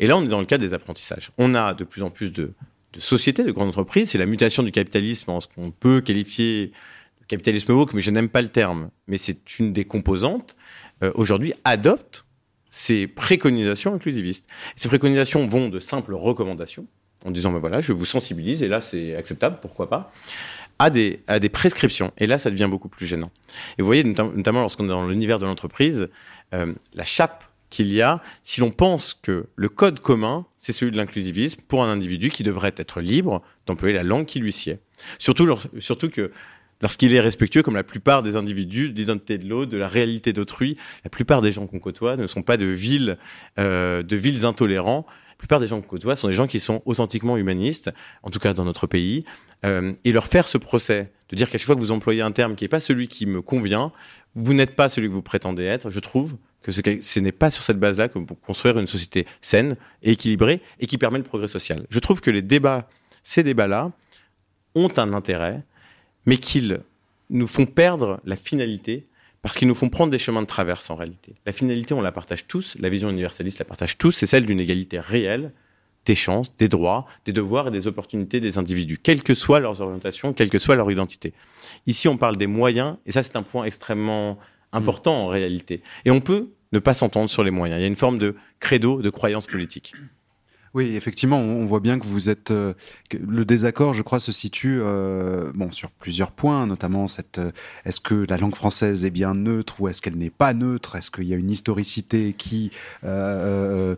Et 0.00 0.06
là, 0.06 0.16
on 0.16 0.22
est 0.22 0.28
dans 0.28 0.40
le 0.40 0.46
cadre 0.46 0.64
des 0.64 0.74
apprentissages. 0.74 1.30
On 1.38 1.54
a 1.54 1.74
de 1.74 1.84
plus 1.84 2.02
en 2.02 2.10
plus 2.10 2.32
de, 2.32 2.52
de 2.92 3.00
sociétés, 3.00 3.44
de 3.44 3.52
grandes 3.52 3.68
entreprises, 3.68 4.10
c'est 4.10 4.18
la 4.18 4.26
mutation 4.26 4.62
du 4.62 4.72
capitalisme 4.72 5.30
en 5.30 5.40
ce 5.40 5.48
qu'on 5.48 5.70
peut 5.70 6.00
qualifier 6.00 6.72
de 7.20 7.26
capitalisme 7.26 7.72
woke, 7.72 7.94
mais 7.94 8.02
je 8.02 8.10
n'aime 8.10 8.28
pas 8.28 8.42
le 8.42 8.48
terme, 8.48 8.90
mais 9.06 9.18
c'est 9.18 9.58
une 9.58 9.72
des 9.72 9.84
composantes, 9.84 10.56
euh, 11.02 11.12
aujourd'hui 11.14 11.54
adopte 11.64 12.24
ces 12.72 13.06
préconisations 13.06 13.94
inclusivistes. 13.94 14.48
Ces 14.74 14.88
préconisations 14.88 15.46
vont 15.46 15.68
de 15.68 15.78
simples 15.78 16.14
recommandations, 16.14 16.86
en 17.24 17.30
disant, 17.30 17.52
ben 17.52 17.60
voilà, 17.60 17.80
je 17.80 17.92
vous 17.92 18.04
sensibilise, 18.04 18.64
et 18.64 18.68
là 18.68 18.80
c'est 18.80 19.14
acceptable, 19.14 19.58
pourquoi 19.62 19.88
pas, 19.88 20.12
à 20.80 20.90
des, 20.90 21.20
à 21.28 21.38
des 21.38 21.50
prescriptions. 21.50 22.12
Et 22.18 22.26
là, 22.26 22.38
ça 22.38 22.50
devient 22.50 22.66
beaucoup 22.68 22.88
plus 22.88 23.06
gênant. 23.06 23.30
Et 23.78 23.82
vous 23.82 23.86
voyez, 23.86 24.02
notam- 24.02 24.34
notamment 24.34 24.62
lorsqu'on 24.62 24.86
est 24.86 24.88
dans 24.88 25.06
l'univers 25.06 25.38
de 25.38 25.44
l'entreprise, 25.44 26.08
euh, 26.54 26.74
la 26.94 27.04
chape 27.04 27.44
qu'il 27.70 27.92
y 27.92 28.02
a, 28.02 28.20
si 28.42 28.60
l'on 28.60 28.70
pense 28.70 29.14
que 29.14 29.46
le 29.54 29.68
code 29.68 30.00
commun, 30.00 30.46
c'est 30.58 30.72
celui 30.72 30.90
de 30.90 30.96
l'inclusivisme 30.96 31.60
pour 31.68 31.84
un 31.84 31.88
individu 31.88 32.30
qui 32.30 32.42
devrait 32.42 32.74
être 32.76 33.00
libre 33.00 33.42
d'employer 33.66 33.94
la 33.94 34.02
langue 34.02 34.26
qui 34.26 34.40
lui 34.40 34.52
sied. 34.52 34.78
Surtout, 35.18 35.56
surtout 35.78 36.10
que 36.10 36.32
lorsqu'il 36.82 37.14
est 37.14 37.20
respectueux, 37.20 37.62
comme 37.62 37.76
la 37.76 37.84
plupart 37.84 38.22
des 38.22 38.36
individus, 38.36 38.90
de 38.90 38.96
l'identité 38.96 39.38
de 39.38 39.48
l'autre, 39.48 39.70
de 39.70 39.78
la 39.78 39.86
réalité 39.86 40.32
d'autrui, 40.32 40.76
la 41.04 41.10
plupart 41.10 41.40
des 41.40 41.52
gens 41.52 41.66
qu'on 41.66 41.78
côtoie 41.78 42.16
ne 42.16 42.26
sont 42.26 42.42
pas 42.42 42.56
de 42.56 42.66
villes, 42.66 43.16
euh, 43.58 44.02
de 44.02 44.16
villes 44.16 44.44
intolérants. 44.44 45.06
La 45.30 45.36
plupart 45.36 45.60
des 45.60 45.66
gens 45.66 45.80
qu'on 45.80 45.88
côtoie 45.88 46.16
sont 46.16 46.28
des 46.28 46.34
gens 46.34 46.46
qui 46.46 46.60
sont 46.60 46.82
authentiquement 46.84 47.36
humanistes, 47.36 47.90
en 48.22 48.30
tout 48.30 48.38
cas 48.38 48.52
dans 48.52 48.64
notre 48.64 48.86
pays. 48.86 49.24
Euh, 49.64 49.92
et 50.04 50.12
leur 50.12 50.26
faire 50.26 50.48
ce 50.48 50.58
procès, 50.58 51.12
de 51.28 51.36
dire 51.36 51.48
qu'à 51.48 51.56
chaque 51.56 51.66
fois 51.66 51.76
que 51.76 51.80
vous 51.80 51.92
employez 51.92 52.20
un 52.20 52.32
terme 52.32 52.56
qui 52.56 52.64
n'est 52.64 52.68
pas 52.68 52.80
celui 52.80 53.06
qui 53.06 53.26
me 53.26 53.40
convient, 53.40 53.92
vous 54.34 54.54
n'êtes 54.54 54.74
pas 54.74 54.88
celui 54.88 55.08
que 55.08 55.12
vous 55.12 55.22
prétendez 55.22 55.62
être, 55.62 55.90
je 55.90 56.00
trouve 56.00 56.36
que 56.62 56.72
ce 56.72 57.20
n'est 57.20 57.32
pas 57.32 57.50
sur 57.50 57.62
cette 57.62 57.78
base-là 57.78 58.08
que 58.08 58.18
pour 58.18 58.40
construire 58.40 58.78
une 58.78 58.86
société 58.86 59.26
saine 59.40 59.76
et 60.02 60.12
équilibrée 60.12 60.60
et 60.80 60.86
qui 60.86 60.98
permet 60.98 61.18
le 61.18 61.24
progrès 61.24 61.48
social. 61.48 61.86
Je 61.90 61.98
trouve 61.98 62.20
que 62.20 62.30
les 62.30 62.42
débats, 62.42 62.88
ces 63.22 63.42
débats-là, 63.42 63.92
ont 64.74 64.90
un 64.96 65.12
intérêt, 65.12 65.62
mais 66.26 66.36
qu'ils 66.36 66.80
nous 67.30 67.46
font 67.46 67.66
perdre 67.66 68.20
la 68.24 68.36
finalité 68.36 69.06
parce 69.42 69.56
qu'ils 69.56 69.68
nous 69.68 69.74
font 69.74 69.88
prendre 69.88 70.12
des 70.12 70.18
chemins 70.18 70.42
de 70.42 70.46
traverse 70.46 70.88
en 70.90 70.94
réalité. 70.94 71.34
La 71.46 71.52
finalité, 71.52 71.94
on 71.94 72.00
la 72.00 72.12
partage 72.12 72.46
tous, 72.46 72.76
la 72.78 72.88
vision 72.88 73.10
universaliste 73.10 73.58
la 73.58 73.64
partage 73.64 73.98
tous, 73.98 74.12
c'est 74.12 74.26
celle 74.26 74.46
d'une 74.46 74.60
égalité 74.60 75.00
réelle 75.00 75.52
des 76.04 76.14
chances, 76.14 76.56
des 76.56 76.68
droits, 76.68 77.06
des 77.24 77.32
devoirs 77.32 77.68
et 77.68 77.70
des 77.70 77.86
opportunités 77.86 78.40
des 78.40 78.58
individus, 78.58 78.98
quelles 78.98 79.22
que 79.22 79.34
soient 79.34 79.60
leurs 79.60 79.80
orientations, 79.80 80.32
quelle 80.32 80.50
que 80.50 80.58
soit 80.58 80.76
leur 80.76 80.90
identité. 80.90 81.32
Ici, 81.86 82.08
on 82.08 82.16
parle 82.16 82.36
des 82.36 82.46
moyens, 82.46 82.96
et 83.06 83.12
ça, 83.12 83.22
c'est 83.22 83.36
un 83.36 83.42
point 83.42 83.64
extrêmement 83.64 84.38
important 84.72 85.24
en 85.24 85.28
réalité. 85.28 85.82
Et 86.04 86.10
on 86.10 86.20
peut 86.20 86.50
ne 86.72 86.78
pas 86.78 86.94
s'entendre 86.94 87.30
sur 87.30 87.44
les 87.44 87.50
moyens. 87.50 87.78
Il 87.78 87.82
y 87.82 87.84
a 87.84 87.88
une 87.88 87.96
forme 87.96 88.18
de 88.18 88.34
credo, 88.58 89.02
de 89.02 89.10
croyance 89.10 89.46
politique. 89.46 89.92
Oui, 90.74 90.96
effectivement, 90.96 91.38
on 91.38 91.66
voit 91.66 91.80
bien 91.80 91.98
que 91.98 92.06
vous 92.06 92.30
êtes. 92.30 92.50
euh, 92.50 92.72
que 93.10 93.18
le 93.18 93.44
désaccord, 93.44 93.92
je 93.92 94.00
crois, 94.02 94.18
se 94.18 94.32
situe 94.32 94.78
euh, 94.80 95.52
bon 95.54 95.70
sur 95.70 95.90
plusieurs 95.90 96.30
points, 96.30 96.66
notamment 96.66 97.06
cette. 97.06 97.38
euh, 97.38 97.52
est-ce 97.84 98.00
que 98.00 98.24
la 98.26 98.38
langue 98.38 98.54
française 98.54 99.04
est 99.04 99.10
bien 99.10 99.34
neutre 99.34 99.82
ou 99.82 99.88
est-ce 99.88 100.00
qu'elle 100.00 100.16
n'est 100.16 100.30
pas 100.30 100.54
neutre? 100.54 100.96
Est-ce 100.96 101.10
qu'il 101.10 101.24
y 101.24 101.34
a 101.34 101.36
une 101.36 101.50
historicité 101.50 102.34
qui 102.38 102.70
euh, 103.04 103.96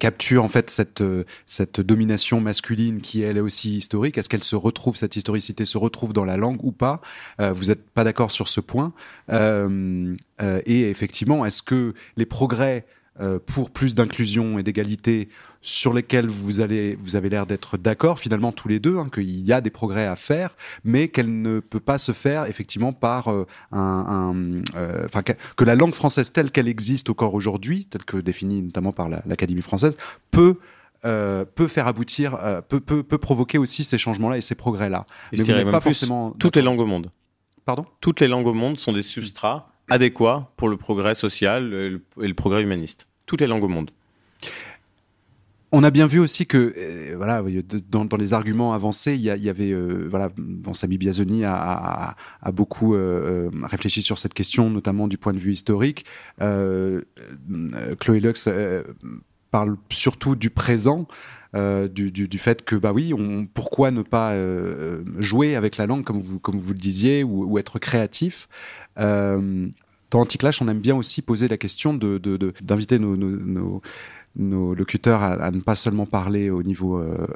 capture 0.00 0.42
en 0.42 0.48
fait 0.48 0.70
cette 0.70 1.04
cette 1.46 1.80
domination 1.80 2.40
masculine 2.40 3.00
qui 3.02 3.22
elle 3.22 3.36
est 3.36 3.40
aussi 3.40 3.76
historique? 3.76 4.18
Est-ce 4.18 4.28
qu'elle 4.28 4.42
se 4.42 4.56
retrouve 4.56 4.96
cette 4.96 5.14
historicité 5.14 5.64
se 5.64 5.78
retrouve 5.78 6.12
dans 6.12 6.24
la 6.24 6.36
langue 6.36 6.64
ou 6.64 6.72
pas? 6.72 7.00
Vous 7.38 7.66
n'êtes 7.66 7.88
pas 7.90 8.02
d'accord 8.02 8.32
sur 8.32 8.48
ce 8.48 8.60
point 8.60 8.92
Et 9.30 10.90
effectivement, 10.90 11.46
est-ce 11.46 11.62
que 11.62 11.94
les 12.16 12.26
progrès 12.26 12.86
pour 13.46 13.70
plus 13.70 13.94
d'inclusion 13.94 14.58
et 14.58 14.62
d'égalité 14.62 15.28
sur 15.62 15.92
lesquels 15.92 16.28
vous, 16.28 16.60
allez, 16.60 16.96
vous 17.00 17.16
avez 17.16 17.28
l'air 17.28 17.46
d'être 17.46 17.76
d'accord 17.76 18.18
finalement 18.18 18.52
tous 18.52 18.68
les 18.68 18.78
deux, 18.78 18.96
hein, 18.98 19.08
qu'il 19.12 19.40
y 19.46 19.52
a 19.52 19.60
des 19.60 19.70
progrès 19.70 20.06
à 20.06 20.16
faire, 20.16 20.56
mais 20.84 21.08
qu'elle 21.08 21.42
ne 21.42 21.60
peut 21.60 21.80
pas 21.80 21.98
se 21.98 22.12
faire 22.12 22.46
effectivement 22.46 22.92
par 22.92 23.28
euh, 23.28 23.46
un... 23.72 24.32
un, 24.34 24.62
euh, 24.76 25.06
que, 25.08 25.32
que 25.56 25.64
la 25.64 25.74
langue 25.74 25.94
française 25.94 26.32
telle 26.32 26.50
qu'elle 26.50 26.68
existe 26.68 27.10
encore 27.10 27.34
aujourd'hui, 27.34 27.86
telle 27.86 28.04
que 28.04 28.16
définie 28.16 28.62
notamment 28.62 28.92
par 28.92 29.08
la- 29.08 29.22
l'Académie 29.26 29.62
française, 29.62 29.96
peut... 30.30 30.56
euh, 31.04 31.44
peut 31.44 31.68
faire 31.68 31.86
aboutir, 31.86 32.36
euh, 32.42 32.60
peut, 32.60 32.80
peut, 32.80 33.02
peut 33.02 33.18
provoquer 33.18 33.58
aussi 33.58 33.84
ces 33.84 33.96
changements-là 33.98 34.36
et 34.36 34.42
ces 34.42 34.54
progrès-là. 34.54 35.06
Mais 35.32 35.38
je 35.38 35.44
vous 35.44 35.52
même 35.52 35.70
pas 35.70 35.80
plus, 35.80 35.90
forcément 35.94 36.32
toutes 36.38 36.56
les 36.56 36.62
langues 36.62 36.80
au 36.80 36.86
monde. 36.86 37.10
Pardon? 37.64 37.84
Toutes 38.00 38.20
les 38.20 38.28
langues 38.28 38.46
au 38.46 38.54
monde 38.54 38.78
sont 38.78 38.92
des 38.92 39.02
substrats 39.02 39.72
adéquats 39.88 40.50
pour 40.56 40.68
le 40.68 40.76
progrès 40.76 41.14
social 41.14 41.72
et 41.72 41.90
le, 41.90 42.04
et 42.22 42.28
le 42.28 42.34
progrès 42.34 42.62
humaniste. 42.62 43.06
Toutes 43.26 43.40
les 43.40 43.46
langues 43.46 43.64
au 43.64 43.68
monde. 43.68 43.90
On 45.72 45.84
a 45.84 45.90
bien 45.90 46.06
vu 46.06 46.18
aussi 46.18 46.46
que, 46.46 46.74
euh, 46.76 47.14
voilà, 47.16 47.44
dans, 47.88 48.16
les 48.16 48.32
arguments 48.32 48.72
avancés, 48.72 49.14
il 49.14 49.20
y, 49.20 49.30
a- 49.30 49.36
il 49.36 49.48
avait, 49.48 49.70
euh, 49.70 50.06
voilà, 50.10 50.30
bon, 50.36 50.74
Sami 50.74 50.98
Biazoni 50.98 51.44
a, 51.44 52.16
beaucoup 52.52 52.96
euh, 52.96 53.50
réfléchi 53.62 54.02
sur 54.02 54.18
cette 54.18 54.34
question, 54.34 54.68
notamment 54.68 55.06
du 55.06 55.16
point 55.16 55.32
de 55.32 55.38
vue 55.38 55.52
historique. 55.52 56.04
Chloé 56.38 58.20
Lux 58.20 58.48
parle 59.52 59.76
surtout 59.90 60.34
du 60.34 60.50
présent. 60.50 61.06
du, 61.54 62.10
du, 62.10 62.38
fait 62.38 62.64
que 62.64 62.76
bah 62.76 62.92
oui 62.92 63.12
pourquoi 63.54 63.90
ne 63.90 64.02
pas 64.02 64.34
jouer 65.18 65.56
avec 65.56 65.76
la 65.76 65.86
langue 65.86 66.04
comme 66.04 66.20
vous 66.20 66.38
comme 66.38 66.58
vous 66.58 66.72
le 66.72 66.78
disiez 66.78 67.24
ou, 67.24 67.58
être 67.58 67.80
créatif 67.80 68.48
dans 68.96 69.72
Anticlash 70.12 70.62
on 70.62 70.68
aime 70.68 70.78
bien 70.78 70.94
aussi 70.94 71.22
poser 71.22 71.48
la 71.48 71.56
question 71.56 71.92
de 71.92 72.18
d'inviter 72.62 73.00
nos 73.00 73.82
nos 74.36 74.74
locuteurs 74.74 75.22
à, 75.22 75.50
ne 75.50 75.60
pas 75.60 75.74
seulement 75.74 76.06
parler 76.06 76.50
au 76.50 76.62
niveau 76.62 76.98
euh, 76.98 77.26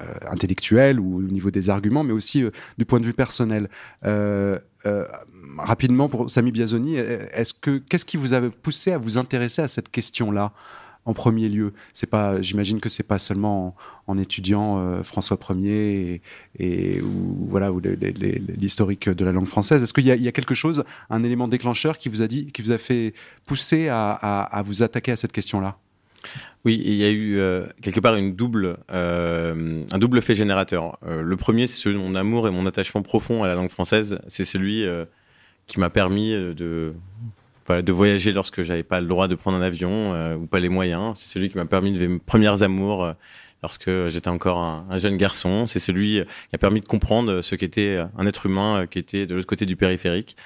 euh, 0.00 0.04
intellectuel 0.30 1.00
ou 1.00 1.18
au 1.18 1.22
niveau 1.22 1.50
des 1.50 1.70
arguments, 1.70 2.04
mais 2.04 2.12
aussi 2.12 2.44
euh, 2.44 2.50
du 2.78 2.84
point 2.84 3.00
de 3.00 3.06
vue 3.06 3.14
personnel. 3.14 3.68
Rapidement, 5.58 6.08
pour 6.08 6.30
Sami 6.30 6.52
Biazoni, 6.52 6.96
est-ce 6.96 7.52
que 7.52 7.78
qu'est-ce 7.78 8.04
qui 8.04 8.16
vous 8.16 8.32
avait 8.32 8.50
poussé 8.50 8.92
à 8.92 8.98
vous 8.98 9.18
intéresser 9.18 9.62
à 9.62 9.68
cette 9.68 9.90
question-là 9.90 10.52
en 11.04 11.12
premier 11.12 11.48
lieu? 11.48 11.72
C'est 11.92 12.06
pas, 12.06 12.40
j'imagine 12.40 12.80
que 12.80 12.88
c'est 12.88 13.02
pas 13.02 13.18
seulement 13.18 13.74
en, 14.06 14.16
étudiant 14.16 15.02
François 15.02 15.38
Ier 15.50 16.22
et, 16.58 17.00
ou 17.02 17.48
voilà 17.50 17.72
ou 17.72 17.80
l'historique 17.80 19.08
de 19.08 19.24
la 19.24 19.32
langue 19.32 19.48
française. 19.48 19.82
Est-ce 19.82 19.92
qu'il 19.92 20.06
y, 20.06 20.12
a- 20.12 20.28
a 20.28 20.32
quelque 20.32 20.54
chose, 20.54 20.84
un 21.10 21.24
élément 21.24 21.48
déclencheur 21.48 21.98
qui 21.98 22.08
vous 22.08 22.22
a 22.22 22.28
dit, 22.28 22.46
qui 22.52 22.62
vous 22.62 22.70
a 22.72 22.78
fait 22.78 23.12
pousser 23.46 23.88
à 23.88 24.62
vous 24.64 24.82
attaquer 24.82 25.12
à 25.12 25.16
cette 25.16 25.32
question-là? 25.32 25.76
Oui, 26.66 26.80
il 26.84 26.94
y 26.94 27.04
a 27.04 27.10
eu 27.10 27.38
euh, 27.38 27.64
quelque 27.80 28.00
part 28.00 28.14
euh, 28.14 29.84
un 29.90 29.98
double 29.98 30.22
fait 30.22 30.34
générateur. 30.34 30.98
Euh, 31.06 31.22
le 31.22 31.36
premier, 31.36 31.66
c'est 31.66 31.80
celui 31.80 31.96
de 31.96 32.02
mon 32.02 32.14
amour 32.14 32.46
et 32.48 32.50
mon 32.50 32.66
attachement 32.66 33.00
profond 33.02 33.42
à 33.42 33.46
la 33.46 33.54
langue 33.54 33.70
française. 33.70 34.20
C'est 34.28 34.44
celui 34.44 34.84
qui 35.66 35.80
m'a 35.80 35.88
permis 35.88 36.32
de 36.32 36.92
voyager 37.88 38.32
lorsque 38.32 38.62
j'avais 38.62 38.82
pas 38.82 39.00
le 39.00 39.06
droit 39.06 39.26
de 39.26 39.34
prendre 39.34 39.56
un 39.56 39.62
avion 39.62 40.34
ou 40.34 40.46
pas 40.46 40.60
les 40.60 40.68
moyens. 40.68 41.18
C'est 41.18 41.32
celui 41.32 41.48
qui 41.48 41.56
m'a 41.56 41.64
permis 41.64 41.92
de 41.92 42.06
mes 42.06 42.18
premières 42.18 42.62
amours 42.62 43.10
lorsque 43.62 43.90
j'étais 44.08 44.28
encore 44.28 44.58
un, 44.58 44.86
un 44.90 44.98
jeune 44.98 45.16
garçon. 45.16 45.66
C'est 45.66 45.78
celui 45.78 46.22
qui 46.50 46.54
a 46.54 46.58
permis 46.58 46.82
de 46.82 46.86
comprendre 46.86 47.40
ce 47.40 47.54
qu'était 47.54 48.04
un 48.18 48.26
être 48.26 48.44
humain 48.44 48.86
qui 48.86 48.98
était 48.98 49.26
de 49.26 49.34
l'autre 49.34 49.46
côté 49.46 49.64
du 49.64 49.76
périphérique. 49.76 50.36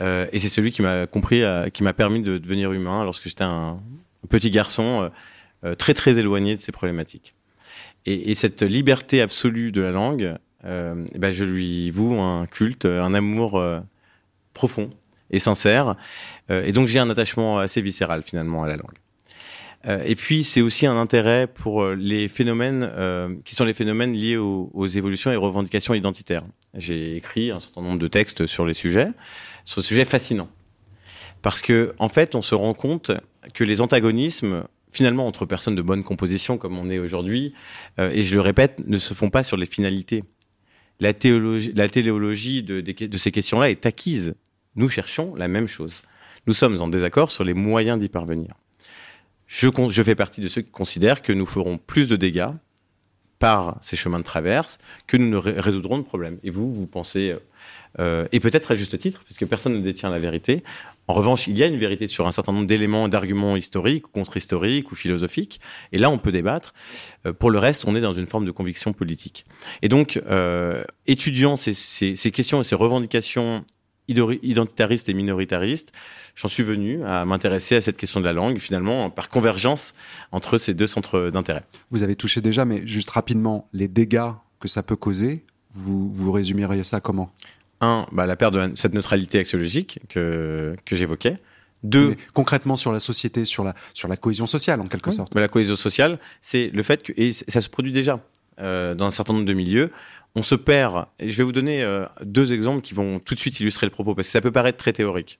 Et 0.00 0.38
c'est 0.38 0.48
celui 0.48 0.70
qui 0.70 0.82
m'a 0.82 1.08
compris, 1.08 1.42
qui 1.72 1.82
m'a 1.82 1.94
permis 1.94 2.22
de 2.22 2.38
devenir 2.38 2.70
humain 2.72 3.02
lorsque 3.02 3.24
j'étais 3.24 3.42
un 3.42 3.80
petit 4.28 4.50
garçon 4.50 5.02
euh, 5.02 5.08
euh, 5.64 5.74
très 5.74 5.94
très 5.94 6.18
éloigné 6.18 6.56
de 6.56 6.60
ces 6.60 6.72
problématiques. 6.72 7.34
Et, 8.06 8.30
et 8.30 8.34
cette 8.34 8.62
liberté 8.62 9.20
absolue 9.20 9.72
de 9.72 9.80
la 9.80 9.90
langue, 9.90 10.36
euh, 10.64 11.04
eh 11.14 11.18
ben, 11.18 11.30
je 11.32 11.44
lui 11.44 11.90
voue 11.90 12.20
un 12.20 12.46
culte, 12.46 12.84
un 12.84 13.14
amour 13.14 13.56
euh, 13.56 13.80
profond 14.54 14.90
et 15.30 15.38
sincère. 15.38 15.96
Euh, 16.50 16.64
et 16.64 16.72
donc 16.72 16.88
j'ai 16.88 16.98
un 16.98 17.10
attachement 17.10 17.58
assez 17.58 17.80
viscéral 17.80 18.22
finalement 18.22 18.62
à 18.64 18.68
la 18.68 18.76
langue. 18.76 18.98
Et 20.04 20.16
puis 20.16 20.42
c'est 20.42 20.60
aussi 20.60 20.86
un 20.86 20.96
intérêt 20.96 21.46
pour 21.46 21.86
les 21.86 22.26
phénomènes 22.26 22.90
qui 23.44 23.54
sont 23.54 23.64
les 23.64 23.72
phénomènes 23.72 24.12
liés 24.12 24.36
aux, 24.36 24.70
aux 24.74 24.86
évolutions 24.88 25.30
et 25.30 25.36
revendications 25.36 25.94
identitaires. 25.94 26.42
J'ai 26.74 27.16
écrit 27.16 27.52
un 27.52 27.60
certain 27.60 27.82
nombre 27.82 27.98
de 27.98 28.08
textes 28.08 28.46
sur 28.48 28.66
les 28.66 28.74
sujets, 28.74 29.06
sur 29.64 29.80
ce 29.80 29.88
sujet 29.88 30.04
fascinant. 30.04 30.48
Parce 31.42 31.62
que 31.62 31.94
en 31.98 32.08
fait, 32.08 32.34
on 32.34 32.42
se 32.42 32.56
rend 32.56 32.74
compte 32.74 33.12
que 33.54 33.64
les 33.64 33.80
antagonismes 33.80 34.64
finalement 34.90 35.26
entre 35.26 35.46
personnes 35.46 35.74
de 35.74 35.82
bonne 35.82 36.02
composition 36.02 36.58
comme 36.58 36.78
on 36.78 36.90
est 36.90 36.98
aujourd'hui, 36.98 37.54
euh, 37.98 38.10
et 38.10 38.22
je 38.22 38.34
le 38.34 38.40
répète, 38.40 38.82
ne 38.86 38.98
se 38.98 39.14
font 39.14 39.30
pas 39.30 39.42
sur 39.42 39.56
les 39.56 39.66
finalités. 39.66 40.24
La 41.00 41.12
théologie, 41.12 41.72
la 41.74 41.88
téléologie 41.88 42.62
de, 42.62 43.16
ces 43.16 43.30
questions-là 43.30 43.70
est 43.70 43.86
acquise. 43.86 44.34
Nous 44.74 44.88
cherchons 44.88 45.34
la 45.34 45.48
même 45.48 45.68
chose. 45.68 46.02
Nous 46.46 46.54
sommes 46.54 46.80
en 46.80 46.88
désaccord 46.88 47.30
sur 47.30 47.44
les 47.44 47.54
moyens 47.54 48.00
d'y 48.00 48.08
parvenir. 48.08 48.54
Je, 49.46 49.70
fais 50.02 50.14
partie 50.14 50.40
de 50.40 50.48
ceux 50.48 50.62
qui 50.62 50.70
considèrent 50.70 51.22
que 51.22 51.32
nous 51.32 51.46
ferons 51.46 51.78
plus 51.78 52.08
de 52.08 52.16
dégâts 52.16 52.50
par 53.38 53.78
ces 53.80 53.96
chemins 53.96 54.18
de 54.18 54.24
traverse 54.24 54.78
que 55.06 55.16
nous 55.16 55.28
ne 55.28 55.36
ré- 55.36 55.60
résoudrons 55.60 55.98
de 55.98 56.02
problèmes. 56.02 56.38
Et 56.42 56.50
vous, 56.50 56.74
vous 56.74 56.86
pensez, 56.86 57.30
euh, 57.30 57.38
euh, 58.00 58.28
et 58.32 58.40
peut-être 58.40 58.72
à 58.72 58.74
juste 58.74 58.98
titre, 58.98 59.22
puisque 59.24 59.46
personne 59.46 59.74
ne 59.74 59.80
détient 59.80 60.10
la 60.10 60.18
vérité. 60.18 60.64
En 61.08 61.14
revanche, 61.14 61.46
il 61.46 61.56
y 61.58 61.62
a 61.62 61.66
une 61.66 61.78
vérité 61.78 62.06
sur 62.06 62.26
un 62.26 62.32
certain 62.32 62.52
nombre 62.52 62.66
d'éléments, 62.66 63.08
d'arguments 63.08 63.56
historiques, 63.56 64.04
contre-historiques 64.12 64.92
ou 64.92 64.94
philosophiques. 64.94 65.58
Et 65.92 65.98
là, 65.98 66.10
on 66.10 66.18
peut 66.18 66.32
débattre. 66.32 66.74
Euh, 67.26 67.32
pour 67.32 67.50
le 67.50 67.58
reste, 67.58 67.84
on 67.86 67.96
est 67.96 68.00
dans 68.02 68.12
une 68.12 68.26
forme 68.26 68.44
de 68.44 68.50
conviction 68.50 68.92
politique. 68.92 69.46
Et 69.82 69.88
donc, 69.88 70.20
euh, 70.30 70.84
étudiant 71.06 71.56
ces, 71.56 71.72
ces- 71.74 72.14
ces 72.14 72.30
questions 72.30 72.60
et 72.60 72.64
ces 72.64 72.74
revendications 72.74 73.64
identitaristes 74.10 75.08
et 75.10 75.14
minoritaristes, 75.14 75.92
j'en 76.34 76.48
suis 76.48 76.62
venu 76.62 77.02
à 77.04 77.24
m'intéresser 77.26 77.76
à 77.76 77.80
cette 77.80 77.96
question 77.98 78.20
de 78.20 78.24
la 78.24 78.32
langue, 78.32 78.58
finalement, 78.58 79.10
par 79.10 79.28
convergence 79.28 79.94
entre 80.32 80.56
ces 80.56 80.72
deux 80.72 80.86
centres 80.86 81.30
d'intérêt. 81.30 81.64
Vous 81.90 82.02
avez 82.02 82.16
touché 82.16 82.40
déjà, 82.40 82.64
mais 82.64 82.86
juste 82.86 83.10
rapidement, 83.10 83.68
les 83.74 83.88
dégâts 83.88 84.30
que 84.60 84.68
ça 84.68 84.82
peut 84.82 84.96
causer, 84.96 85.44
vous, 85.72 86.10
vous 86.10 86.32
résumeriez 86.32 86.84
ça 86.84 87.00
comment? 87.00 87.30
Un, 87.80 88.06
bah, 88.12 88.26
la 88.26 88.36
perte 88.36 88.54
de 88.54 88.72
cette 88.74 88.94
neutralité 88.94 89.38
axiologique 89.38 90.00
que, 90.08 90.74
que 90.84 90.96
j'évoquais. 90.96 91.38
Deux, 91.84 92.08
Mais 92.10 92.16
Concrètement, 92.34 92.76
sur 92.76 92.90
la 92.92 92.98
société, 92.98 93.44
sur 93.44 93.62
la, 93.62 93.74
sur 93.94 94.08
la 94.08 94.16
cohésion 94.16 94.46
sociale, 94.48 94.80
en 94.80 94.86
quelque 94.86 95.10
Oui, 95.10 95.16
sorte. 95.16 95.32
mais 95.34 95.40
la 95.40 95.48
cohésion 95.48 95.76
sociale, 95.76 96.18
c'est 96.42 96.70
le 96.74 96.82
fait 96.82 97.02
que, 97.04 97.12
et 97.16 97.30
ça 97.32 97.60
se 97.60 97.68
produit 97.68 97.92
déjà 97.92 98.20
euh, 98.60 98.94
dans 98.96 99.06
un 99.06 99.10
certain 99.12 99.32
nombre 99.32 99.44
de 99.46 99.52
milieux, 99.52 99.90
on 100.34 100.42
se 100.42 100.56
perd. 100.56 101.06
Et 101.20 101.30
je 101.30 101.36
vais 101.36 101.44
vous 101.44 101.52
donner 101.52 101.82
euh, 101.84 102.04
deux 102.24 102.52
exemples 102.52 102.82
qui 102.82 102.94
vont 102.94 103.20
tout 103.20 103.34
de 103.36 103.38
suite 103.40 103.60
illustrer 103.60 103.86
le 103.86 103.92
propos, 103.92 104.16
parce 104.16 104.26
que 104.26 104.32
ça 104.32 104.40
peut 104.40 104.50
paraître 104.50 104.78
très 104.78 104.92
théorique. 104.92 105.38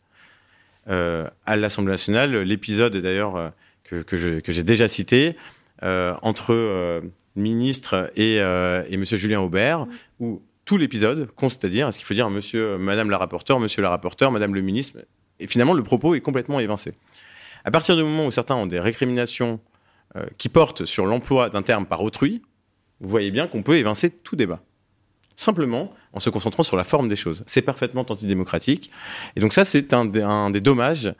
Euh, 0.88 1.26
à 1.44 1.56
l'Assemblée 1.56 1.90
nationale, 1.92 2.34
l'épisode 2.42 2.96
d'ailleurs 2.96 3.34
euh, 3.36 3.48
que, 3.84 4.02
que 4.02 4.52
j'ai 4.52 4.62
déjà 4.62 4.86
cité, 4.86 5.36
euh, 5.82 6.14
entre 6.22 6.54
euh, 6.54 7.00
ministre 7.36 8.10
et, 8.16 8.40
euh, 8.40 8.84
et 8.88 8.96
Monsieur 8.96 9.16
Julien 9.18 9.40
Aubert, 9.40 9.86
où 10.20 10.40
tout 10.68 10.76
l'épisode 10.76 11.30
consiste 11.32 11.64
à 11.64 11.70
dire, 11.70 11.88
est-ce 11.88 11.96
qu'il 11.96 12.06
faut 12.06 12.12
dire 12.12 12.28
Monsieur, 12.28 12.76
Madame 12.76 13.08
la 13.08 13.16
rapporteure, 13.16 13.58
Monsieur 13.58 13.80
la 13.80 13.88
rapporteure, 13.88 14.30
Madame 14.30 14.54
le 14.54 14.60
ministre, 14.60 14.98
et 15.40 15.46
finalement 15.46 15.72
le 15.72 15.82
propos 15.82 16.14
est 16.14 16.20
complètement 16.20 16.60
évincé. 16.60 16.92
À 17.64 17.70
partir 17.70 17.96
du 17.96 18.02
moment 18.02 18.26
où 18.26 18.30
certains 18.30 18.54
ont 18.54 18.66
des 18.66 18.78
récriminations 18.78 19.60
euh, 20.16 20.26
qui 20.36 20.50
portent 20.50 20.84
sur 20.84 21.06
l'emploi 21.06 21.48
d'un 21.48 21.62
terme 21.62 21.86
par 21.86 22.02
autrui, 22.02 22.42
vous 23.00 23.08
voyez 23.08 23.30
bien 23.30 23.46
qu'on 23.46 23.62
peut 23.62 23.78
évincer 23.78 24.10
tout 24.10 24.36
débat. 24.36 24.60
Simplement 25.36 25.94
en 26.12 26.20
se 26.20 26.28
concentrant 26.28 26.62
sur 26.64 26.76
la 26.76 26.84
forme 26.84 27.08
des 27.08 27.16
choses. 27.16 27.44
C'est 27.46 27.62
parfaitement 27.62 28.04
antidémocratique. 28.06 28.90
Et 29.36 29.40
donc 29.40 29.54
ça, 29.54 29.64
c'est 29.64 29.94
un, 29.94 30.04
des- 30.04 30.20
un 30.20 30.50
des 30.50 30.60
dommages 30.60 31.14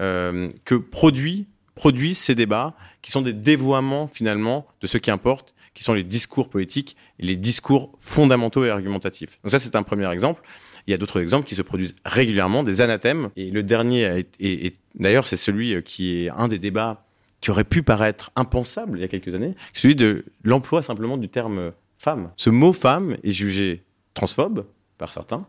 euh, 0.00 0.50
que 0.66 0.74
produit, 0.74 1.46
produisent 1.74 2.18
ces 2.18 2.34
débats, 2.34 2.74
qui 3.00 3.10
sont 3.12 3.22
des 3.22 3.32
dévoiements 3.32 4.08
finalement 4.08 4.66
de 4.82 4.86
ce 4.86 4.98
qui 4.98 5.10
importe, 5.10 5.54
qui 5.74 5.84
sont 5.84 5.94
les 5.94 6.04
discours 6.04 6.48
politiques 6.48 6.96
et 7.18 7.26
les 7.26 7.36
discours 7.36 7.92
fondamentaux 7.98 8.64
et 8.64 8.70
argumentatifs. 8.70 9.38
Donc 9.42 9.50
ça, 9.50 9.58
c'est 9.58 9.76
un 9.76 9.82
premier 9.82 10.10
exemple. 10.10 10.42
Il 10.86 10.90
y 10.90 10.94
a 10.94 10.98
d'autres 10.98 11.20
exemples 11.20 11.46
qui 11.46 11.54
se 11.54 11.62
produisent 11.62 11.94
régulièrement, 12.04 12.62
des 12.62 12.80
anathèmes. 12.80 13.30
Et 13.36 13.50
le 13.50 13.62
dernier, 13.62 14.26
et, 14.40 14.76
d'ailleurs, 14.94 15.26
c'est 15.26 15.36
celui 15.36 15.74
euh, 15.74 15.80
qui 15.80 16.16
est 16.16 16.30
un 16.30 16.48
des 16.48 16.58
débats 16.58 17.04
qui 17.40 17.50
aurait 17.50 17.64
pu 17.64 17.82
paraître 17.82 18.30
impensable 18.36 18.98
il 18.98 19.00
y 19.00 19.04
a 19.04 19.08
quelques 19.08 19.34
années, 19.34 19.54
celui 19.72 19.94
de 19.94 20.26
l'emploi 20.44 20.82
simplement 20.82 21.16
du 21.16 21.28
terme 21.28 21.72
femme. 21.98 22.32
Ce 22.36 22.50
mot 22.50 22.72
femme 22.72 23.16
est 23.22 23.32
jugé 23.32 23.82
transphobe 24.14 24.66
par 24.98 25.12
certains. 25.12 25.46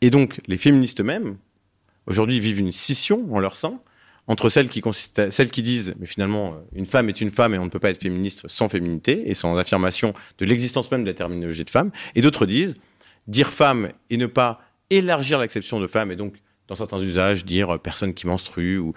Et 0.00 0.10
donc, 0.10 0.40
les 0.46 0.56
féministes 0.56 1.00
eux-mêmes, 1.00 1.36
aujourd'hui, 2.06 2.40
vivent 2.40 2.60
une 2.60 2.72
scission 2.72 3.26
en 3.32 3.40
leur 3.40 3.56
sein 3.56 3.80
entre 4.28 4.48
celles 4.48 4.68
qui, 4.68 5.62
disent, 5.62 5.94
mais 5.98 6.06
finalement, 6.06 6.54
euh, 6.54 6.56
une 6.74 6.86
femme 6.86 7.08
est 7.08 7.20
une 7.20 7.30
femme 7.30 7.54
et 7.54 7.58
on 7.58 7.64
ne 7.64 7.70
peut 7.70 7.80
pas 7.80 7.90
être 7.90 8.00
féministe 8.00 8.46
sans 8.46 8.68
féminité 8.68 9.28
et 9.28 9.34
sans 9.34 9.56
affirmation 9.56 10.14
de 10.38 10.44
l'existence 10.44 10.90
même 10.90 11.02
de 11.02 11.08
la 11.08 11.14
terminologie 11.14 11.64
de 11.64 11.70
femme, 11.70 11.90
et 12.14 12.22
d'autres 12.22 12.46
disent, 12.46 12.76
dire 13.26 13.52
femme 13.52 13.90
et 14.10 14.16
ne 14.16 14.26
pas 14.26 14.60
élargir 14.90 15.38
l'acception 15.38 15.80
de 15.80 15.86
femme, 15.86 16.12
et 16.12 16.16
donc, 16.16 16.34
dans 16.68 16.76
certains 16.76 17.00
usages, 17.00 17.44
dire 17.44 17.74
euh, 17.74 17.78
personne 17.78 18.14
qui 18.14 18.26
menstrue, 18.26 18.78
ou 18.78 18.94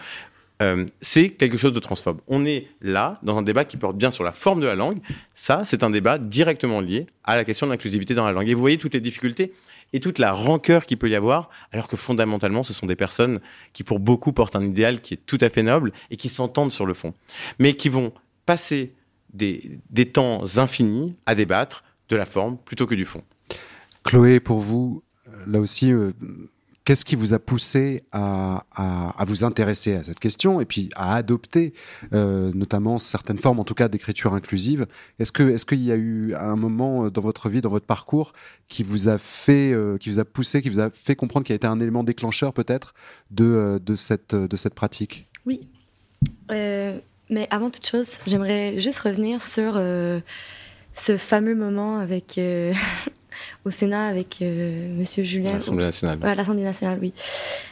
euh, 0.62 0.86
c'est 1.02 1.30
quelque 1.30 1.58
chose 1.58 1.74
de 1.74 1.80
transphobe. 1.80 2.22
On 2.28 2.46
est 2.46 2.68
là 2.82 3.20
dans 3.24 3.38
un 3.38 3.42
débat 3.42 3.66
qui 3.66 3.78
porte 3.78 3.98
bien 3.98 4.12
sur 4.12 4.24
la 4.24 4.32
forme 4.32 4.62
de 4.62 4.68
la 4.68 4.76
langue. 4.76 5.00
Ça, 5.34 5.64
c'est 5.66 5.84
un 5.84 5.90
débat 5.90 6.18
directement 6.18 6.80
lié 6.80 7.08
à 7.24 7.36
la 7.36 7.44
question 7.44 7.68
de 7.68 7.72
l'inclusivité 7.72 8.14
dans 8.14 8.26
la 8.26 8.32
langue. 8.32 8.48
Et 8.48 8.54
vous 8.54 8.62
voyez 8.62 8.78
toutes 8.78 8.94
les 8.94 9.02
difficultés 9.02 9.52
et 9.96 10.02
toute 10.02 10.20
la 10.20 10.34
rancœur 10.34 10.86
qu'il 10.86 10.98
peut 10.98 11.10
y 11.10 11.16
avoir, 11.16 11.50
alors 11.72 11.88
que 11.88 11.96
fondamentalement, 11.96 12.66
ce 12.66 12.74
sont 12.74 12.86
des 12.86 12.98
personnes 12.98 13.40
qui, 13.72 13.86
pour 13.86 14.00
beaucoup, 14.00 14.34
portent 14.34 14.58
un 14.58 14.66
idéal 14.66 15.00
qui 15.00 15.14
est 15.14 15.26
tout 15.26 15.38
à 15.40 15.50
fait 15.50 15.64
noble 15.64 15.94
et 16.12 16.18
qui 16.18 16.28
s'entendent 16.28 16.74
sur 16.74 16.86
le 16.86 16.94
fond, 16.94 17.14
mais 17.60 17.76
qui 17.76 17.88
vont 17.88 18.12
passer 18.46 18.94
des, 19.34 19.80
temps 20.12 20.44
infinis 20.58 21.16
à 21.26 21.34
débattre 21.34 21.86
de 22.10 22.18
la 22.18 22.26
forme 22.26 22.58
plutôt 22.58 22.88
que 22.88 22.96
du 22.96 23.06
fond. 23.06 23.24
Chloé, 24.04 24.42
pour 24.42 24.60
vous, 24.60 25.02
là 25.48 25.62
aussi, 25.62 25.94
euh, 25.94 26.12
qu'est-ce 26.86 27.04
qui 27.04 27.16
vous 27.16 27.34
a 27.34 27.40
poussé 27.40 28.04
à, 28.12 28.64
vous 29.28 29.44
intéresser 29.44 29.96
à 29.96 30.04
cette 30.04 30.20
question 30.20 30.62
et 30.62 30.66
puis 30.66 30.90
à 30.96 31.16
adopter 31.16 31.74
euh, 32.14 32.52
notamment 32.54 33.00
certaines 33.00 33.40
formes, 33.40 33.60
en 33.60 33.66
tout 33.66 33.74
cas 33.74 33.88
d'écriture 33.88 34.34
inclusive? 34.34 34.86
Est-ce 35.20 35.32
que 35.32 35.44
est-ce 35.50 35.66
qu'il 35.66 35.84
y 35.84 35.92
a 35.92 35.96
eu 35.96 36.36
un 36.36 36.56
moment 36.56 37.06
euh, 37.06 37.10
dans 37.10 37.22
votre 37.22 37.50
vie, 37.50 37.62
dans 37.62 37.70
votre 37.70 37.88
parcours, 37.88 38.34
qui 38.68 38.84
vous 38.84 39.10
a 39.10 39.18
fait, 39.18 39.72
euh, 39.72 39.98
qui 39.98 40.10
vous 40.10 40.20
a 40.20 40.26
poussé, 40.26 40.62
qui 40.62 40.70
vous 40.70 40.80
a 40.80 40.92
fait 40.92 41.16
comprendre 41.16 41.46
qu'il 41.46 41.54
y 41.54 41.56
a 41.56 41.58
été 41.58 41.68
un 41.68 41.80
élément 41.80 42.04
déclencheur 42.04 42.54
peut-être 42.54 42.94
de, 43.32 43.82
cette 43.96 44.76
pratique? 44.76 45.28
Oui. 45.46 45.68
Mais 46.50 47.48
avant 47.50 47.72
toute 47.72 47.88
chose, 47.88 48.20
j'aimerais 48.28 48.80
juste 48.80 49.00
revenir 49.00 49.42
sur 49.42 49.74
ce 50.94 51.18
fameux 51.18 51.56
moment 51.56 51.98
avec 51.98 52.40
au 53.66 53.70
Sénat 53.72 54.08
avec 54.08 54.40
euh, 54.42 54.88
Monsieur 54.98 55.24
Julien. 55.24 55.54
L'Assemblée 55.54 55.86
nationale. 55.86 56.20
Ouais, 56.20 56.30
à 56.30 56.36
l'Assemblée 56.36 56.64
nationale, 56.64 57.00
oui. 57.02 57.14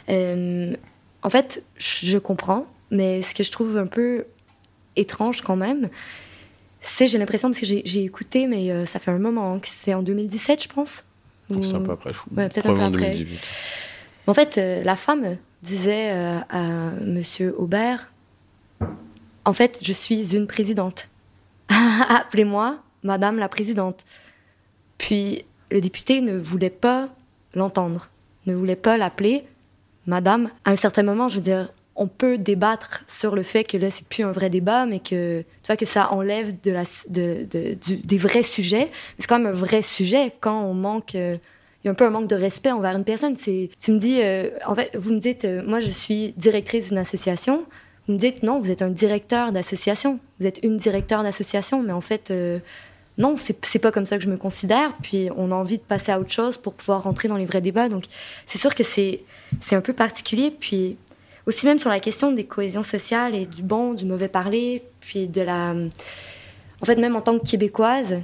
Euh, 0.08 0.74
en 1.22 1.30
fait, 1.30 1.64
je 1.78 2.18
comprends, 2.18 2.66
mais 2.90 3.22
ce 3.22 3.34
que 3.34 3.42
je 3.44 3.50
trouve 3.52 3.76
un 3.78 3.86
peu 3.86 4.24
étrange 4.96 5.40
quand 5.42 5.56
même, 5.56 5.88
c'est, 6.80 7.06
j'ai 7.06 7.18
l'impression, 7.18 7.48
parce 7.50 7.60
que 7.60 7.66
j'ai 7.66 8.04
écouté, 8.04 8.46
mais 8.46 8.70
euh, 8.70 8.84
ça 8.84 8.98
fait 8.98 9.10
un 9.10 9.18
moment, 9.18 9.58
que 9.58 9.68
c'est 9.68 9.94
en 9.94 10.02
2017, 10.02 10.62
je 10.64 10.68
pense. 10.68 11.04
C'est 11.50 11.74
un 11.74 11.80
peu 11.80 11.92
après. 11.92 12.12
je- 12.12 12.18
Ouais, 12.36 12.48
peut-être 12.48 12.70
un 12.70 12.74
peu 12.74 12.82
après. 12.82 13.12
2018. 13.12 13.40
en 14.26 14.34
fait, 14.34 14.58
euh, 14.58 14.82
la 14.84 14.96
femme 14.96 15.36
disait 15.62 16.10
euh, 16.12 16.38
à 16.50 16.90
Monsieur 17.02 17.54
Aubert 17.58 18.10
En 19.46 19.52
fait, 19.54 19.78
je 19.82 19.92
suis 19.92 20.34
une 20.36 20.46
présidente. 20.46 21.08
Appelez-moi 22.08 22.78
Madame 23.02 23.38
la 23.38 23.48
présidente. 23.48 24.04
Puis 24.98 25.44
le 25.74 25.80
député 25.80 26.20
ne 26.20 26.38
voulait 26.38 26.70
pas 26.70 27.08
l'entendre, 27.52 28.08
ne 28.46 28.54
voulait 28.54 28.76
pas 28.76 28.96
l'appeler 28.96 29.44
Madame. 30.06 30.48
À 30.64 30.70
un 30.70 30.76
certain 30.76 31.02
moment, 31.02 31.28
je 31.28 31.36
veux 31.36 31.42
dire, 31.42 31.72
on 31.96 32.06
peut 32.06 32.38
débattre 32.38 33.02
sur 33.08 33.34
le 33.34 33.42
fait 33.42 33.64
que 33.64 33.76
là, 33.76 33.90
c'est 33.90 34.06
plus 34.06 34.22
un 34.22 34.30
vrai 34.30 34.50
débat, 34.50 34.86
mais 34.86 35.00
que 35.00 35.40
tu 35.40 35.66
vois 35.66 35.76
que 35.76 35.84
ça 35.84 36.12
enlève 36.12 36.54
des 36.62 38.18
vrais 38.18 38.42
sujets. 38.44 38.90
C'est 39.18 39.26
quand 39.26 39.38
même 39.40 39.48
un 39.48 39.56
vrai 39.56 39.82
sujet 39.82 40.32
quand 40.40 40.62
on 40.62 40.74
manque. 40.74 41.16
euh, 41.16 41.36
il 41.82 41.88
y 41.88 41.90
a 41.90 41.90
un 41.90 41.94
peu 41.94 42.06
un 42.06 42.10
manque 42.10 42.28
de 42.28 42.36
respect 42.36 42.70
envers 42.70 42.96
une 42.96 43.04
personne. 43.04 43.36
Tu 43.36 43.68
me 43.88 43.98
dis, 43.98 44.20
euh, 44.22 44.48
en 44.66 44.74
fait, 44.74 44.96
vous 44.96 45.12
me 45.12 45.18
dites, 45.18 45.44
euh, 45.44 45.62
moi, 45.66 45.80
je 45.80 45.90
suis 45.90 46.32
directrice 46.38 46.88
d'une 46.88 46.98
association. 46.98 47.64
Vous 48.06 48.14
me 48.14 48.18
dites, 48.18 48.42
non, 48.42 48.58
vous 48.58 48.70
êtes 48.70 48.80
un 48.80 48.88
directeur 48.88 49.52
d'association. 49.52 50.18
Vous 50.40 50.46
êtes 50.46 50.60
une 50.62 50.78
directeur 50.78 51.22
d'association, 51.22 51.82
mais 51.82 51.92
en 51.92 52.00
fait, 52.00 52.32
non, 53.16 53.36
c'est, 53.36 53.78
pas 53.78 53.92
comme 53.92 54.06
ça 54.06 54.18
que 54.18 54.24
je 54.24 54.28
me 54.28 54.36
considère. 54.36 54.92
Puis, 55.02 55.28
on 55.36 55.52
a 55.52 55.54
envie 55.54 55.78
de 55.78 55.82
passer 55.82 56.10
à 56.10 56.18
autre 56.18 56.32
chose 56.32 56.58
pour 56.58 56.74
pouvoir 56.74 57.04
rentrer 57.04 57.28
dans 57.28 57.36
les 57.36 57.46
vrais 57.46 57.60
débats. 57.60 57.88
Donc, 57.88 58.04
c'est 58.46 58.58
sûr 58.58 58.74
que 58.74 58.82
c'est, 58.82 59.22
un 59.70 59.80
peu 59.80 59.92
particulier. 59.92 60.50
Puis, 60.50 60.96
aussi 61.46 61.64
même 61.66 61.78
sur 61.78 61.90
la 61.90 62.00
question 62.00 62.32
des 62.32 62.44
cohésions 62.44 62.82
sociales 62.82 63.34
et 63.34 63.46
du 63.46 63.62
bon, 63.62 63.94
du 63.94 64.04
mauvais 64.04 64.28
parler, 64.28 64.82
puis 65.00 65.28
de 65.28 65.42
la... 65.42 65.74
En 66.80 66.84
fait, 66.84 66.96
même 66.96 67.14
en 67.14 67.20
tant 67.20 67.38
que 67.38 67.48
québécoise, 67.48 68.22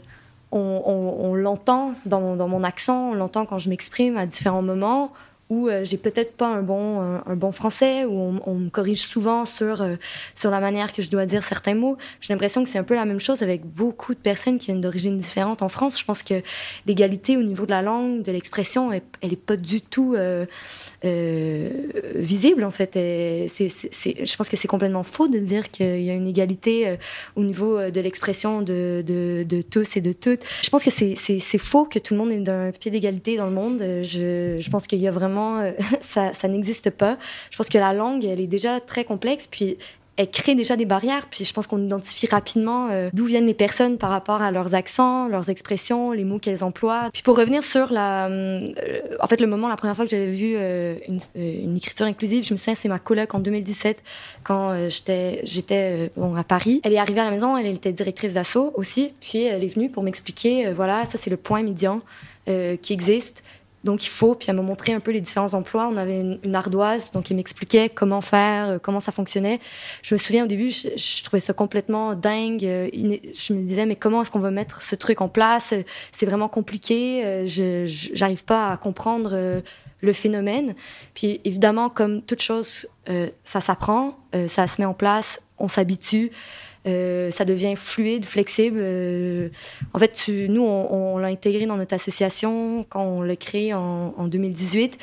on 0.50 1.34
l'entend 1.36 1.94
dans, 2.06 2.34
dans 2.34 2.48
mon 2.48 2.64
accent, 2.64 3.10
on 3.10 3.14
l'entend 3.14 3.46
quand 3.46 3.58
je 3.58 3.68
m'exprime 3.68 4.16
à 4.16 4.26
différents 4.26 4.62
moments 4.62 5.12
où 5.50 5.68
euh, 5.68 5.84
j'ai 5.84 5.96
peut-être 5.96 6.36
pas 6.36 6.46
un 6.46 6.62
bon, 6.62 7.00
un, 7.00 7.36
bon 7.36 7.50
français, 7.50 8.04
où 8.04 8.38
on, 8.46 8.54
me 8.54 8.70
corrige 8.70 9.02
souvent 9.02 9.44
sur, 9.44 9.82
euh, 9.82 9.96
sur 10.34 10.50
la 10.50 10.60
manière 10.60 10.92
que 10.92 11.02
je 11.02 11.10
dois 11.10 11.26
dire 11.26 11.42
certains 11.42 11.74
mots. 11.74 11.96
J'ai 12.20 12.32
l'impression 12.32 12.62
que 12.62 12.70
c'est 12.70 12.78
un 12.78 12.84
peu 12.84 12.94
la 12.94 13.04
même 13.04 13.18
chose 13.18 13.42
avec 13.42 13.66
beaucoup 13.66 14.14
de 14.14 14.20
personnes 14.20 14.58
qui 14.58 14.66
viennent 14.66 14.80
d'origines 14.80 15.18
différentes 15.18 15.62
en 15.62 15.68
France. 15.68 15.98
Je 15.98 16.04
pense 16.04 16.22
que 16.22 16.34
l'égalité 16.86 17.36
au 17.36 17.42
niveau 17.42 17.66
de 17.66 17.70
la 17.70 17.82
langue, 17.82 18.22
de 18.22 18.30
l'expression, 18.30 18.92
elle, 18.92 19.02
elle 19.22 19.32
est 19.32 19.36
pas 19.36 19.56
du 19.56 19.80
tout 19.80 20.14
euh, 20.16 20.46
euh, 21.04 21.68
visible 22.14 22.62
en 22.62 22.70
fait. 22.70 22.92
Je 22.94 24.36
pense 24.36 24.48
que 24.48 24.56
c'est 24.56 24.68
complètement 24.68 25.02
faux 25.02 25.26
de 25.26 25.38
dire 25.38 25.70
qu'il 25.72 26.02
y 26.02 26.10
a 26.10 26.14
une 26.14 26.28
égalité 26.28 26.96
au 27.34 27.42
niveau 27.42 27.90
de 27.90 28.00
l'expression 28.00 28.62
de, 28.62 29.02
de, 29.04 29.62
tous 29.62 29.96
et 29.96 30.00
de 30.00 30.12
toutes. 30.12 30.40
Je 30.62 30.70
pense 30.70 30.84
que 30.84 30.90
c'est- 30.90 31.58
faux 31.58 31.84
que 31.84 31.98
tout 31.98 32.14
le 32.14 32.20
monde 32.20 32.32
est 32.32 32.38
d'un 32.38 32.70
pied 32.70 32.90
d'égalité 32.90 33.36
dans 33.36 33.46
le 33.46 33.52
monde. 33.52 33.80
Je, 33.80 34.56
je 34.58 34.70
pense 34.70 34.86
qu'il 34.86 35.00
y 35.00 35.08
a 35.08 35.10
vraiment... 35.10 35.39
euh, 35.40 35.72
ça 36.00 36.48
n'existe 36.48 36.90
pas. 36.90 37.18
Je 37.50 37.56
pense 37.56 37.68
que 37.68 37.78
la 37.78 37.92
langue, 37.92 38.24
elle 38.24 38.40
est 38.40 38.46
déjà 38.46 38.80
très 38.80 39.04
complexe, 39.04 39.46
puis 39.50 39.76
elle 40.16 40.30
crée 40.30 40.54
déjà 40.54 40.76
des 40.76 40.84
barrières, 40.84 41.28
puis 41.30 41.46
je 41.46 41.52
pense 41.54 41.66
qu'on 41.66 41.82
identifie 41.82 42.26
rapidement 42.26 42.88
euh, 42.90 43.08
d'où 43.14 43.24
viennent 43.24 43.46
les 43.46 43.54
personnes 43.54 43.96
par 43.96 44.10
rapport 44.10 44.42
à 44.42 44.50
leurs 44.50 44.74
accents, 44.74 45.28
leurs 45.28 45.48
expressions, 45.48 46.12
les 46.12 46.24
mots 46.24 46.38
qu'elles 46.38 46.62
emploient. 46.62 47.08
Puis 47.10 47.22
pour 47.22 47.38
revenir 47.38 47.64
sur 47.64 47.90
la... 47.90 48.28
euh, 48.28 48.60
en 49.18 49.26
fait, 49.28 49.40
le 49.40 49.46
moment, 49.46 49.66
la 49.68 49.76
première 49.76 49.96
fois 49.96 50.04
que 50.04 50.10
j'avais 50.10 50.30
vu 50.30 50.56
une, 51.08 51.76
écriture 51.76 52.04
inclusive, 52.04 52.44
je 52.44 52.52
me 52.52 52.58
souviens, 52.58 52.74
c'est 52.74 52.88
ma 52.88 52.98
coloc 52.98 53.34
en 53.34 53.38
2017, 53.38 54.02
quand 54.42 54.88
j'étais 54.88 56.10
à 56.36 56.44
Paris. 56.44 56.82
Elle 56.84 56.92
est 56.92 56.98
arrivée 56.98 57.20
à 57.20 57.24
la 57.24 57.30
maison, 57.30 57.56
elle, 57.56 57.64
elle 57.64 57.76
était 57.76 57.92
directrice 57.92 58.34
d'assaut 58.34 58.72
aussi, 58.74 59.14
puis 59.20 59.44
elle 59.44 59.64
est 59.64 59.74
venue 59.74 59.88
pour 59.88 60.02
m'expliquer, 60.02 60.70
voilà, 60.72 61.06
ça 61.06 61.16
c'est 61.16 61.30
le 61.30 61.38
point 61.38 61.62
médian 61.62 62.00
qui 62.46 62.92
existe. 62.92 63.42
Donc 63.82 64.04
il 64.04 64.08
faut, 64.10 64.34
puis 64.34 64.46
elle 64.50 64.56
m'a 64.56 64.62
montré 64.62 64.92
un 64.92 65.00
peu 65.00 65.10
les 65.10 65.20
différents 65.20 65.54
emplois. 65.54 65.88
On 65.90 65.96
avait 65.96 66.20
une, 66.20 66.54
ardoise, 66.54 67.12
donc 67.12 67.30
il 67.30 67.36
m'expliquait 67.36 67.88
comment 67.88 68.20
faire, 68.20 68.68
euh, 68.68 68.78
comment 68.78 69.00
ça 69.00 69.10
fonctionnait. 69.10 69.58
Je 70.02 70.14
me 70.14 70.18
souviens 70.18 70.44
au 70.44 70.46
début, 70.46 70.70
je, 70.70 70.88
je 70.96 71.24
trouvais 71.24 71.40
ça 71.40 71.54
complètement 71.54 72.14
dingue. 72.14 72.64
euh, 72.64 72.88
Je 72.92 73.52
me 73.54 73.60
disais, 73.60 73.86
mais 73.86 73.96
comment 73.96 74.20
est-ce 74.20 74.30
qu'on 74.30 74.38
va 74.38 74.50
mettre 74.50 74.82
ce 74.82 74.96
truc 74.96 75.20
en 75.22 75.28
place? 75.28 75.72
C'est 76.12 76.26
vraiment 76.26 76.48
compliqué. 76.48 77.24
euh, 77.24 77.46
Je 77.46 77.86
j'arrive 78.14 78.44
pas 78.44 78.70
à 78.70 78.76
comprendre 78.76 79.62
le 80.02 80.12
phénomène. 80.12 80.74
Puis 81.14 81.40
évidemment, 81.44 81.88
comme 81.88 82.22
toute 82.22 82.40
chose, 82.40 82.86
ça 83.44 83.60
s'apprend, 83.60 84.18
ça 84.46 84.66
se 84.66 84.80
met 84.80 84.86
en 84.86 84.94
place, 84.94 85.40
on 85.58 85.68
s'habitue. 85.68 86.30
Euh, 86.86 87.30
ça 87.30 87.44
devient 87.44 87.74
fluide, 87.76 88.24
flexible. 88.24 88.78
euh, 88.80 89.48
en 89.92 89.98
fait, 89.98 90.12
tu- 90.12 90.48
nous, 90.48 90.62
on, 90.62 91.14
on 91.14 91.18
l'a 91.18 91.28
intégré 91.28 91.66
dans 91.66 91.76
notre 91.76 91.94
association 91.94 92.84
quand 92.88 93.02
on 93.02 93.22
l'a 93.22 93.36
créé 93.36 93.74
en, 93.74 94.14
en 94.16 94.26
2018. 94.28 94.98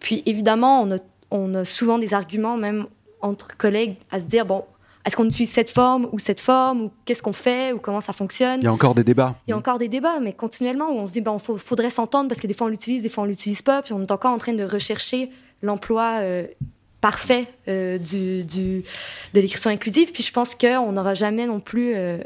Puis 0.00 0.22
évidemment, 0.26 0.82
on 0.82 0.90
a, 0.92 0.98
on 1.30 1.54
a 1.54 1.64
souvent 1.64 1.98
des 1.98 2.14
arguments, 2.14 2.56
même 2.56 2.86
entre 3.20 3.56
collègues, 3.56 3.96
à 4.10 4.20
se 4.20 4.24
dire, 4.26 4.44
bon, 4.44 4.64
est-ce 5.06 5.16
qu'on 5.16 5.26
utilise 5.26 5.50
cette 5.52 5.70
forme 5.70 6.08
ou 6.12 6.18
cette 6.18 6.40
forme, 6.40 6.82
ou 6.82 6.90
qu'est-ce 7.04 7.22
qu'on 7.22 7.32
fait, 7.32 7.72
ou 7.72 7.78
comment 7.78 8.00
ça 8.00 8.12
fonctionne? 8.12 8.60
Il 8.60 8.64
y 8.64 8.68
a 8.68 8.72
encore 8.72 8.94
des 8.94 9.04
débats. 9.04 9.34
il 9.46 9.50
y 9.50 9.52
a 9.52 9.56
encore 9.56 9.78
des 9.78 9.88
débats, 9.88 10.18
mais 10.20 10.32
continuellement, 10.32 10.88
où 10.90 10.94
on 10.98 11.06
se 11.06 11.12
dit, 11.12 11.20
bon, 11.20 11.38
faut- 11.38 11.58
faudrait 11.58 11.90
s'entendre 11.90 12.28
parce 12.28 12.40
que 12.40 12.46
des 12.46 12.54
fois 12.54 12.66
on 12.66 12.70
l'utilise, 12.70 13.02
des 13.02 13.08
fois 13.08 13.24
on 13.24 13.26
l'utilise 13.26 13.62
pas, 13.62 13.82
puis 13.82 13.92
on 13.92 14.02
est 14.02 14.10
encore 14.10 14.32
en 14.32 14.38
train 14.38 14.54
de 14.54 14.64
rechercher 14.64 15.30
l'emploi 15.62 16.18
euh, 16.22 16.46
parfait 17.08 17.44
euh, 17.68 17.98
du, 17.98 18.44
du- 18.44 18.82
de 19.34 19.40
l'écriture 19.42 19.70
inclusive. 19.70 20.10
Puis 20.10 20.22
je 20.22 20.32
pense 20.32 20.54
qu'on 20.54 20.92
n'aura 20.92 21.12
jamais 21.12 21.44
non 21.46 21.60
plus, 21.60 21.92
euh, 21.94 22.16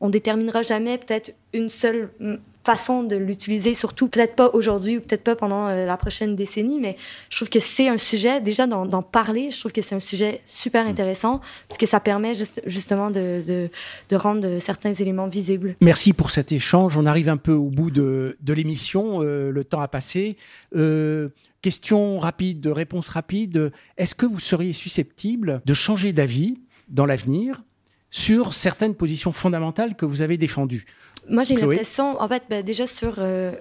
on 0.00 0.08
déterminera 0.10 0.62
jamais 0.62 0.98
peut-être 0.98 1.34
une 1.52 1.68
seule 1.68 2.10
mm, 2.20 2.34
façon 2.64 3.02
de 3.02 3.16
l'utiliser, 3.16 3.72
surtout 3.72 4.08
peut-être 4.08 4.36
pas 4.36 4.50
aujourd'hui 4.52 4.98
ou 4.98 5.00
peut-être 5.00 5.24
pas 5.24 5.34
pendant 5.36 5.68
euh, 5.68 5.86
la 5.86 5.96
prochaine 5.96 6.36
décennie, 6.36 6.78
mais 6.78 6.96
je 7.30 7.36
trouve 7.36 7.48
que 7.48 7.60
c'est 7.60 7.88
un 7.88 7.96
sujet, 7.96 8.42
déjà 8.42 8.66
d'en 8.66 9.00
parler, 9.02 9.50
je 9.50 9.58
trouve 9.58 9.72
que 9.72 9.80
c'est 9.80 9.94
un 9.94 10.00
sujet 10.00 10.42
super 10.44 10.86
intéressant, 10.86 11.40
parce 11.66 11.78
que 11.78 11.86
ça 11.86 11.98
permet 11.98 12.34
juste- 12.34 12.60
justement 12.66 13.10
de, 13.10 13.42
de, 13.46 13.70
de 14.10 14.16
rendre 14.16 14.58
certains 14.58 14.92
éléments 14.92 15.28
visibles. 15.28 15.76
Merci 15.80 16.12
pour 16.12 16.30
cet 16.30 16.52
échange. 16.52 16.98
On 16.98 17.06
arrive 17.06 17.30
un 17.30 17.38
peu 17.38 17.52
au 17.52 17.70
bout 17.70 17.90
de, 17.90 18.36
de 18.42 18.52
l'émission. 18.52 19.22
euh, 19.22 19.50
le 19.50 19.64
temps 19.64 19.80
a 19.80 19.88
passé. 19.88 20.36
Euh, 20.76 21.30
question 21.62 22.18
rapide, 22.18 22.66
réponse 22.66 23.08
rapide. 23.08 23.72
Est-ce 23.96 24.14
que 24.14 24.26
vous 24.26 24.40
seriez 24.40 24.74
susceptible 24.74 25.62
de 25.64 25.72
changer 25.74 26.12
d'avis 26.12 26.58
dans 26.90 27.06
l'avenir 27.06 27.62
sur 28.10 28.54
certaines 28.54 28.94
positions 28.94 29.32
fondamentales 29.32 29.94
que 29.94 30.06
vous 30.06 30.22
avez 30.22 30.36
défendues 30.36 30.86
Moi, 31.28 31.44
j'ai 31.44 31.56
l'impression, 31.56 32.20
en 32.20 32.28
fait, 32.28 32.42
ben, 32.48 32.64
déjà 32.64 32.86
sur 32.86 33.16
euh, 33.18 33.52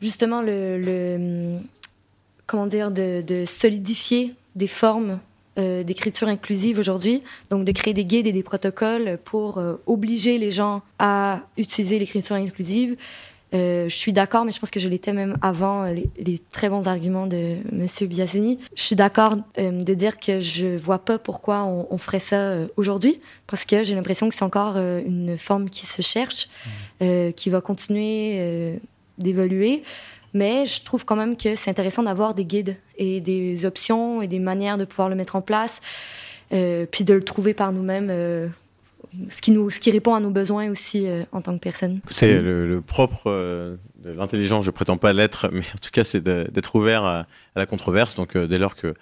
justement 0.00 0.42
le, 0.42 0.78
le, 0.78 1.58
comment 2.46 2.66
dire, 2.66 2.90
de, 2.90 3.22
de 3.22 3.44
solidifier 3.44 4.34
des 4.56 4.66
formes 4.66 5.18
euh, 5.58 5.82
d'écriture 5.82 6.28
inclusive 6.28 6.78
aujourd'hui, 6.78 7.22
donc 7.50 7.66
de 7.66 7.72
créer 7.72 7.92
des 7.92 8.06
guides 8.06 8.26
et 8.26 8.32
des 8.32 8.42
protocoles 8.42 9.18
pour 9.22 9.58
euh, 9.58 9.74
obliger 9.86 10.38
les 10.38 10.50
gens 10.50 10.80
à 10.98 11.40
utiliser 11.58 11.98
l'écriture 11.98 12.36
inclusive. 12.36 12.96
Euh, 13.54 13.88
je 13.88 13.94
suis 13.94 14.12
d'accord, 14.12 14.44
mais 14.44 14.52
je 14.52 14.58
pense 14.58 14.70
que 14.70 14.80
je 14.80 14.88
l'étais 14.88 15.12
même 15.12 15.36
avant 15.42 15.84
euh, 15.84 15.92
les, 15.92 16.10
les 16.18 16.40
très 16.52 16.68
bons 16.70 16.88
arguments 16.88 17.26
de 17.26 17.58
Monsieur 17.70 18.06
Biasini. 18.06 18.58
Je 18.74 18.82
suis 18.82 18.96
d'accord 18.96 19.36
euh, 19.58 19.70
de 19.82 19.94
dire 19.94 20.18
que 20.18 20.40
je 20.40 20.76
vois 20.76 20.98
pas 20.98 21.18
pourquoi 21.18 21.64
on, 21.64 21.86
on 21.90 21.98
ferait 21.98 22.20
ça 22.20 22.36
euh, 22.36 22.68
aujourd'hui, 22.76 23.20
parce 23.46 23.64
que 23.64 23.84
j'ai 23.84 23.94
l'impression 23.94 24.28
que 24.28 24.34
c'est 24.34 24.44
encore 24.44 24.76
une 24.78 25.36
forme 25.36 25.68
qui 25.68 25.84
se 25.84 26.00
cherche, 26.00 26.48
euh, 27.02 27.30
qui 27.32 27.50
va 27.50 27.60
continuer 27.60 28.80
d'évoluer. 29.18 29.82
Mais 30.32 30.64
je 30.64 30.82
trouve 30.82 31.04
quand 31.04 31.16
même 31.16 31.36
que 31.36 31.54
c'est 31.56 31.68
intéressant 31.68 32.02
d'avoir 32.02 32.32
des 32.32 32.46
guides 32.46 32.76
et 32.96 33.20
des 33.20 33.66
options 33.66 34.22
et 34.22 34.28
des 34.28 34.38
manières 34.38 34.78
de 34.78 34.86
pouvoir 34.86 35.10
le 35.10 35.14
mettre 35.14 35.36
en 35.36 35.42
place, 35.42 35.82
puis 36.50 37.04
de 37.04 37.12
le 37.12 37.22
trouver 37.22 37.52
par 37.52 37.72
nous-mêmes, 37.72 38.50
ce, 39.28 39.40
qui 39.40 39.50
nous, 39.50 39.70
ce 39.70 39.80
qui 39.80 39.90
répond 39.90 40.14
à 40.14 40.20
nos 40.20 40.30
besoins 40.30 40.70
aussi 40.70 41.06
euh, 41.06 41.24
en 41.32 41.40
tant 41.42 41.54
que 41.54 41.60
personne. 41.62 42.00
C'est 42.10 42.40
le, 42.40 42.66
le 42.68 42.80
propre 42.80 43.24
euh, 43.26 43.76
de 44.04 44.10
l'intelligence, 44.10 44.64
je 44.64 44.70
prétends 44.70 44.96
pas 44.98 45.12
l'être, 45.12 45.48
mais 45.52 45.60
en 45.60 45.78
tout 45.80 45.90
cas, 45.92 46.04
c'est 46.04 46.22
d'être 46.22 46.74
ouvert 46.76 47.04
à, 47.04 47.18
à 47.20 47.26
la 47.56 47.66
controverse. 47.66 48.14
Donc, 48.14 48.36
euh, 48.36 48.46
dès 48.46 48.58
lors 48.58 48.76
que 48.76 48.94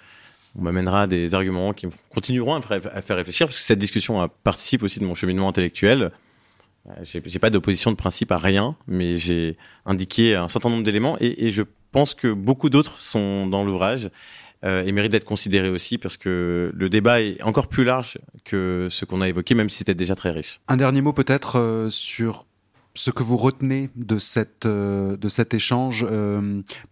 on 0.57 0.63
m'amènera 0.63 1.07
des 1.07 1.33
arguments 1.33 1.71
qui 1.73 1.87
continueront 2.13 2.55
à, 2.55 2.61
faire- 2.61 2.91
à 2.93 3.01
faire 3.01 3.15
réfléchir, 3.15 3.47
parce 3.47 3.57
que 3.57 3.63
cette 3.63 3.79
discussion 3.79 4.21
euh, 4.21 4.27
participe 4.43 4.83
aussi 4.83 4.99
de 4.99 5.05
mon 5.05 5.15
cheminement 5.15 5.47
intellectuel. 5.47 6.11
J'ai 7.03 7.21
j'ai 7.23 7.37
pas 7.37 7.51
d'opposition 7.51 7.91
de 7.91 7.95
principe 7.95 8.31
à 8.31 8.37
rien, 8.37 8.75
mais 8.87 9.15
j'ai 9.15 9.55
indiqué 9.85 10.35
un 10.35 10.47
certain 10.47 10.69
nombre 10.69 10.83
d'éléments 10.83 11.15
et, 11.21 11.45
et 11.45 11.51
je 11.51 11.61
pense 11.91 12.15
que 12.15 12.33
beaucoup 12.33 12.71
d'autres 12.71 12.99
sont 12.99 13.45
dans 13.45 13.63
l'ouvrage 13.63 14.09
euh, 14.63 14.83
et 14.83 14.91
méritent 14.91 15.11
d'être 15.11 15.25
considérés 15.25 15.69
aussi 15.69 15.97
parce 15.97 16.17
que 16.17 16.71
le 16.73 16.89
débat 16.89 17.21
est 17.21 17.41
encore 17.41 17.67
plus 17.67 17.83
large 17.83 18.19
que 18.45 18.87
ce 18.91 19.05
qu'on 19.05 19.21
a 19.21 19.27
évoqué, 19.27 19.55
même 19.55 19.69
si 19.69 19.77
c'était 19.77 19.95
déjà 19.95 20.15
très 20.15 20.29
riche. 20.29 20.61
Un 20.67 20.77
dernier 20.77 21.01
mot 21.01 21.13
peut-être 21.13 21.57
euh, 21.57 21.89
sur 21.89 22.45
ce 22.93 23.09
que 23.09 23.23
vous 23.23 23.37
retenez 23.37 23.89
de, 23.95 24.19
cette, 24.19 24.65
euh, 24.65 25.17
de 25.17 25.29
cet 25.29 25.53
échange, 25.53 26.05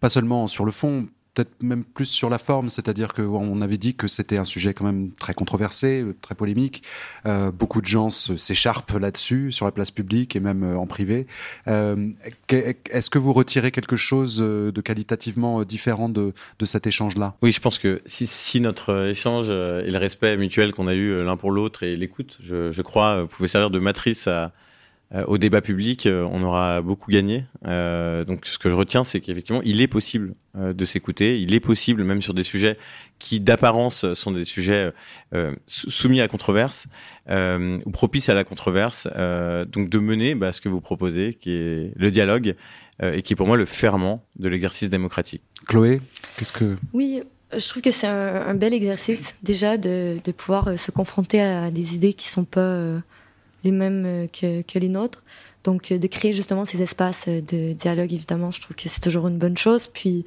pas 0.00 0.08
seulement 0.08 0.48
sur 0.48 0.64
le 0.64 0.72
fond, 0.72 1.08
peut-être 1.34 1.62
même 1.62 1.84
plus 1.84 2.06
sur 2.06 2.28
la 2.28 2.38
forme, 2.38 2.68
c'est-à-dire 2.68 3.12
qu'on 3.12 3.60
avait 3.60 3.78
dit 3.78 3.94
que 3.94 4.08
c'était 4.08 4.38
un 4.38 4.44
sujet 4.44 4.74
quand 4.74 4.84
même 4.84 5.10
très 5.18 5.34
controversé, 5.34 6.04
très 6.20 6.34
polémique. 6.34 6.82
Euh, 7.26 7.50
beaucoup 7.50 7.80
de 7.80 7.86
gens 7.86 8.10
s'écharpent 8.10 8.92
là-dessus, 8.92 9.52
sur 9.52 9.66
la 9.66 9.72
place 9.72 9.90
publique 9.90 10.34
et 10.34 10.40
même 10.40 10.64
euh, 10.64 10.76
en 10.76 10.86
privé. 10.86 11.26
Euh, 11.68 12.08
Est-ce 12.48 13.10
que 13.10 13.18
vous 13.18 13.32
retirez 13.32 13.70
quelque 13.70 13.96
chose 13.96 14.38
de 14.38 14.80
qualitativement 14.80 15.62
différent 15.62 16.08
de, 16.08 16.32
de 16.58 16.66
cet 16.66 16.86
échange-là? 16.86 17.34
Oui, 17.42 17.52
je 17.52 17.60
pense 17.60 17.78
que 17.78 18.02
si, 18.06 18.26
si 18.26 18.60
notre 18.60 19.06
échange 19.06 19.48
et 19.48 19.90
le 19.90 19.98
respect 19.98 20.36
mutuel 20.36 20.72
qu'on 20.72 20.88
a 20.88 20.94
eu 20.94 21.24
l'un 21.24 21.36
pour 21.36 21.50
l'autre 21.50 21.82
et 21.82 21.96
l'écoute, 21.96 22.38
je, 22.42 22.72
je 22.72 22.82
crois, 22.82 23.26
pouvait 23.28 23.48
servir 23.48 23.70
de 23.70 23.78
matrice 23.78 24.26
à, 24.26 24.52
au 25.26 25.38
débat 25.38 25.60
public, 25.60 26.06
euh, 26.06 26.28
on 26.30 26.42
aura 26.44 26.82
beaucoup 26.82 27.10
gagné. 27.10 27.44
Euh, 27.66 28.24
donc, 28.24 28.46
ce 28.46 28.58
que 28.58 28.70
je 28.70 28.74
retiens, 28.74 29.02
c'est 29.02 29.20
qu'effectivement, 29.20 29.60
il 29.64 29.80
est 29.80 29.88
possible 29.88 30.34
euh, 30.56 30.72
de 30.72 30.84
s'écouter. 30.84 31.40
Il 31.40 31.52
est 31.52 31.60
possible, 31.60 32.04
même 32.04 32.22
sur 32.22 32.32
des 32.34 32.44
sujets 32.44 32.78
qui, 33.18 33.40
d'apparence, 33.40 34.12
sont 34.14 34.30
des 34.30 34.44
sujets 34.44 34.92
euh, 35.34 35.52
sou- 35.66 35.90
soumis 35.90 36.20
à 36.20 36.28
controverse 36.28 36.86
euh, 37.28 37.78
ou 37.86 37.90
propices 37.90 38.28
à 38.28 38.34
la 38.34 38.44
controverse. 38.44 39.08
euh, 39.16 39.64
donc, 39.64 39.88
de 39.88 39.98
mener 39.98 40.34
bah, 40.36 40.52
ce 40.52 40.60
que 40.60 40.68
vous 40.68 40.80
proposez, 40.80 41.34
qui 41.34 41.50
est 41.50 41.92
le 41.96 42.10
dialogue 42.12 42.54
euh, 43.02 43.12
et 43.12 43.22
qui 43.22 43.32
est 43.32 43.36
pour 43.36 43.48
moi 43.48 43.56
le 43.56 43.66
ferment 43.66 44.24
de 44.38 44.48
l'exercice 44.48 44.90
démocratique. 44.90 45.42
Chloé, 45.66 46.00
qu'est-ce 46.38 46.52
que 46.52 46.76
Oui, 46.92 47.22
je 47.56 47.68
trouve 47.68 47.82
que 47.82 47.90
c'est 47.90 48.06
un, 48.06 48.46
un 48.46 48.54
bel 48.54 48.72
exercice 48.74 49.34
déjà 49.42 49.76
de, 49.76 50.18
de 50.22 50.30
pouvoir 50.32 50.68
euh, 50.68 50.76
se 50.76 50.92
confronter 50.92 51.40
à 51.40 51.72
des 51.72 51.96
idées 51.96 52.12
qui 52.12 52.28
sont 52.28 52.44
pas 52.44 52.60
euh, 52.60 53.00
les 53.64 53.70
mêmes 53.70 54.04
euh, 54.06 54.26
que, 54.26 54.62
que 54.62 54.78
les 54.78 54.88
nôtres. 54.88 55.22
Donc 55.64 55.92
euh, 55.92 55.98
de 55.98 56.06
créer 56.06 56.32
justement 56.32 56.64
ces 56.64 56.82
espaces 56.82 57.26
euh, 57.28 57.40
de 57.40 57.72
dialogue, 57.72 58.12
évidemment, 58.12 58.50
je 58.50 58.60
trouve 58.60 58.76
que 58.76 58.88
c'est 58.88 59.00
toujours 59.00 59.28
une 59.28 59.38
bonne 59.38 59.58
chose. 59.58 59.86
Puis 59.86 60.24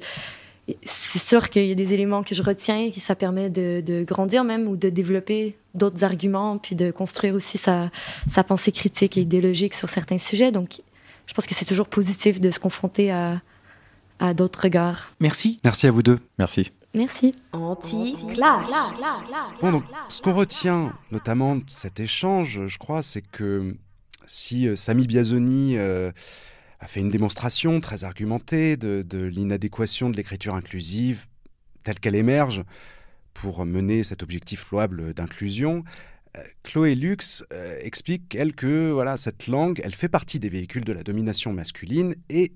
c'est 0.82 1.18
sûr 1.18 1.50
qu'il 1.50 1.66
y 1.66 1.72
a 1.72 1.74
des 1.74 1.92
éléments 1.92 2.22
que 2.22 2.34
je 2.34 2.42
retiens 2.42 2.78
et 2.78 2.90
que 2.90 3.00
ça 3.00 3.14
permet 3.14 3.50
de, 3.50 3.82
de 3.84 4.02
grandir 4.04 4.44
même 4.44 4.66
ou 4.66 4.76
de 4.76 4.88
développer 4.88 5.56
d'autres 5.74 6.04
arguments, 6.04 6.56
puis 6.56 6.74
de 6.74 6.90
construire 6.90 7.34
aussi 7.34 7.58
sa, 7.58 7.90
sa 8.28 8.44
pensée 8.44 8.72
critique 8.72 9.18
et 9.18 9.22
idéologique 9.22 9.74
sur 9.74 9.90
certains 9.90 10.18
sujets. 10.18 10.52
Donc 10.52 10.80
je 11.26 11.34
pense 11.34 11.46
que 11.46 11.54
c'est 11.54 11.64
toujours 11.64 11.88
positif 11.88 12.40
de 12.40 12.50
se 12.50 12.60
confronter 12.60 13.10
à, 13.10 13.42
à 14.20 14.34
d'autres 14.34 14.62
regards. 14.62 15.10
Merci. 15.20 15.60
Merci 15.64 15.86
à 15.86 15.90
vous 15.90 16.02
deux. 16.02 16.18
Merci. 16.38 16.70
Merci. 16.94 17.32
Anti-clash. 17.52 18.66
Bon, 19.60 19.72
donc, 19.72 19.84
ce 20.08 20.22
qu'on 20.22 20.32
retient 20.32 20.92
notamment 21.10 21.56
de 21.56 21.64
cet 21.68 22.00
échange, 22.00 22.66
je 22.66 22.78
crois, 22.78 23.02
c'est 23.02 23.22
que 23.22 23.76
si 24.26 24.68
euh, 24.68 24.76
Sami 24.76 25.06
Biazoni 25.06 25.76
euh, 25.76 26.12
a 26.80 26.86
fait 26.86 27.00
une 27.00 27.10
démonstration 27.10 27.80
très 27.80 28.04
argumentée 28.04 28.76
de, 28.76 29.04
de 29.06 29.24
l'inadéquation 29.24 30.08
de 30.08 30.16
l'écriture 30.16 30.54
inclusive 30.54 31.26
telle 31.82 32.00
qu'elle 32.00 32.14
émerge 32.14 32.62
pour 33.34 33.66
mener 33.66 34.04
cet 34.04 34.22
objectif 34.22 34.70
louable 34.70 35.12
d'inclusion, 35.12 35.84
euh, 36.36 36.42
Chloé 36.62 36.94
Lux 36.94 37.44
euh, 37.52 37.78
explique, 37.82 38.34
elle, 38.34 38.54
que 38.54 38.90
voilà, 38.90 39.16
cette 39.16 39.46
langue, 39.46 39.80
elle 39.84 39.94
fait 39.94 40.08
partie 40.08 40.40
des 40.40 40.48
véhicules 40.48 40.84
de 40.84 40.92
la 40.92 41.02
domination 41.02 41.52
masculine 41.52 42.14
et 42.28 42.52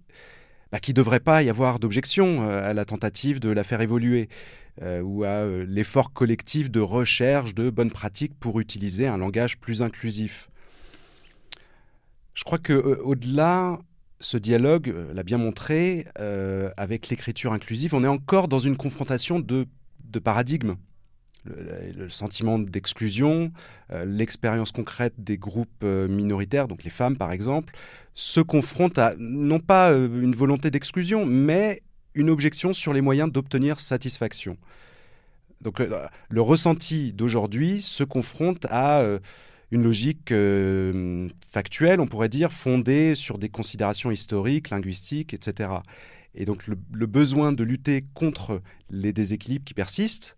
bah, 0.72 0.80
qu'il 0.80 0.92
ne 0.92 0.96
devrait 0.96 1.20
pas 1.20 1.42
y 1.42 1.48
avoir 1.48 1.78
d'objection 1.78 2.42
euh, 2.42 2.70
à 2.70 2.74
la 2.74 2.84
tentative 2.84 3.40
de 3.40 3.48
la 3.48 3.64
faire 3.64 3.80
évoluer 3.80 4.28
euh, 4.82 5.00
ou 5.00 5.24
à 5.24 5.28
euh, 5.28 5.64
l'effort 5.66 6.12
collectif 6.12 6.70
de 6.70 6.80
recherche 6.80 7.54
de 7.54 7.70
bonnes 7.70 7.90
pratiques 7.90 8.38
pour 8.38 8.60
utiliser 8.60 9.06
un 9.06 9.18
langage 9.18 9.58
plus 9.58 9.82
inclusif. 9.82 10.50
Je 12.34 12.44
crois 12.44 12.58
que 12.58 12.72
au-delà, 12.72 13.80
ce 14.20 14.36
dialogue 14.36 14.94
l'a 15.12 15.22
bien 15.24 15.38
montré 15.38 16.06
avec 16.76 17.08
l'écriture 17.08 17.52
inclusive, 17.52 17.94
on 17.94 18.04
est 18.04 18.08
encore 18.08 18.46
dans 18.46 18.60
une 18.60 18.76
confrontation 18.76 19.40
de 19.40 19.66
paradigmes. 20.22 20.76
Le, 21.96 22.08
sentiment 22.10 22.58
d'exclusion, 22.58 23.52
euh, 23.90 24.04
l'expérience 24.04 24.72
concrète 24.72 25.14
des 25.18 25.36
groupes 25.36 25.68
euh, 25.82 26.08
minoritaires, 26.08 26.68
donc 26.68 26.84
les 26.84 26.90
femmes 26.90 27.16
par 27.16 27.32
exemple, 27.32 27.74
se 28.14 28.40
confrontent 28.40 28.98
à 28.98 29.14
non 29.18 29.60
pas 29.60 29.90
euh, 29.90 30.22
une 30.22 30.34
volonté 30.34 30.70
d'exclusion, 30.70 31.26
mais 31.26 31.82
une 32.14 32.30
objection 32.30 32.72
sur 32.72 32.92
les 32.92 33.00
moyens 33.00 33.30
d'obtenir 33.30 33.80
satisfaction. 33.80 34.56
Donc 35.60 35.80
le 35.80 36.40
ressenti 36.40 37.12
d'aujourd'hui 37.12 37.82
se 37.82 38.04
confronte 38.04 38.64
à 38.70 39.04
une 39.72 39.82
logique 39.82 40.32
factuelle, 41.44 42.00
on 42.00 42.06
pourrait 42.06 42.28
dire, 42.28 42.52
fondée 42.52 43.16
sur 43.16 43.38
des 43.38 43.48
considérations 43.48 44.12
historiques, 44.12 44.70
linguistiques, 44.70 45.34
etc. 45.34 45.70
Et 46.36 46.44
donc 46.44 46.68
le 46.68 47.06
besoin 47.06 47.50
de 47.50 47.64
lutter 47.64 48.04
contre 48.14 48.62
les 48.90 49.12
déséquilibres 49.12 49.64
qui 49.64 49.74
persistent 49.74 50.37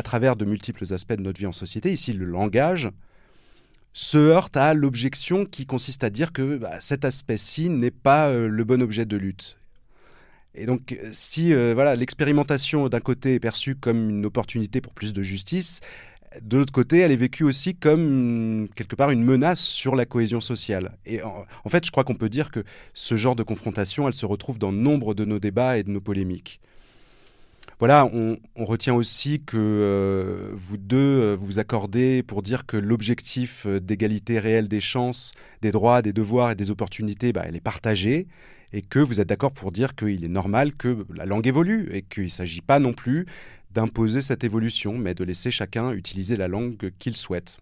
à 0.00 0.02
travers 0.02 0.34
de 0.34 0.46
multiples 0.46 0.94
aspects 0.94 1.12
de 1.12 1.20
notre 1.20 1.38
vie 1.38 1.46
en 1.46 1.52
société, 1.52 1.92
ici 1.92 2.14
le 2.14 2.24
langage, 2.24 2.88
se 3.92 4.16
heurte 4.16 4.56
à 4.56 4.72
l'objection 4.72 5.44
qui 5.44 5.66
consiste 5.66 6.04
à 6.04 6.08
dire 6.08 6.32
que 6.32 6.56
bah, 6.56 6.80
cet 6.80 7.04
aspect-ci 7.04 7.68
n'est 7.68 7.90
pas 7.90 8.28
euh, 8.28 8.48
le 8.48 8.64
bon 8.64 8.80
objet 8.80 9.04
de 9.04 9.18
lutte. 9.18 9.58
Et 10.54 10.64
donc, 10.64 10.92
euh, 10.92 11.10
si 11.12 11.52
euh, 11.52 11.74
voilà, 11.74 11.96
l'expérimentation 11.96 12.88
d'un 12.88 13.00
côté 13.00 13.34
est 13.34 13.40
perçue 13.40 13.76
comme 13.76 14.08
une 14.08 14.24
opportunité 14.24 14.80
pour 14.80 14.94
plus 14.94 15.12
de 15.12 15.22
justice, 15.22 15.80
de 16.40 16.56
l'autre 16.56 16.72
côté, 16.72 17.00
elle 17.00 17.12
est 17.12 17.16
vécue 17.16 17.44
aussi 17.44 17.74
comme 17.74 18.68
quelque 18.74 18.96
part 18.96 19.10
une 19.10 19.22
menace 19.22 19.60
sur 19.60 19.96
la 19.96 20.06
cohésion 20.06 20.40
sociale. 20.40 20.96
Et 21.04 21.22
en, 21.22 21.44
en 21.62 21.68
fait, 21.68 21.84
je 21.84 21.90
crois 21.90 22.04
qu'on 22.04 22.14
peut 22.14 22.30
dire 22.30 22.50
que 22.50 22.64
ce 22.94 23.18
genre 23.18 23.36
de 23.36 23.42
confrontation, 23.42 24.08
elle 24.08 24.14
se 24.14 24.24
retrouve 24.24 24.58
dans 24.58 24.72
nombre 24.72 25.12
de 25.12 25.26
nos 25.26 25.40
débats 25.40 25.76
et 25.76 25.82
de 25.82 25.90
nos 25.90 26.00
polémiques. 26.00 26.58
Voilà, 27.80 28.04
on, 28.12 28.36
retient 28.56 28.92
aussi 28.92 29.42
que 29.42 29.56
euh, 29.56 30.50
vous 30.52 30.76
deux 30.76 30.98
euh, 30.98 31.34
vous 31.34 31.58
accordez 31.58 32.22
pour 32.22 32.42
dire 32.42 32.66
que 32.66 32.76
l'objectif 32.76 33.64
euh, 33.64 33.80
d'égalité 33.80 34.38
réelle 34.38 34.68
des 34.68 34.82
chances, 34.82 35.32
des 35.62 35.72
droits, 35.72 36.02
des 36.02 36.12
devoirs 36.12 36.50
et 36.50 36.54
des 36.54 36.70
opportunités, 36.70 37.32
bah, 37.32 37.44
elle 37.46 37.56
est 37.56 37.60
partagée 37.60 38.26
et 38.74 38.82
que 38.82 38.98
vous 38.98 39.22
êtes 39.22 39.28
d'accord 39.30 39.52
pour 39.52 39.72
dire 39.72 39.94
qu'il 39.94 40.26
est 40.26 40.28
normal 40.28 40.74
que 40.74 41.06
la 41.14 41.24
langue 41.24 41.46
évolue 41.46 41.88
et 41.90 42.02
qu'il 42.02 42.24
ne 42.24 42.28
s'agit 42.28 42.60
pas 42.60 42.80
non 42.80 42.92
plus 42.92 43.24
d'imposer 43.72 44.20
cette 44.20 44.44
évolution, 44.44 44.98
mais 44.98 45.14
de 45.14 45.24
laisser 45.24 45.50
chacun 45.50 45.92
utiliser 45.92 46.36
la 46.36 46.48
langue 46.48 46.92
qu'il 46.98 47.16
souhaite. 47.16 47.56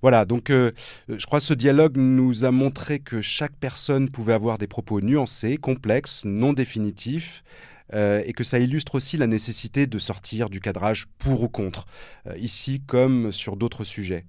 Voilà, 0.00 0.24
donc 0.24 0.50
je 0.50 1.26
crois 1.26 1.38
que 1.40 1.44
ce 1.44 1.54
dialogue 1.54 1.96
nous 1.96 2.44
a 2.44 2.50
montré 2.50 2.98
que 2.98 3.22
chaque 3.22 3.56
personne 3.56 4.10
pouvait 4.10 4.34
avoir 4.34 4.58
des 4.58 4.66
propos 4.66 5.00
nuancés, 5.00 5.56
complexes, 5.56 6.24
non 6.24 6.52
définitifs, 6.52 7.42
euh, 7.92 8.22
et 8.24 8.32
que 8.32 8.44
ça 8.44 8.58
illustre 8.58 8.94
aussi 8.94 9.16
la 9.16 9.26
nécessité 9.26 9.86
de 9.86 9.98
sortir 9.98 10.48
du 10.48 10.60
cadrage 10.60 11.06
pour 11.18 11.42
ou 11.42 11.48
contre, 11.48 11.86
euh, 12.26 12.36
ici 12.38 12.80
comme 12.86 13.32
sur 13.32 13.56
d'autres 13.56 13.84
sujets. 13.84 14.24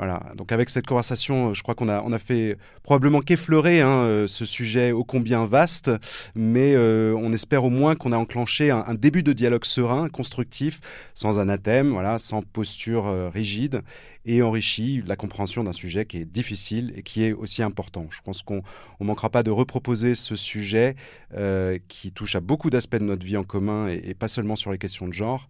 Voilà, 0.00 0.22
donc 0.34 0.50
avec 0.50 0.70
cette 0.70 0.86
conversation, 0.86 1.52
je 1.52 1.62
crois 1.62 1.74
qu'on 1.74 1.90
a, 1.90 2.00
on 2.02 2.12
a 2.12 2.18
fait 2.18 2.56
probablement 2.82 3.20
qu'effleurer 3.20 3.82
hein, 3.82 3.88
euh, 3.88 4.26
ce 4.26 4.46
sujet 4.46 4.92
ô 4.92 5.04
combien 5.04 5.44
vaste, 5.44 5.90
mais 6.34 6.74
euh, 6.74 7.14
on 7.18 7.34
espère 7.34 7.64
au 7.64 7.68
moins 7.68 7.96
qu'on 7.96 8.12
a 8.12 8.16
enclenché 8.16 8.70
un, 8.70 8.94
début 8.94 9.22
de 9.22 9.34
dialogue 9.34 9.66
serein, 9.66 10.08
constructif, 10.08 10.80
sans 11.14 11.38
anathème, 11.38 11.90
voilà, 11.90 12.18
sans 12.18 12.40
posture 12.40 13.08
euh, 13.08 13.28
rigide, 13.28 13.82
et 14.24 14.42
enrichi 14.42 15.02
la 15.06 15.16
compréhension 15.16 15.64
d'un 15.64 15.72
sujet 15.72 16.04
qui 16.04 16.18
est 16.18 16.24
difficile 16.24 16.92
et 16.96 17.02
qui 17.02 17.24
est 17.24 17.32
aussi 17.32 17.62
important. 17.62 18.06
Je 18.10 18.20
pense 18.22 18.42
qu'on 18.42 18.62
ne 19.00 19.06
manquera 19.06 19.30
pas 19.30 19.42
de 19.42 19.50
reproposer 19.50 20.14
ce 20.14 20.36
sujet 20.36 20.96
euh, 21.34 21.78
qui 21.88 22.12
touche 22.12 22.34
à 22.34 22.40
beaucoup 22.40 22.70
d'aspects 22.70 22.96
de 22.96 23.04
notre 23.04 23.26
vie 23.26 23.36
en 23.36 23.44
commun 23.44 23.88
et, 23.88 24.14
pas 24.14 24.28
seulement 24.28 24.56
sur 24.56 24.70
les 24.72 24.78
questions 24.78 25.08
de 25.08 25.12
genre, 25.12 25.48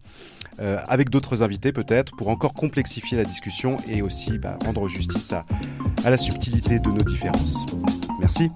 euh, 0.59 0.77
avec 0.87 1.09
d'autres 1.09 1.43
invités 1.43 1.73
peut-être, 1.73 2.15
pour 2.15 2.29
encore 2.29 2.53
complexifier 2.53 3.17
la 3.17 3.25
discussion 3.25 3.79
et 3.89 4.01
aussi 4.01 4.37
bah, 4.37 4.57
rendre 4.63 4.87
justice 4.87 5.33
à 5.33 6.09
la 6.09 6.17
subtilité 6.17 6.79
de 6.79 6.89
nos 6.89 7.03
différences. 7.03 7.65
Merci. 8.19 8.49